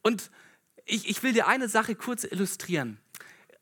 Und 0.03 0.29
ich, 0.85 1.09
ich 1.09 1.23
will 1.23 1.33
dir 1.33 1.47
eine 1.47 1.69
Sache 1.69 1.95
kurz 1.95 2.23
illustrieren. 2.23 2.99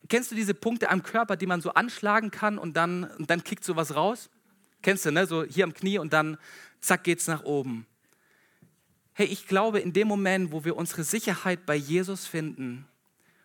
Kennst 0.10 0.32
du 0.32 0.36
diese 0.36 0.54
Punkte 0.54 0.90
am 0.90 1.02
Körper, 1.02 1.38
die 1.38 1.46
man 1.46 1.62
so 1.62 1.74
anschlagen 1.74 2.30
kann 2.30 2.58
und 2.58 2.76
dann, 2.76 3.06
und 3.06 3.30
dann 3.30 3.42
kickt 3.42 3.64
sowas 3.64 3.96
raus? 3.96 4.30
Kennst 4.82 5.06
du, 5.06 5.12
ne? 5.12 5.26
So 5.26 5.46
hier 5.46 5.64
am 5.64 5.74
Knie 5.74 5.98
und 5.98 6.12
dann 6.12 6.38
zack 6.82 7.06
geht's 7.06 7.28
nach 7.28 7.44
oben. 7.44 7.86
Hey, 9.14 9.28
ich 9.28 9.48
glaube, 9.48 9.80
in 9.80 9.94
dem 9.94 10.10
Moment, 10.10 10.52
wo 10.52 10.66
wir 10.66 10.76
unsere 10.76 11.06
Sicherheit 11.06 11.66
bei 11.66 11.76
Jesus 11.76 12.28
finden 12.28 12.86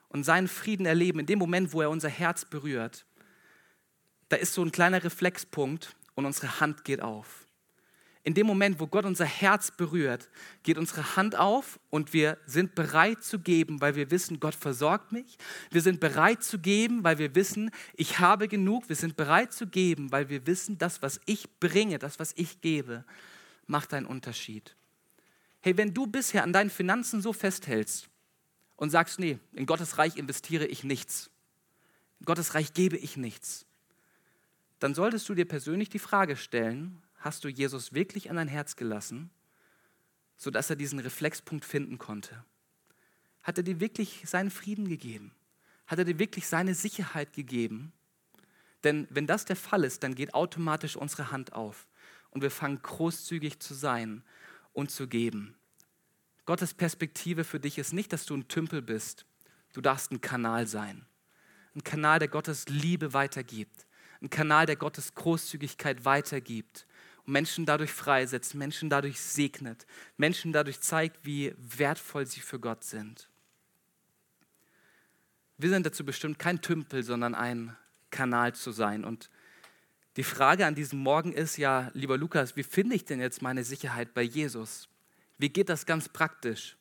und 0.08 0.24
seinen 0.24 0.48
Frieden 0.48 0.84
erleben, 0.84 1.20
in 1.20 1.26
dem 1.26 1.38
Moment, 1.38 1.72
wo 1.72 1.80
er 1.80 1.90
unser 1.90 2.08
Herz 2.08 2.44
berührt, 2.44 3.06
da 4.28 4.36
ist 4.36 4.54
so 4.54 4.62
ein 4.62 4.72
kleiner 4.72 5.04
Reflexpunkt 5.04 5.94
und 6.14 6.26
unsere 6.26 6.60
Hand 6.60 6.84
geht 6.84 7.02
auf 7.02 7.46
in 8.26 8.34
dem 8.34 8.48
Moment, 8.48 8.80
wo 8.80 8.88
Gott 8.88 9.04
unser 9.04 9.24
Herz 9.24 9.70
berührt, 9.70 10.28
geht 10.64 10.78
unsere 10.78 11.14
Hand 11.14 11.36
auf 11.36 11.78
und 11.90 12.12
wir 12.12 12.38
sind 12.44 12.74
bereit 12.74 13.22
zu 13.22 13.38
geben, 13.38 13.80
weil 13.80 13.94
wir 13.94 14.10
wissen, 14.10 14.40
Gott 14.40 14.56
versorgt 14.56 15.12
mich. 15.12 15.38
Wir 15.70 15.80
sind 15.80 16.00
bereit 16.00 16.42
zu 16.42 16.58
geben, 16.58 17.04
weil 17.04 17.18
wir 17.18 17.36
wissen, 17.36 17.70
ich 17.94 18.18
habe 18.18 18.48
genug. 18.48 18.88
Wir 18.88 18.96
sind 18.96 19.14
bereit 19.14 19.52
zu 19.52 19.68
geben, 19.68 20.10
weil 20.10 20.28
wir 20.28 20.44
wissen, 20.44 20.76
das, 20.76 21.02
was 21.02 21.20
ich 21.24 21.48
bringe, 21.60 22.00
das, 22.00 22.18
was 22.18 22.32
ich 22.34 22.60
gebe, 22.60 23.04
macht 23.68 23.94
einen 23.94 24.06
Unterschied. 24.06 24.74
Hey, 25.60 25.76
wenn 25.76 25.94
du 25.94 26.08
bisher 26.08 26.42
an 26.42 26.52
deinen 26.52 26.70
Finanzen 26.70 27.22
so 27.22 27.32
festhältst 27.32 28.08
und 28.74 28.90
sagst, 28.90 29.20
nee, 29.20 29.38
in 29.52 29.66
Gottes 29.66 29.98
Reich 29.98 30.16
investiere 30.16 30.66
ich 30.66 30.82
nichts, 30.82 31.30
in 32.18 32.26
Gottes 32.26 32.56
Reich 32.56 32.74
gebe 32.74 32.96
ich 32.96 33.16
nichts, 33.16 33.66
dann 34.78 34.94
solltest 34.94 35.28
du 35.28 35.34
dir 35.34 35.46
persönlich 35.46 35.88
die 35.88 35.98
Frage 35.98 36.36
stellen, 36.36 37.02
hast 37.16 37.44
du 37.44 37.48
Jesus 37.48 37.92
wirklich 37.92 38.30
an 38.30 38.36
dein 38.36 38.48
Herz 38.48 38.76
gelassen, 38.76 39.30
sodass 40.36 40.70
er 40.70 40.76
diesen 40.76 40.98
Reflexpunkt 40.98 41.64
finden 41.64 41.98
konnte? 41.98 42.44
Hat 43.42 43.58
er 43.58 43.64
dir 43.64 43.80
wirklich 43.80 44.24
seinen 44.26 44.50
Frieden 44.50 44.88
gegeben? 44.88 45.32
Hat 45.86 45.98
er 45.98 46.04
dir 46.04 46.18
wirklich 46.18 46.46
seine 46.46 46.74
Sicherheit 46.74 47.32
gegeben? 47.32 47.92
Denn 48.84 49.06
wenn 49.10 49.26
das 49.26 49.44
der 49.44 49.56
Fall 49.56 49.84
ist, 49.84 50.02
dann 50.02 50.14
geht 50.14 50.34
automatisch 50.34 50.96
unsere 50.96 51.30
Hand 51.30 51.52
auf 51.52 51.88
und 52.30 52.42
wir 52.42 52.50
fangen 52.50 52.82
großzügig 52.82 53.60
zu 53.60 53.72
sein 53.74 54.22
und 54.72 54.90
zu 54.90 55.08
geben. 55.08 55.56
Gottes 56.44 56.74
Perspektive 56.74 57.44
für 57.44 57.58
dich 57.58 57.78
ist 57.78 57.92
nicht, 57.92 58.12
dass 58.12 58.26
du 58.26 58.36
ein 58.36 58.46
Tümpel 58.46 58.82
bist. 58.82 59.26
Du 59.72 59.80
darfst 59.80 60.12
ein 60.12 60.20
Kanal 60.20 60.66
sein. 60.66 61.06
Ein 61.74 61.82
Kanal, 61.82 62.18
der 62.18 62.28
Gottes 62.28 62.68
Liebe 62.68 63.12
weitergibt. 63.12 63.85
Ein 64.20 64.30
Kanal, 64.30 64.66
der 64.66 64.76
Gottes 64.76 65.14
Großzügigkeit 65.14 66.04
weitergibt 66.04 66.86
Menschen 67.26 67.66
dadurch 67.66 67.92
freisetzt, 67.92 68.54
Menschen 68.54 68.88
dadurch 68.88 69.20
segnet, 69.20 69.86
Menschen 70.16 70.52
dadurch 70.52 70.80
zeigt, 70.80 71.24
wie 71.24 71.54
wertvoll 71.58 72.26
sie 72.26 72.40
für 72.40 72.60
Gott 72.60 72.84
sind. 72.84 73.28
Wir 75.58 75.70
sind 75.70 75.84
dazu 75.84 76.04
bestimmt, 76.04 76.38
kein 76.38 76.60
Tümpel, 76.60 77.02
sondern 77.02 77.34
ein 77.34 77.76
Kanal 78.10 78.54
zu 78.54 78.70
sein. 78.70 79.04
Und 79.04 79.30
die 80.16 80.22
Frage 80.22 80.66
an 80.66 80.74
diesem 80.74 81.00
Morgen 81.00 81.32
ist 81.32 81.56
ja, 81.56 81.90
lieber 81.94 82.16
Lukas, 82.16 82.56
wie 82.56 82.62
finde 82.62 82.94
ich 82.94 83.04
denn 83.04 83.20
jetzt 83.20 83.42
meine 83.42 83.64
Sicherheit 83.64 84.14
bei 84.14 84.22
Jesus? 84.22 84.88
Wie 85.38 85.48
geht 85.48 85.68
das 85.68 85.86
ganz 85.86 86.08
praktisch? 86.08 86.76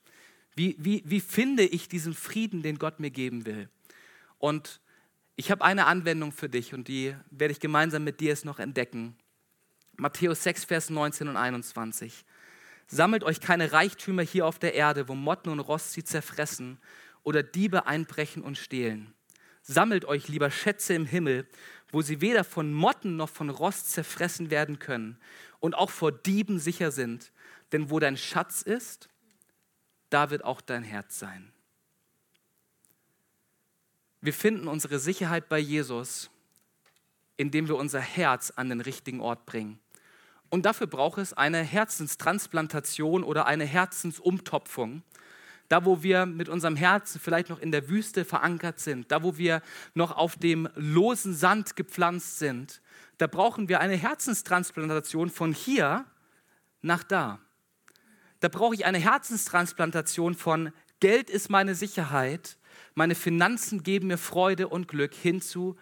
Wie, 0.55 0.75
wie, 0.77 1.03
wie 1.05 1.19
finde 1.19 1.63
ich 1.63 1.89
diesen 1.89 2.13
Frieden, 2.13 2.61
den 2.61 2.77
Gott 2.77 2.99
mir 2.99 3.11
geben 3.11 3.45
will? 3.45 3.69
Und 4.37 4.79
ich 5.35 5.51
habe 5.51 5.63
eine 5.63 5.85
Anwendung 5.85 6.31
für 6.31 6.49
dich 6.49 6.73
und 6.73 6.87
die 6.87 7.15
werde 7.29 7.51
ich 7.51 7.59
gemeinsam 7.59 8.03
mit 8.03 8.19
dir 8.19 8.29
jetzt 8.29 8.45
noch 8.45 8.59
entdecken. 8.59 9.17
Matthäus 9.97 10.43
6, 10.43 10.65
Vers 10.65 10.89
19 10.89 11.27
und 11.27 11.37
21. 11.37 12.25
Sammelt 12.87 13.23
euch 13.23 13.41
keine 13.41 13.71
Reichtümer 13.71 14.21
hier 14.21 14.45
auf 14.45 14.59
der 14.59 14.73
Erde, 14.73 15.07
wo 15.07 15.15
Motten 15.15 15.49
und 15.49 15.59
Rost 15.59 15.93
sie 15.93 16.03
zerfressen 16.03 16.79
oder 17.23 17.43
Diebe 17.43 17.87
einbrechen 17.87 18.43
und 18.43 18.57
stehlen. 18.57 19.13
Sammelt 19.61 20.05
euch 20.05 20.27
lieber 20.27 20.51
Schätze 20.51 20.93
im 20.93 21.05
Himmel, 21.05 21.47
wo 21.91 22.01
sie 22.01 22.21
weder 22.21 22.43
von 22.43 22.71
Motten 22.71 23.15
noch 23.15 23.29
von 23.29 23.49
Rost 23.49 23.91
zerfressen 23.91 24.51
werden 24.51 24.79
können 24.79 25.17
und 25.59 25.75
auch 25.75 25.89
vor 25.89 26.11
Dieben 26.11 26.59
sicher 26.59 26.91
sind. 26.91 27.31
Denn 27.71 27.89
wo 27.89 27.99
dein 27.99 28.15
Schatz 28.15 28.61
ist, 28.61 29.09
da 30.09 30.29
wird 30.29 30.43
auch 30.43 30.61
dein 30.61 30.83
Herz 30.83 31.17
sein. 31.17 31.51
Wir 34.25 34.33
finden 34.33 34.67
unsere 34.67 34.97
Sicherheit 34.97 35.49
bei 35.49 35.59
Jesus, 35.59 36.31
indem 37.37 37.67
wir 37.67 37.75
unser 37.75 37.99
Herz 37.99 38.49
an 38.55 38.69
den 38.69 38.81
richtigen 38.81 39.21
Ort 39.21 39.45
bringen. 39.45 39.79
Und 40.49 40.65
dafür 40.65 40.87
braucht 40.87 41.19
es 41.19 41.33
eine 41.33 41.61
Herzenstransplantation 41.61 43.23
oder 43.23 43.45
eine 43.45 43.65
Herzensumtopfung. 43.65 45.03
Da, 45.69 45.85
wo 45.85 46.01
wir 46.01 46.25
mit 46.25 46.49
unserem 46.49 46.75
Herzen 46.75 47.21
vielleicht 47.21 47.49
noch 47.49 47.59
in 47.59 47.71
der 47.71 47.87
Wüste 47.87 48.25
verankert 48.25 48.79
sind, 48.79 49.11
da, 49.11 49.21
wo 49.21 49.37
wir 49.37 49.61
noch 49.93 50.17
auf 50.17 50.37
dem 50.37 50.69
losen 50.73 51.35
Sand 51.35 51.75
gepflanzt 51.75 52.39
sind, 52.39 52.81
da 53.19 53.27
brauchen 53.27 53.69
wir 53.69 53.79
eine 53.79 53.95
Herzenstransplantation 53.95 55.29
von 55.29 55.53
hier 55.53 56.03
nach 56.81 57.03
da. 57.03 57.37
Da 58.39 58.47
brauche 58.47 58.73
ich 58.73 58.85
eine 58.85 58.97
Herzenstransplantation 58.97 60.33
von 60.33 60.71
Geld 60.99 61.29
ist 61.29 61.51
meine 61.51 61.75
Sicherheit, 61.75 62.57
meine 62.93 63.15
Finanzen 63.15 63.83
geben 63.83 64.07
mir 64.07 64.17
Freude 64.17 64.67
und 64.67 64.87
Glück 64.87 65.13
hinzu, 65.13 65.75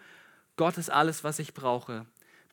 Gott 0.56 0.78
ist 0.78 0.90
alles, 0.90 1.24
was 1.24 1.38
ich 1.38 1.54
brauche. 1.54 2.06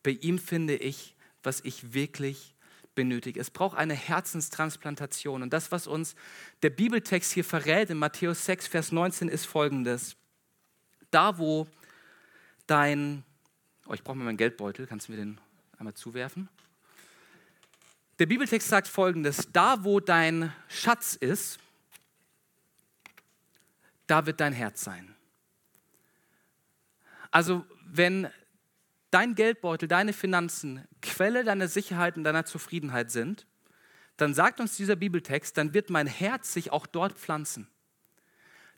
Bei 0.03 0.11
ihm 0.11 0.39
finde 0.39 0.75
ich 0.75 1.15
was 1.43 1.61
ich 1.61 1.93
wirklich 1.93 2.53
benötige. 2.95 3.39
Es 3.39 3.49
braucht 3.49 3.77
eine 3.77 3.93
Herzenstransplantation. 3.93 5.41
Und 5.41 5.51
das, 5.53 5.71
was 5.71 5.87
uns 5.87 6.15
der 6.61 6.69
Bibeltext 6.69 7.31
hier 7.31 7.43
verrät 7.43 7.89
in 7.89 7.97
Matthäus 7.97 8.45
6, 8.45 8.67
Vers 8.67 8.91
19, 8.91 9.29
ist 9.29 9.45
folgendes. 9.45 10.15
Da, 11.09 11.37
wo 11.37 11.67
dein, 12.67 13.23
oh, 13.85 13.93
ich 13.93 14.03
brauche 14.03 14.17
mal 14.17 14.25
meinen 14.25 14.37
Geldbeutel, 14.37 14.87
kannst 14.87 15.07
du 15.07 15.13
mir 15.13 15.17
den 15.17 15.39
einmal 15.77 15.93
zuwerfen? 15.93 16.49
Der 18.19 18.25
Bibeltext 18.27 18.67
sagt 18.67 18.87
folgendes, 18.87 19.49
da, 19.51 19.83
wo 19.83 19.99
dein 19.99 20.53
Schatz 20.67 21.15
ist, 21.15 21.59
da 24.11 24.25
wird 24.25 24.41
dein 24.41 24.51
Herz 24.51 24.83
sein. 24.83 25.15
Also 27.31 27.65
wenn 27.85 28.27
dein 29.09 29.35
Geldbeutel, 29.35 29.87
deine 29.87 30.11
Finanzen 30.11 30.85
Quelle 31.01 31.45
deiner 31.45 31.69
Sicherheit 31.69 32.17
und 32.17 32.25
deiner 32.25 32.45
Zufriedenheit 32.45 33.09
sind, 33.09 33.47
dann 34.17 34.33
sagt 34.33 34.59
uns 34.59 34.75
dieser 34.75 34.97
Bibeltext, 34.97 35.57
dann 35.57 35.73
wird 35.73 35.89
mein 35.89 36.07
Herz 36.07 36.51
sich 36.51 36.73
auch 36.73 36.87
dort 36.87 37.13
pflanzen. 37.13 37.69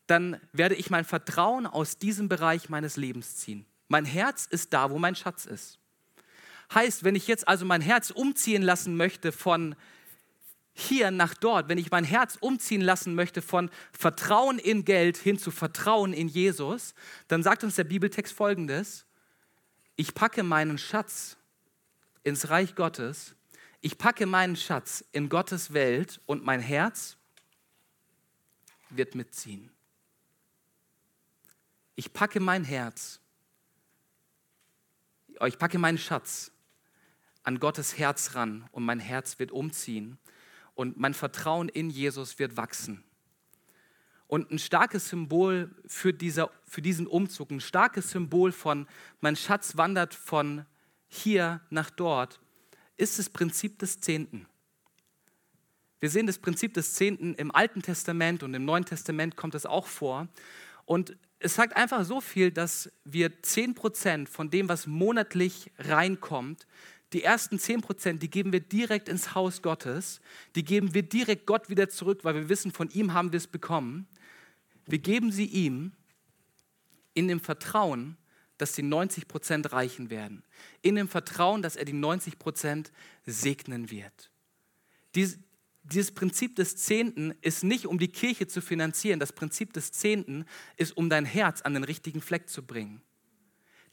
Dann 0.06 0.40
werde 0.52 0.76
ich 0.76 0.92
mein 0.92 1.04
Vertrauen 1.04 1.66
aus 1.66 1.98
diesem 1.98 2.30
Bereich 2.30 2.70
meines 2.70 2.96
Lebens 2.96 3.38
ziehen. 3.38 3.66
Mein 3.88 4.06
Herz 4.06 4.46
ist 4.46 4.72
da, 4.72 4.92
wo 4.92 5.00
mein 5.00 5.16
Schatz 5.16 5.46
ist. 5.46 5.80
Heißt, 6.74 7.04
wenn 7.04 7.16
ich 7.16 7.28
jetzt 7.28 7.48
also 7.48 7.66
mein 7.66 7.82
Herz 7.82 8.12
umziehen 8.12 8.62
lassen 8.62 8.96
möchte 8.96 9.32
von 9.32 9.76
hier 10.74 11.12
nach 11.12 11.36
dort, 11.36 11.70
wenn 11.70 11.78
ich 11.78 11.92
mein 11.92 12.04
Herz 12.04 12.38
umziehen 12.40 12.82
lassen 12.82 13.14
möchte 13.14 13.42
von 13.42 13.70
Vertrauen 13.92 14.58
in 14.58 14.86
Geld 14.86 15.18
hin 15.18 15.38
zu 15.38 15.52
Vertrauen 15.52 16.14
in 16.14 16.28
Jesus, 16.28 16.96
dann 17.28 17.44
sagt 17.44 17.64
uns 17.64 17.76
der 17.76 17.84
Bibeltext 17.84 18.34
folgendes, 18.34 19.06
ich 19.96 20.16
packe 20.16 20.42
meinen 20.42 20.80
Schatz 20.80 21.38
ins 22.24 22.50
Reich 22.50 22.74
Gottes, 22.76 23.36
ich 23.82 23.98
packe 24.00 24.26
meinen 24.26 24.56
Schatz 24.56 25.06
in 25.12 25.30
Gottes 25.30 25.74
Welt 25.74 26.20
und 26.26 26.44
mein 26.44 26.62
Herz 26.62 27.18
wird 28.90 29.14
mitziehen. 29.14 29.70
Ich 31.96 32.14
packe 32.14 32.40
mein 32.40 32.64
Herz, 32.64 33.20
ich 35.46 35.60
packe 35.60 35.78
meinen 35.78 36.00
Schatz 36.00 36.52
an 37.44 37.60
Gottes 37.60 38.00
Herz 38.00 38.34
ran 38.34 38.68
und 38.72 38.84
mein 38.84 39.00
Herz 39.00 39.38
wird 39.38 39.52
umziehen 39.52 40.18
und 40.76 40.98
mein 40.98 41.14
Vertrauen 41.14 41.70
in 41.70 41.90
Jesus 41.90 42.40
wird 42.40 42.58
wachsen. 42.58 43.04
Und 44.28 44.52
ein 44.52 44.60
starkes 44.60 45.10
Symbol 45.10 45.70
für, 45.86 46.14
dieser, 46.14 46.50
für 46.66 46.82
diesen 46.82 47.06
Umzug, 47.06 47.52
ein 47.52 47.62
starkes 47.62 48.10
Symbol 48.12 48.52
von, 48.52 48.88
mein 49.22 49.36
Schatz 49.36 49.78
wandert 49.78 50.16
von 50.16 50.66
hier 51.08 51.62
nach 51.70 51.92
dort, 51.92 52.40
ist 52.98 53.20
das 53.20 53.30
Prinzip 53.30 53.78
des 53.80 54.00
Zehnten. 54.00 54.48
Wir 56.00 56.10
sehen 56.10 56.28
das 56.28 56.40
Prinzip 56.40 56.74
des 56.74 56.96
Zehnten 56.96 57.34
im 57.36 57.54
Alten 57.54 57.82
Testament 57.82 58.44
und 58.44 58.54
im 58.54 58.66
Neuen 58.66 58.86
Testament 58.86 59.38
kommt 59.38 59.56
es 59.56 59.66
auch 59.66 59.88
vor. 59.88 60.28
Und 60.86 61.16
es 61.40 61.56
sagt 61.56 61.76
einfach 61.76 62.04
so 62.04 62.20
viel, 62.20 62.52
dass 62.52 62.92
wir 63.04 63.42
zehn 63.42 63.76
Prozent 63.76 64.30
von 64.30 64.50
dem, 64.50 64.68
was 64.68 64.88
monatlich 64.88 65.72
reinkommt, 65.78 66.66
die 67.14 67.24
ersten 67.24 67.60
zehn 67.60 67.82
Prozent, 67.82 68.24
die 68.24 68.30
geben 68.30 68.52
wir 68.52 68.60
direkt 68.60 69.08
ins 69.08 69.36
Haus 69.36 69.62
Gottes, 69.62 70.20
die 70.56 70.64
geben 70.64 70.94
wir 70.94 71.04
direkt 71.04 71.46
Gott 71.46 71.70
wieder 71.70 71.90
zurück, 71.90 72.24
weil 72.24 72.36
wir 72.36 72.50
wissen, 72.50 72.72
von 72.72 72.90
ihm 72.90 73.14
haben 73.14 73.32
wir 73.32 73.38
es 73.38 73.48
bekommen. 73.48 74.08
Wir 74.86 75.00
geben 75.00 75.32
sie 75.32 75.46
ihm 75.46 75.92
in 77.14 77.28
dem 77.28 77.40
Vertrauen, 77.40 78.18
dass 78.58 78.74
die 78.74 78.84
90 78.84 79.28
Prozent 79.28 79.72
reichen 79.72 80.10
werden. 80.10 80.44
In 80.82 80.96
dem 80.96 81.08
Vertrauen, 81.08 81.62
dass 81.62 81.76
er 81.76 81.86
die 81.86 81.94
90 81.94 82.40
Prozent 82.40 82.92
segnen 83.26 83.92
wird. 83.92 84.32
Dies, 85.16 85.40
dieses 85.84 86.12
Prinzip 86.12 86.56
des 86.56 86.78
Zehnten 86.78 87.34
ist 87.42 87.64
nicht, 87.64 87.88
um 87.88 88.00
die 88.00 88.08
Kirche 88.08 88.48
zu 88.48 88.62
finanzieren. 88.62 89.20
Das 89.20 89.34
Prinzip 89.34 89.74
des 89.74 89.92
Zehnten 89.92 90.46
ist, 90.78 90.96
um 90.96 91.10
dein 91.10 91.26
Herz 91.26 91.62
an 91.62 91.74
den 91.74 91.84
richtigen 91.84 92.22
Fleck 92.22 92.50
zu 92.50 92.64
bringen. 92.64 93.02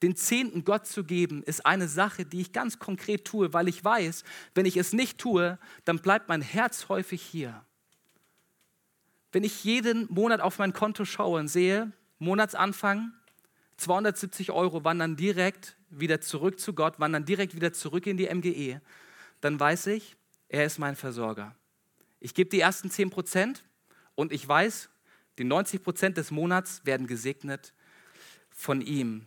Den 0.03 0.16
Zehnten 0.16 0.64
Gott 0.64 0.86
zu 0.86 1.05
geben, 1.05 1.42
ist 1.42 1.66
eine 1.66 1.88
Sache, 1.88 2.24
die 2.24 2.40
ich 2.40 2.53
ganz 2.53 2.78
konkret 2.78 3.24
tue, 3.26 3.53
weil 3.53 3.68
ich 3.68 3.84
weiß, 3.84 4.24
wenn 4.55 4.64
ich 4.64 4.76
es 4.76 4.92
nicht 4.92 5.18
tue, 5.18 5.59
dann 5.84 5.98
bleibt 5.98 6.28
mein 6.28 6.42
Herz 6.42 6.88
häufig 6.88 7.20
hier. 7.20 7.64
Wenn 9.32 9.44
ich 9.44 9.62
jeden 9.62 10.07
Monat 10.12 10.40
auf 10.40 10.59
mein 10.59 10.72
Konto 10.72 11.05
schaue 11.05 11.38
und 11.38 11.48
sehe, 11.48 11.92
Monatsanfang, 12.18 13.12
270 13.76 14.51
Euro 14.51 14.84
wandern 14.84 15.16
direkt 15.16 15.76
wieder 15.88 16.20
zurück 16.20 16.61
zu 16.61 16.74
Gott, 16.74 16.98
wandern 16.98 17.24
direkt 17.24 17.55
wieder 17.55 17.72
zurück 17.72 18.07
in 18.07 18.16
die 18.16 18.32
MGE, 18.32 18.80
dann 19.40 19.59
weiß 19.59 19.88
ich, 19.88 20.16
er 20.48 20.64
ist 20.64 20.78
mein 20.78 20.96
Versorger. 20.96 21.55
Ich 22.18 22.34
gebe 22.34 22.51
die 22.51 22.61
ersten 22.61 22.90
10 22.90 23.11
Prozent 23.11 23.64
und 24.14 24.32
ich 24.32 24.46
weiß, 24.46 24.90
die 25.38 25.44
90 25.44 25.82
Prozent 25.82 26.16
des 26.16 26.30
Monats 26.30 26.84
werden 26.84 27.07
gesegnet 27.07 27.72
von 28.51 28.82
ihm. 28.82 29.26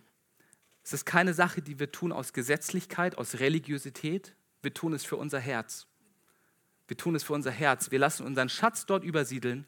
Es 0.83 0.93
ist 0.93 1.05
keine 1.05 1.33
Sache, 1.33 1.61
die 1.61 1.79
wir 1.79 1.91
tun 1.91 2.11
aus 2.11 2.33
Gesetzlichkeit, 2.33 3.17
aus 3.17 3.39
Religiosität. 3.39 4.35
Wir 4.61 4.73
tun 4.73 4.93
es 4.93 5.05
für 5.05 5.15
unser 5.15 5.39
Herz. 5.39 5.87
Wir 6.87 6.97
tun 6.97 7.15
es 7.15 7.23
für 7.23 7.33
unser 7.33 7.51
Herz. 7.51 7.91
Wir 7.91 7.99
lassen 7.99 8.25
unseren 8.25 8.49
Schatz 8.49 8.85
dort 8.85 9.03
übersiedeln 9.03 9.65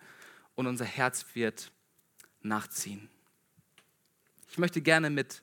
und 0.55 0.67
unser 0.67 0.85
Herz 0.85 1.25
wird 1.33 1.71
nachziehen. 2.41 3.09
Ich 4.49 4.57
möchte 4.57 4.81
gerne 4.81 5.09
mit 5.09 5.41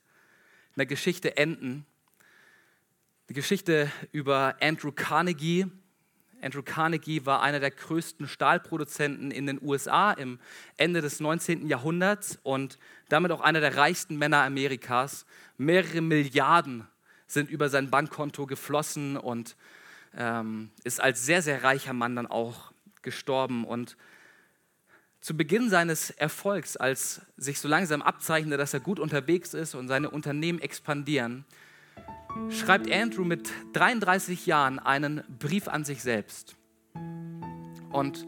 einer 0.77 0.87
Geschichte 0.87 1.37
enden. 1.37 1.87
Die 3.29 3.35
Geschichte 3.35 3.91
über 4.13 4.57
Andrew 4.61 4.93
Carnegie. 4.93 5.67
Andrew 6.43 6.63
Carnegie 6.63 7.25
war 7.25 7.43
einer 7.43 7.61
der 7.61 7.71
größten 7.71 8.27
Stahlproduzenten 8.27 9.31
in 9.31 9.47
den 9.47 9.61
USA 9.63 10.13
im 10.13 10.39
Ende 10.77 11.01
des 11.01 11.21
19. 11.21 11.69
Jahrhunderts 11.69 12.39
und 12.43 12.79
damit 13.09 13.31
auch 13.31 13.41
einer 13.41 13.61
der 13.61 13.77
reichsten 13.77 14.19
Männer 14.19 14.43
Amerikas. 14.43 15.25
Mehrere 15.57 16.01
Milliarden 16.01 16.87
sind 17.27 17.49
über 17.49 17.69
sein 17.69 17.91
Bankkonto 17.91 18.47
geflossen 18.47 19.17
und 19.17 19.57
ähm, 20.17 20.71
ist 20.85 21.01
als 21.01 21.25
sehr, 21.25 21.43
sehr 21.43 21.63
reicher 21.63 21.93
Mann 21.93 22.17
dann 22.17 22.27
auch 22.27 22.73
gestorben. 23.03 23.65
Und 23.65 23.97
zu 25.21 25.37
Beginn 25.37 25.71
seines 25.71 26.11
Erfolgs, 26.11 26.77
als 26.77 27.23
sich 27.37 27.61
so 27.61 27.69
langsam 27.69 28.03
abzeichnete, 28.03 28.57
dass 28.57 28.75
er 28.75 28.81
gut 28.81 28.99
unterwegs 28.99 29.55
ist 29.55 29.75
und 29.75 29.87
seine 29.87 30.11
Unternehmen 30.11 30.59
expandieren, 30.59 31.45
schreibt 32.51 32.91
Andrew 32.91 33.25
mit 33.25 33.51
33 33.73 34.47
Jahren 34.47 34.79
einen 34.79 35.23
Brief 35.39 35.69
an 35.69 35.85
sich 35.85 36.03
selbst 36.03 36.57
und 37.91 38.27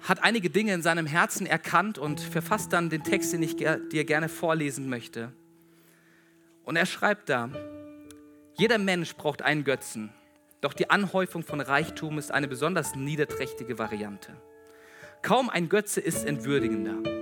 hat 0.00 0.22
einige 0.22 0.50
Dinge 0.50 0.74
in 0.74 0.82
seinem 0.82 1.06
Herzen 1.06 1.46
erkannt 1.46 1.98
und 1.98 2.20
verfasst 2.20 2.72
dann 2.72 2.90
den 2.90 3.02
Text, 3.02 3.32
den 3.32 3.42
ich 3.42 3.56
dir 3.56 4.04
gerne 4.04 4.28
vorlesen 4.28 4.88
möchte. 4.88 5.32
Und 6.64 6.76
er 6.76 6.86
schreibt 6.86 7.28
da, 7.28 7.50
jeder 8.56 8.78
Mensch 8.78 9.16
braucht 9.16 9.42
einen 9.42 9.64
Götzen, 9.64 10.12
doch 10.60 10.72
die 10.72 10.90
Anhäufung 10.90 11.42
von 11.42 11.60
Reichtum 11.60 12.18
ist 12.18 12.32
eine 12.32 12.48
besonders 12.48 12.94
niederträchtige 12.94 13.78
Variante. 13.78 14.36
Kaum 15.22 15.48
ein 15.48 15.68
Götze 15.68 16.00
ist 16.00 16.26
entwürdigender. 16.26 17.13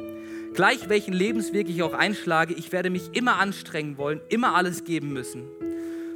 Gleich 0.54 0.90
welchen 0.90 1.14
Lebensweg 1.14 1.70
ich 1.70 1.82
auch 1.82 1.94
einschlage, 1.94 2.52
ich 2.52 2.72
werde 2.72 2.90
mich 2.90 3.14
immer 3.14 3.38
anstrengen 3.38 3.96
wollen, 3.96 4.20
immer 4.28 4.54
alles 4.54 4.84
geben 4.84 5.14
müssen. 5.14 5.44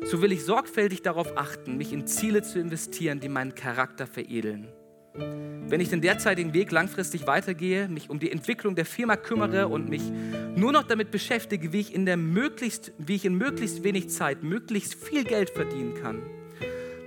So 0.04 0.20
will 0.20 0.30
ich 0.30 0.44
sorgfältig 0.44 1.00
darauf 1.00 1.38
achten, 1.38 1.78
mich 1.78 1.90
in 1.90 2.06
Ziele 2.06 2.42
zu 2.42 2.60
investieren, 2.60 3.18
die 3.18 3.30
meinen 3.30 3.54
Charakter 3.54 4.06
veredeln. 4.06 4.68
Wenn 5.68 5.80
ich 5.80 5.88
den 5.88 6.02
derzeitigen 6.02 6.52
Weg 6.52 6.70
langfristig 6.70 7.26
weitergehe, 7.26 7.88
mich 7.88 8.10
um 8.10 8.18
die 8.18 8.30
Entwicklung 8.30 8.74
der 8.74 8.84
Firma 8.84 9.16
kümmere 9.16 9.68
und 9.68 9.88
mich 9.88 10.02
nur 10.54 10.70
noch 10.70 10.84
damit 10.84 11.10
beschäftige, 11.10 11.72
wie 11.72 11.80
ich 11.80 11.94
in, 11.94 12.04
der 12.04 12.18
möglichst, 12.18 12.92
wie 12.98 13.14
ich 13.14 13.24
in 13.24 13.36
möglichst 13.36 13.84
wenig 13.84 14.10
Zeit 14.10 14.42
möglichst 14.42 14.94
viel 14.94 15.24
Geld 15.24 15.48
verdienen 15.48 15.94
kann, 15.94 16.20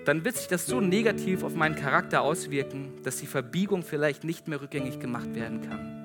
dann 0.03 0.25
wird 0.25 0.36
sich 0.36 0.47
das 0.47 0.65
so 0.65 0.82
negativ 0.82 1.43
auf 1.43 1.53
meinen 1.53 1.75
Charakter 1.75 2.21
auswirken, 2.21 2.93
dass 3.03 3.17
die 3.17 3.27
Verbiegung 3.27 3.84
vielleicht 3.84 4.23
nicht 4.23 4.47
mehr 4.47 4.61
rückgängig 4.61 4.99
gemacht 4.99 5.36
werden 5.36 5.61
kann. 5.61 5.99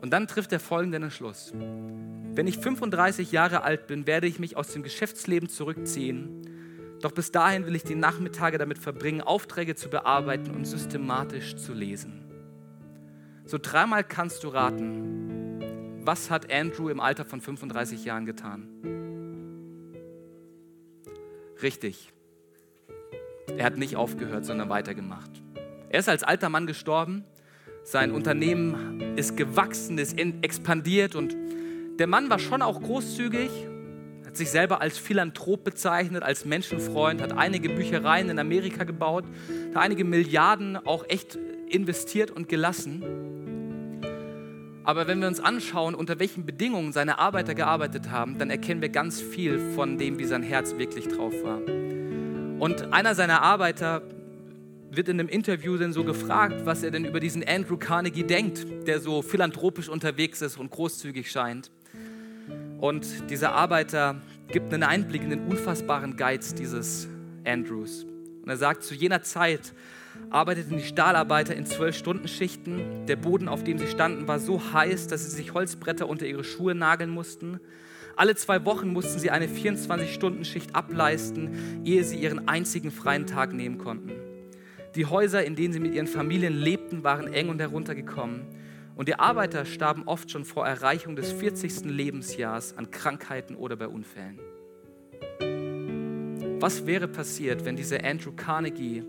Und 0.00 0.10
dann 0.10 0.26
trifft 0.26 0.52
er 0.52 0.60
folgenden 0.60 1.02
Entschluss. 1.04 1.52
Wenn 1.54 2.46
ich 2.46 2.58
35 2.58 3.32
Jahre 3.32 3.62
alt 3.62 3.86
bin, 3.86 4.06
werde 4.06 4.26
ich 4.26 4.38
mich 4.38 4.56
aus 4.56 4.68
dem 4.68 4.82
Geschäftsleben 4.82 5.48
zurückziehen. 5.48 6.98
Doch 7.00 7.12
bis 7.12 7.32
dahin 7.32 7.66
will 7.66 7.74
ich 7.74 7.82
die 7.82 7.94
Nachmittage 7.94 8.58
damit 8.58 8.78
verbringen, 8.78 9.20
Aufträge 9.20 9.74
zu 9.74 9.88
bearbeiten 9.88 10.50
und 10.54 10.64
systematisch 10.64 11.56
zu 11.56 11.72
lesen. 11.72 12.24
So 13.44 13.58
dreimal 13.60 14.04
kannst 14.04 14.44
du 14.44 14.48
raten, 14.48 16.00
was 16.02 16.30
hat 16.30 16.52
Andrew 16.52 16.88
im 16.88 17.00
Alter 17.00 17.24
von 17.24 17.40
35 17.40 18.04
Jahren 18.04 18.26
getan? 18.26 18.68
Richtig. 21.62 22.12
Er 23.56 23.64
hat 23.64 23.76
nicht 23.76 23.96
aufgehört, 23.96 24.44
sondern 24.46 24.68
weitergemacht. 24.68 25.30
Er 25.90 26.00
ist 26.00 26.08
als 26.08 26.22
alter 26.22 26.48
Mann 26.48 26.66
gestorben 26.66 27.24
sein 27.82 28.12
Unternehmen 28.12 29.16
ist 29.16 29.36
gewachsen, 29.36 29.98
ist 29.98 30.18
expandiert 30.18 31.14
und 31.14 31.36
der 31.98 32.06
Mann 32.06 32.30
war 32.30 32.38
schon 32.38 32.62
auch 32.62 32.80
großzügig, 32.80 33.50
hat 34.24 34.36
sich 34.36 34.50
selber 34.50 34.80
als 34.80 34.96
Philanthrop 34.96 35.64
bezeichnet, 35.64 36.22
als 36.22 36.44
Menschenfreund, 36.44 37.20
hat 37.20 37.32
einige 37.36 37.68
Büchereien 37.68 38.30
in 38.30 38.38
Amerika 38.38 38.84
gebaut, 38.84 39.24
hat 39.74 39.82
einige 39.82 40.04
Milliarden 40.04 40.76
auch 40.76 41.04
echt 41.08 41.38
investiert 41.68 42.30
und 42.30 42.48
gelassen. 42.48 43.04
Aber 44.84 45.06
wenn 45.06 45.20
wir 45.20 45.28
uns 45.28 45.40
anschauen, 45.40 45.94
unter 45.94 46.18
welchen 46.18 46.46
Bedingungen 46.46 46.92
seine 46.92 47.18
Arbeiter 47.18 47.54
gearbeitet 47.54 48.10
haben, 48.10 48.38
dann 48.38 48.50
erkennen 48.50 48.80
wir 48.80 48.88
ganz 48.88 49.20
viel 49.20 49.58
von 49.74 49.98
dem, 49.98 50.18
wie 50.18 50.24
sein 50.24 50.42
Herz 50.42 50.76
wirklich 50.78 51.06
drauf 51.06 51.34
war. 51.42 51.60
Und 52.60 52.92
einer 52.92 53.14
seiner 53.14 53.42
Arbeiter 53.42 54.02
wird 54.90 55.08
in 55.08 55.20
einem 55.20 55.28
Interview 55.28 55.76
denn 55.76 55.92
so 55.92 56.04
gefragt, 56.04 56.64
was 56.64 56.82
er 56.82 56.90
denn 56.90 57.04
über 57.04 57.20
diesen 57.20 57.46
Andrew 57.46 57.76
Carnegie 57.76 58.24
denkt, 58.24 58.66
der 58.86 59.00
so 59.00 59.22
philanthropisch 59.22 59.88
unterwegs 59.88 60.42
ist 60.42 60.58
und 60.58 60.70
großzügig 60.70 61.30
scheint. 61.30 61.70
Und 62.78 63.06
dieser 63.30 63.52
Arbeiter 63.52 64.20
gibt 64.48 64.72
einen 64.74 64.82
Einblick 64.82 65.22
in 65.22 65.30
den 65.30 65.46
unfassbaren 65.46 66.16
Geiz 66.16 66.54
dieses 66.54 67.08
Andrews. 67.44 68.04
Und 68.42 68.48
er 68.48 68.56
sagt, 68.56 68.82
zu 68.82 68.94
jener 68.94 69.22
Zeit 69.22 69.74
arbeiteten 70.30 70.78
die 70.78 70.84
Stahlarbeiter 70.84 71.54
in 71.54 71.66
Zwölf-Stunden-Schichten. 71.66 73.06
Der 73.06 73.16
Boden, 73.16 73.48
auf 73.48 73.62
dem 73.64 73.78
sie 73.78 73.86
standen, 73.86 74.26
war 74.28 74.40
so 74.40 74.72
heiß, 74.72 75.06
dass 75.06 75.24
sie 75.24 75.36
sich 75.36 75.54
Holzbretter 75.54 76.08
unter 76.08 76.26
ihre 76.26 76.44
Schuhe 76.44 76.74
nageln 76.74 77.10
mussten. 77.10 77.60
Alle 78.16 78.34
zwei 78.34 78.64
Wochen 78.64 78.92
mussten 78.92 79.18
sie 79.18 79.30
eine 79.30 79.46
24-Stunden-Schicht 79.46 80.74
ableisten, 80.74 81.84
ehe 81.84 82.04
sie 82.04 82.18
ihren 82.18 82.48
einzigen 82.48 82.90
freien 82.90 83.26
Tag 83.26 83.52
nehmen 83.52 83.78
konnten. 83.78 84.29
Die 84.96 85.06
Häuser, 85.06 85.44
in 85.44 85.54
denen 85.54 85.72
sie 85.72 85.80
mit 85.80 85.94
ihren 85.94 86.08
Familien 86.08 86.52
lebten, 86.52 87.04
waren 87.04 87.32
eng 87.32 87.48
und 87.48 87.60
heruntergekommen. 87.60 88.42
Und 88.96 89.08
die 89.08 89.14
Arbeiter 89.14 89.64
starben 89.64 90.02
oft 90.06 90.30
schon 90.30 90.44
vor 90.44 90.66
Erreichung 90.66 91.14
des 91.14 91.30
40. 91.32 91.84
Lebensjahrs 91.84 92.76
an 92.76 92.90
Krankheiten 92.90 93.54
oder 93.54 93.76
bei 93.76 93.86
Unfällen. 93.86 94.40
Was 96.60 96.86
wäre 96.86 97.08
passiert, 97.08 97.64
wenn 97.64 97.76
dieser 97.76 98.04
Andrew 98.04 98.32
Carnegie 98.32 99.04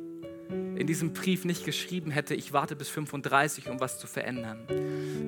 in 0.75 0.87
diesem 0.87 1.13
Brief 1.13 1.45
nicht 1.45 1.65
geschrieben 1.65 2.11
hätte, 2.11 2.35
ich 2.35 2.53
warte 2.53 2.75
bis 2.75 2.89
35, 2.89 3.69
um 3.69 3.79
was 3.79 3.99
zu 3.99 4.07
verändern. 4.07 4.65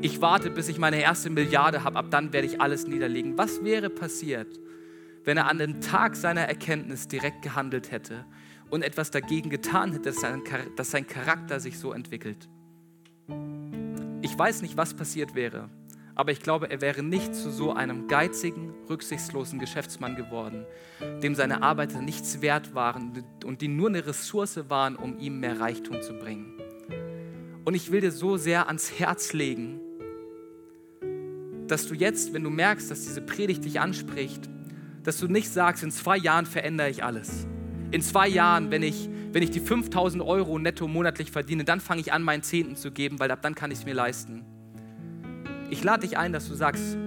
Ich 0.02 0.22
warte, 0.22 0.50
bis 0.50 0.68
ich 0.68 0.80
meine 0.80 1.02
erste 1.02 1.30
Milliarde 1.30 1.84
habe, 1.84 1.98
ab 1.98 2.08
dann 2.10 2.34
werde 2.34 2.48
ich 2.48 2.60
alles 2.62 2.88
niederlegen. 2.88 3.38
Was 3.38 3.64
wäre 3.64 3.90
passiert, 3.90 4.48
wenn 5.24 5.38
er 5.38 5.48
an 5.48 5.58
dem 5.58 5.82
Tag 5.82 6.16
seiner 6.16 6.42
Erkenntnis 6.42 7.08
direkt 7.08 7.42
gehandelt 7.42 7.92
hätte 7.92 8.26
und 8.74 8.82
etwas 8.82 9.12
dagegen 9.12 9.52
getan 9.52 9.92
hätte, 9.92 10.12
dass 10.76 10.90
sein, 10.90 11.06
Charakter 11.06 11.60
sich 11.60 11.78
so 11.78 11.92
entwickelt. 11.92 12.50
Ich 14.24 14.36
weiß 14.36 14.64
nicht, 14.64 14.78
was 14.78 14.96
passiert 14.96 15.36
wäre, 15.36 15.70
aber 16.16 16.32
ich 16.32 16.40
glaube, 16.40 16.72
er 16.72 16.82
wäre 16.82 17.04
nicht 17.04 17.36
zu 17.36 17.52
so 17.52 17.74
einem 17.74 18.08
geizigen, 18.08 18.74
rücksichtslosen 18.90 19.60
Geschäftsmann 19.60 20.16
geworden, 20.16 20.66
dem 21.22 21.36
seine 21.36 21.62
Arbeiter 21.62 22.02
nichts 22.02 22.42
wert 22.42 22.74
waren 22.74 23.24
und 23.46 23.62
die 23.62 23.68
nur 23.68 23.90
eine 23.90 24.08
Ressource 24.08 24.60
waren, 24.70 24.96
um 24.96 25.20
ihm 25.20 25.40
mehr 25.40 25.60
Reichtum 25.60 26.02
zu 26.02 26.14
bringen. 26.14 26.60
Und 27.66 27.76
ich 27.76 27.92
will 27.92 28.02
dir 28.02 28.12
so 28.12 28.38
sehr 28.38 28.66
ans 28.66 28.98
Herz 28.98 29.34
legen, 29.34 29.82
dass 31.68 31.86
du 31.86 31.94
jetzt, 31.94 32.34
wenn 32.34 32.44
du 32.44 32.50
merkst, 32.50 32.90
dass 32.90 33.04
diese 33.04 33.22
Predigt 33.22 33.66
dich 33.66 33.80
anspricht, 33.80 34.50
dass 35.04 35.20
du 35.20 35.28
nicht 35.28 35.54
sagst, 35.54 35.84
in 35.84 35.92
zwei 35.92 36.18
Jahren 36.18 36.48
verändere 36.48 36.90
ich 36.90 37.04
alles 37.04 37.46
in 37.94 38.02
zwei 38.02 38.28
Jahren, 38.28 38.72
wenn 38.72 38.82
ich, 38.82 39.08
wenn 39.34 39.44
ich 39.44 39.52
die 39.52 39.60
5000 39.60 40.24
Euro 40.24 40.58
netto 40.58 40.88
monatlich 40.88 41.30
verdiene, 41.30 41.64
dann 41.64 41.80
fange 41.80 42.02
ich 42.02 42.12
an, 42.12 42.24
meinen 42.24 42.42
Zehnten 42.42 42.76
zu 42.76 42.90
geben, 42.92 43.20
weil 43.20 43.30
ab 43.30 43.44
dann 43.44 43.54
kann 43.54 43.70
ich 43.70 43.80
es 43.80 43.86
mir 43.86 43.94
leisten. 43.94 44.44
Ich 45.70 45.84
lade 45.84 46.02
dich 46.02 46.18
ein, 46.18 46.34
dass 46.34 46.50
du 46.50 46.56
sagst, 46.56 46.98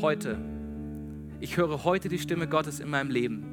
heute, 0.00 0.38
ich 1.38 1.56
höre 1.56 1.84
heute 1.84 2.08
die 2.08 2.18
Stimme 2.18 2.48
Gottes 2.48 2.80
in 2.80 2.90
meinem 2.90 3.08
Leben 3.08 3.44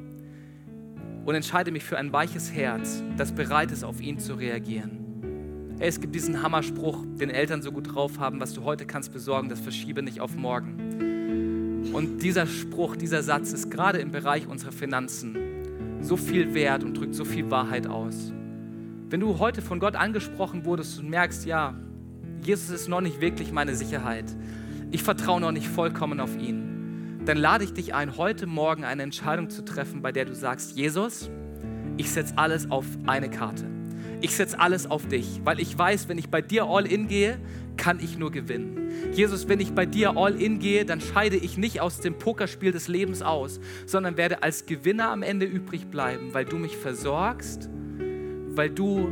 und 1.24 1.34
entscheide 1.36 1.70
mich 1.70 1.84
für 1.84 1.96
ein 1.96 2.12
weiches 2.12 2.52
Herz, 2.52 3.04
das 3.16 3.30
bereit 3.30 3.70
ist, 3.70 3.84
auf 3.84 4.00
ihn 4.00 4.18
zu 4.18 4.34
reagieren. 4.34 5.76
Es 5.78 6.00
gibt 6.00 6.12
diesen 6.16 6.42
Hammerspruch, 6.42 7.04
den 7.20 7.30
Eltern 7.30 7.62
so 7.62 7.70
gut 7.70 7.94
drauf 7.94 8.18
haben, 8.18 8.40
was 8.40 8.52
du 8.52 8.64
heute 8.64 8.84
kannst 8.84 9.12
besorgen, 9.12 9.48
das 9.48 9.60
verschiebe 9.60 10.02
nicht 10.02 10.20
auf 10.20 10.34
morgen. 10.34 11.92
Und 11.92 12.18
dieser 12.24 12.48
Spruch, 12.48 12.96
dieser 12.96 13.22
Satz 13.22 13.52
ist 13.52 13.70
gerade 13.70 13.98
im 13.98 14.10
Bereich 14.10 14.48
unserer 14.48 14.72
Finanzen 14.72 15.49
so 16.00 16.16
viel 16.16 16.54
wert 16.54 16.84
und 16.84 16.96
drückt 16.96 17.14
so 17.14 17.24
viel 17.24 17.50
Wahrheit 17.50 17.86
aus. 17.86 18.32
Wenn 19.08 19.20
du 19.20 19.38
heute 19.38 19.62
von 19.62 19.80
Gott 19.80 19.96
angesprochen 19.96 20.64
wurdest 20.64 20.98
und 20.98 21.10
merkst, 21.10 21.46
ja, 21.46 21.74
Jesus 22.42 22.70
ist 22.70 22.88
noch 22.88 23.00
nicht 23.00 23.20
wirklich 23.20 23.52
meine 23.52 23.74
Sicherheit, 23.74 24.24
ich 24.90 25.02
vertraue 25.02 25.40
noch 25.40 25.52
nicht 25.52 25.68
vollkommen 25.68 26.20
auf 26.20 26.36
ihn, 26.36 27.20
dann 27.24 27.36
lade 27.36 27.64
ich 27.64 27.72
dich 27.72 27.94
ein, 27.94 28.16
heute 28.16 28.46
Morgen 28.46 28.84
eine 28.84 29.02
Entscheidung 29.02 29.50
zu 29.50 29.64
treffen, 29.64 30.02
bei 30.02 30.10
der 30.10 30.24
du 30.24 30.34
sagst, 30.34 30.76
Jesus, 30.76 31.30
ich 31.96 32.10
setze 32.10 32.38
alles 32.38 32.70
auf 32.70 32.86
eine 33.06 33.28
Karte. 33.28 33.69
Ich 34.22 34.36
setze 34.36 34.60
alles 34.60 34.90
auf 34.90 35.06
dich, 35.06 35.40
weil 35.44 35.60
ich 35.60 35.76
weiß, 35.76 36.08
wenn 36.08 36.18
ich 36.18 36.28
bei 36.28 36.42
dir 36.42 36.64
all 36.64 36.86
in 36.86 37.08
gehe, 37.08 37.38
kann 37.76 37.98
ich 38.00 38.18
nur 38.18 38.30
gewinnen. 38.30 38.90
Jesus, 39.12 39.48
wenn 39.48 39.60
ich 39.60 39.72
bei 39.72 39.86
dir 39.86 40.16
all 40.16 40.40
in 40.40 40.58
gehe, 40.58 40.84
dann 40.84 41.00
scheide 41.00 41.36
ich 41.36 41.56
nicht 41.56 41.80
aus 41.80 42.00
dem 42.00 42.18
Pokerspiel 42.18 42.72
des 42.72 42.88
Lebens 42.88 43.22
aus, 43.22 43.60
sondern 43.86 44.18
werde 44.18 44.42
als 44.42 44.66
Gewinner 44.66 45.08
am 45.08 45.22
Ende 45.22 45.46
übrig 45.46 45.86
bleiben, 45.86 46.34
weil 46.34 46.44
du 46.44 46.58
mich 46.58 46.76
versorgst, 46.76 47.70
weil 48.50 48.68
du 48.68 49.08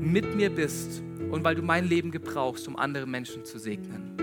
mit 0.00 0.34
mir 0.34 0.48
bist 0.48 1.02
und 1.30 1.44
weil 1.44 1.54
du 1.54 1.62
mein 1.62 1.86
Leben 1.86 2.10
gebrauchst, 2.10 2.66
um 2.68 2.76
andere 2.76 3.06
Menschen 3.06 3.44
zu 3.44 3.58
segnen. 3.58 4.14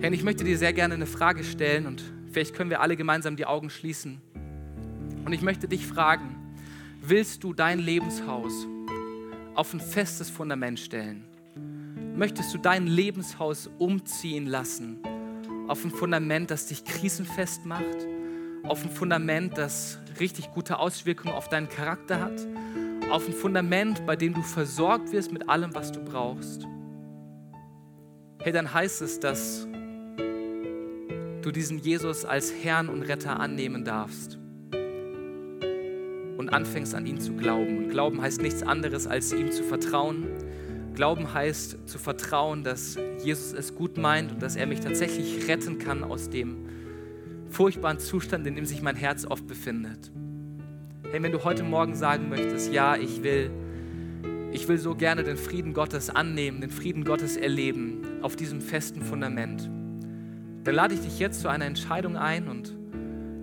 Herr, 0.00 0.12
ich 0.12 0.24
möchte 0.24 0.44
dir 0.44 0.56
sehr 0.56 0.72
gerne 0.72 0.94
eine 0.94 1.06
Frage 1.06 1.44
stellen 1.44 1.86
und 1.86 2.02
vielleicht 2.30 2.54
können 2.54 2.70
wir 2.70 2.80
alle 2.80 2.96
gemeinsam 2.96 3.36
die 3.36 3.44
Augen 3.44 3.68
schließen. 3.68 4.22
Und 5.24 5.32
ich 5.32 5.42
möchte 5.42 5.68
dich 5.68 5.86
fragen, 5.86 6.45
willst 7.08 7.44
du 7.44 7.52
dein 7.52 7.78
Lebenshaus 7.78 8.66
auf 9.54 9.72
ein 9.72 9.80
festes 9.80 10.28
Fundament 10.28 10.80
stellen? 10.80 11.24
Möchtest 12.16 12.52
du 12.52 12.58
dein 12.58 12.86
Lebenshaus 12.86 13.70
umziehen 13.78 14.46
lassen 14.46 14.98
auf 15.68 15.84
ein 15.84 15.90
Fundament, 15.90 16.50
das 16.50 16.66
dich 16.66 16.84
krisenfest 16.84 17.64
macht? 17.64 18.06
Auf 18.64 18.82
ein 18.82 18.90
Fundament, 18.90 19.56
das 19.56 19.98
richtig 20.18 20.50
gute 20.52 20.78
Auswirkungen 20.78 21.34
auf 21.34 21.48
deinen 21.48 21.68
Charakter 21.68 22.20
hat? 22.20 22.44
Auf 23.10 23.28
ein 23.28 23.34
Fundament, 23.34 24.04
bei 24.04 24.16
dem 24.16 24.34
du 24.34 24.42
versorgt 24.42 25.12
wirst 25.12 25.30
mit 25.30 25.48
allem, 25.48 25.74
was 25.74 25.92
du 25.92 26.02
brauchst? 26.02 26.66
Hey, 28.40 28.52
dann 28.52 28.72
heißt 28.72 29.02
es, 29.02 29.20
dass 29.20 29.66
du 31.42 31.52
diesen 31.52 31.78
Jesus 31.78 32.24
als 32.24 32.52
Herrn 32.52 32.88
und 32.88 33.02
Retter 33.02 33.38
annehmen 33.38 33.84
darfst 33.84 34.38
und 36.46 36.54
anfängst 36.54 36.94
an 36.94 37.06
ihn 37.06 37.20
zu 37.20 37.32
glauben. 37.32 37.78
Und 37.78 37.88
Glauben 37.90 38.22
heißt 38.22 38.40
nichts 38.40 38.62
anderes, 38.62 39.08
als 39.08 39.32
ihm 39.32 39.50
zu 39.50 39.64
vertrauen. 39.64 40.28
Glauben 40.94 41.34
heißt 41.34 41.88
zu 41.88 41.98
vertrauen, 41.98 42.62
dass 42.62 42.96
Jesus 43.22 43.52
es 43.52 43.74
gut 43.74 43.98
meint 43.98 44.30
und 44.30 44.42
dass 44.42 44.54
er 44.54 44.66
mich 44.66 44.78
tatsächlich 44.80 45.48
retten 45.48 45.78
kann 45.78 46.04
aus 46.04 46.30
dem 46.30 46.68
furchtbaren 47.50 47.98
Zustand, 47.98 48.46
in 48.46 48.54
dem 48.54 48.64
sich 48.64 48.80
mein 48.80 48.94
Herz 48.94 49.26
oft 49.26 49.46
befindet. 49.48 50.12
Hey, 51.10 51.20
wenn 51.20 51.32
du 51.32 51.42
heute 51.42 51.64
Morgen 51.64 51.96
sagen 51.96 52.28
möchtest, 52.28 52.72
ja, 52.72 52.96
ich 52.96 53.24
will, 53.24 53.50
ich 54.52 54.68
will 54.68 54.78
so 54.78 54.94
gerne 54.94 55.24
den 55.24 55.36
Frieden 55.36 55.74
Gottes 55.74 56.10
annehmen, 56.10 56.60
den 56.60 56.70
Frieden 56.70 57.04
Gottes 57.04 57.36
erleben 57.36 58.02
auf 58.22 58.36
diesem 58.36 58.60
festen 58.60 59.02
Fundament, 59.02 59.68
dann 60.62 60.74
lade 60.74 60.94
ich 60.94 61.00
dich 61.00 61.18
jetzt 61.18 61.40
zu 61.40 61.48
einer 61.48 61.64
Entscheidung 61.64 62.16
ein 62.16 62.48
und 62.48 62.72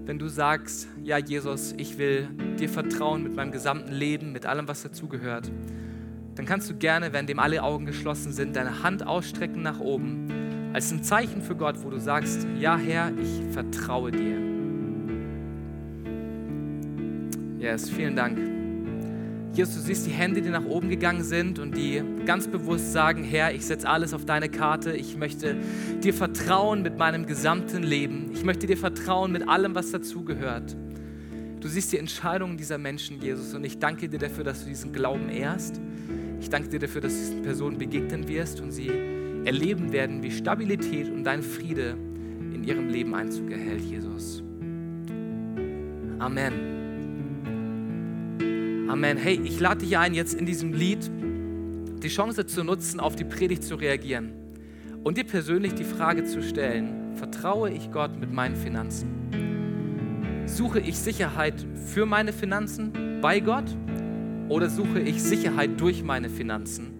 wenn 0.05 0.19
du 0.19 0.27
sagst, 0.27 0.87
ja 1.01 1.17
Jesus, 1.17 1.73
ich 1.77 1.97
will 1.97 2.27
dir 2.59 2.69
vertrauen 2.69 3.23
mit 3.23 3.35
meinem 3.35 3.51
gesamten 3.51 3.91
Leben, 3.91 4.31
mit 4.31 4.45
allem, 4.45 4.67
was 4.67 4.83
dazugehört, 4.83 5.49
dann 6.35 6.45
kannst 6.45 6.69
du 6.69 6.75
gerne, 6.75 7.13
wenn 7.13 7.27
dem 7.27 7.39
alle 7.39 7.63
Augen 7.63 7.85
geschlossen 7.85 8.31
sind, 8.33 8.55
deine 8.55 8.83
Hand 8.83 9.05
ausstrecken 9.05 9.61
nach 9.61 9.79
oben, 9.79 10.71
als 10.73 10.91
ein 10.91 11.03
Zeichen 11.03 11.41
für 11.41 11.55
Gott, 11.55 11.83
wo 11.83 11.89
du 11.89 11.99
sagst, 11.99 12.47
ja 12.59 12.77
Herr, 12.77 13.11
ich 13.17 13.53
vertraue 13.53 14.11
dir. 14.11 14.41
Yes, 17.59 17.89
vielen 17.89 18.15
Dank. 18.15 18.52
Jesus, 19.53 19.75
du 19.75 19.81
siehst 19.81 20.07
die 20.07 20.11
Hände, 20.11 20.41
die 20.41 20.49
nach 20.49 20.65
oben 20.65 20.89
gegangen 20.89 21.23
sind 21.23 21.59
und 21.59 21.77
die 21.77 22.01
ganz 22.25 22.47
bewusst 22.47 22.91
sagen, 22.91 23.23
Herr, 23.23 23.53
ich 23.53 23.63
setze 23.63 23.87
alles 23.87 24.15
auf 24.15 24.25
deine 24.25 24.49
Karte. 24.49 24.93
Ich 24.93 25.15
möchte 25.15 25.55
dir 26.03 26.13
vertrauen 26.13 26.81
mit 26.81 26.97
meinem 26.97 27.27
gesamten 27.27 27.83
Leben. 27.83 28.31
Ich 28.33 28.43
möchte 28.43 28.65
dir 28.65 28.77
vertrauen 28.77 29.31
mit 29.31 29.47
allem, 29.47 29.75
was 29.75 29.91
dazugehört. 29.91 30.75
Du 31.59 31.67
siehst 31.67 31.93
die 31.93 31.99
Entscheidungen 31.99 32.57
dieser 32.57 32.79
Menschen, 32.79 33.21
Jesus, 33.21 33.53
und 33.53 33.63
ich 33.63 33.77
danke 33.77 34.09
dir 34.09 34.17
dafür, 34.17 34.43
dass 34.43 34.63
du 34.63 34.69
diesen 34.69 34.91
Glauben 34.91 35.29
ehrst. 35.29 35.79
Ich 36.41 36.49
danke 36.49 36.69
dir 36.69 36.79
dafür, 36.79 37.01
dass 37.01 37.13
du 37.13 37.19
diesen 37.19 37.41
Personen 37.43 37.77
begegnen 37.77 38.27
wirst 38.27 38.59
und 38.59 38.71
sie 38.71 38.89
erleben 39.45 39.91
werden, 39.91 40.23
wie 40.23 40.31
Stabilität 40.31 41.09
und 41.11 41.23
dein 41.23 41.43
Friede 41.43 41.95
in 42.53 42.63
ihrem 42.63 42.89
Leben 42.89 43.13
Einzug 43.13 43.51
erhält, 43.51 43.81
Jesus. 43.81 44.43
Amen. 46.17 46.72
Amen. 48.93 49.17
Hey, 49.17 49.41
ich 49.43 49.59
lade 49.59 49.79
dich 49.79 49.97
ein, 49.97 50.13
jetzt 50.13 50.35
in 50.35 50.45
diesem 50.45 50.71
Lied 50.71 51.09
die 52.03 52.09
Chance 52.09 52.45
zu 52.45 52.63
nutzen, 52.63 52.99
auf 52.99 53.15
die 53.15 53.23
Predigt 53.23 53.63
zu 53.63 53.73
reagieren 53.73 54.33
und 55.03 55.17
dir 55.17 55.23
persönlich 55.23 55.73
die 55.73 55.83
Frage 55.83 56.25
zu 56.25 56.43
stellen, 56.43 57.15
vertraue 57.15 57.71
ich 57.71 57.91
Gott 57.91 58.15
mit 58.19 58.31
meinen 58.31 58.55
Finanzen? 58.55 60.43
Suche 60.45 60.79
ich 60.79 60.99
Sicherheit 60.99 61.65
für 61.87 62.05
meine 62.05 62.33
Finanzen 62.33 63.19
bei 63.19 63.39
Gott 63.39 63.65
oder 64.47 64.69
suche 64.69 64.99
ich 64.99 65.23
Sicherheit 65.23 65.81
durch 65.81 66.03
meine 66.03 66.29
Finanzen 66.29 66.93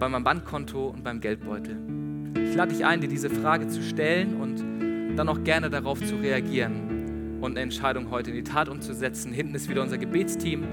bei 0.00 0.08
meinem 0.08 0.24
Bankkonto 0.24 0.88
und 0.88 1.04
beim 1.04 1.20
Geldbeutel? 1.20 1.76
Ich 2.44 2.56
lade 2.56 2.74
dich 2.74 2.84
ein, 2.84 3.00
dir 3.00 3.08
diese 3.08 3.30
Frage 3.30 3.68
zu 3.68 3.84
stellen 3.84 4.34
und 4.34 5.16
dann 5.16 5.28
auch 5.28 5.44
gerne 5.44 5.70
darauf 5.70 6.04
zu 6.04 6.16
reagieren 6.16 6.91
und 7.42 7.52
eine 7.52 7.60
Entscheidung 7.60 8.10
heute 8.10 8.30
in 8.30 8.36
die 8.36 8.44
Tat 8.44 8.68
umzusetzen. 8.68 9.32
Hinten 9.32 9.54
ist 9.54 9.68
wieder 9.68 9.82
unser 9.82 9.98
Gebetsteam, 9.98 10.64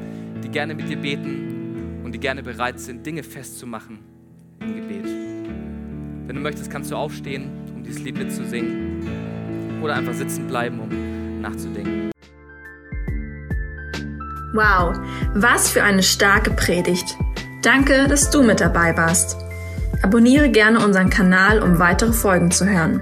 die 0.44 0.50
gerne 0.50 0.76
mit 0.76 0.88
dir 0.88 0.98
beten 0.98 2.02
und 2.04 2.14
die 2.14 2.20
gerne 2.20 2.44
bereit 2.44 2.80
sind, 2.80 3.06
Dinge 3.06 3.24
festzumachen 3.24 4.00
im 4.62 4.76
Gebet. 4.76 5.06
Wenn 6.28 6.36
du 6.36 6.42
möchtest, 6.42 6.70
kannst 6.70 6.92
du 6.92 6.96
aufstehen, 6.96 7.50
um 7.76 7.84
dieses 7.84 8.04
Lied 8.04 8.18
mitzusingen 8.18 9.80
oder 9.82 9.96
einfach 9.96 10.14
sitzen 10.14 10.48
bleiben, 10.48 10.80
um 10.80 11.42
nachzudenken. 11.42 12.12
Wow, 14.54 15.00
was 15.34 15.70
für 15.70 15.84
eine 15.84 16.04
starke 16.04 16.52
Predigt. 16.52 17.18
Danke, 17.62 18.08
dass 18.08 18.30
du 18.30 18.44
mit 18.44 18.62
dabei 18.62 18.96
warst. 18.96 19.38
Abonniere 20.02 20.50
gerne 20.50 20.84
unseren 20.84 21.10
Kanal, 21.10 21.62
um 21.62 21.80
weitere 21.80 22.14
Folgen 22.14 22.52
zu 22.52 22.66
hören. 22.68 23.02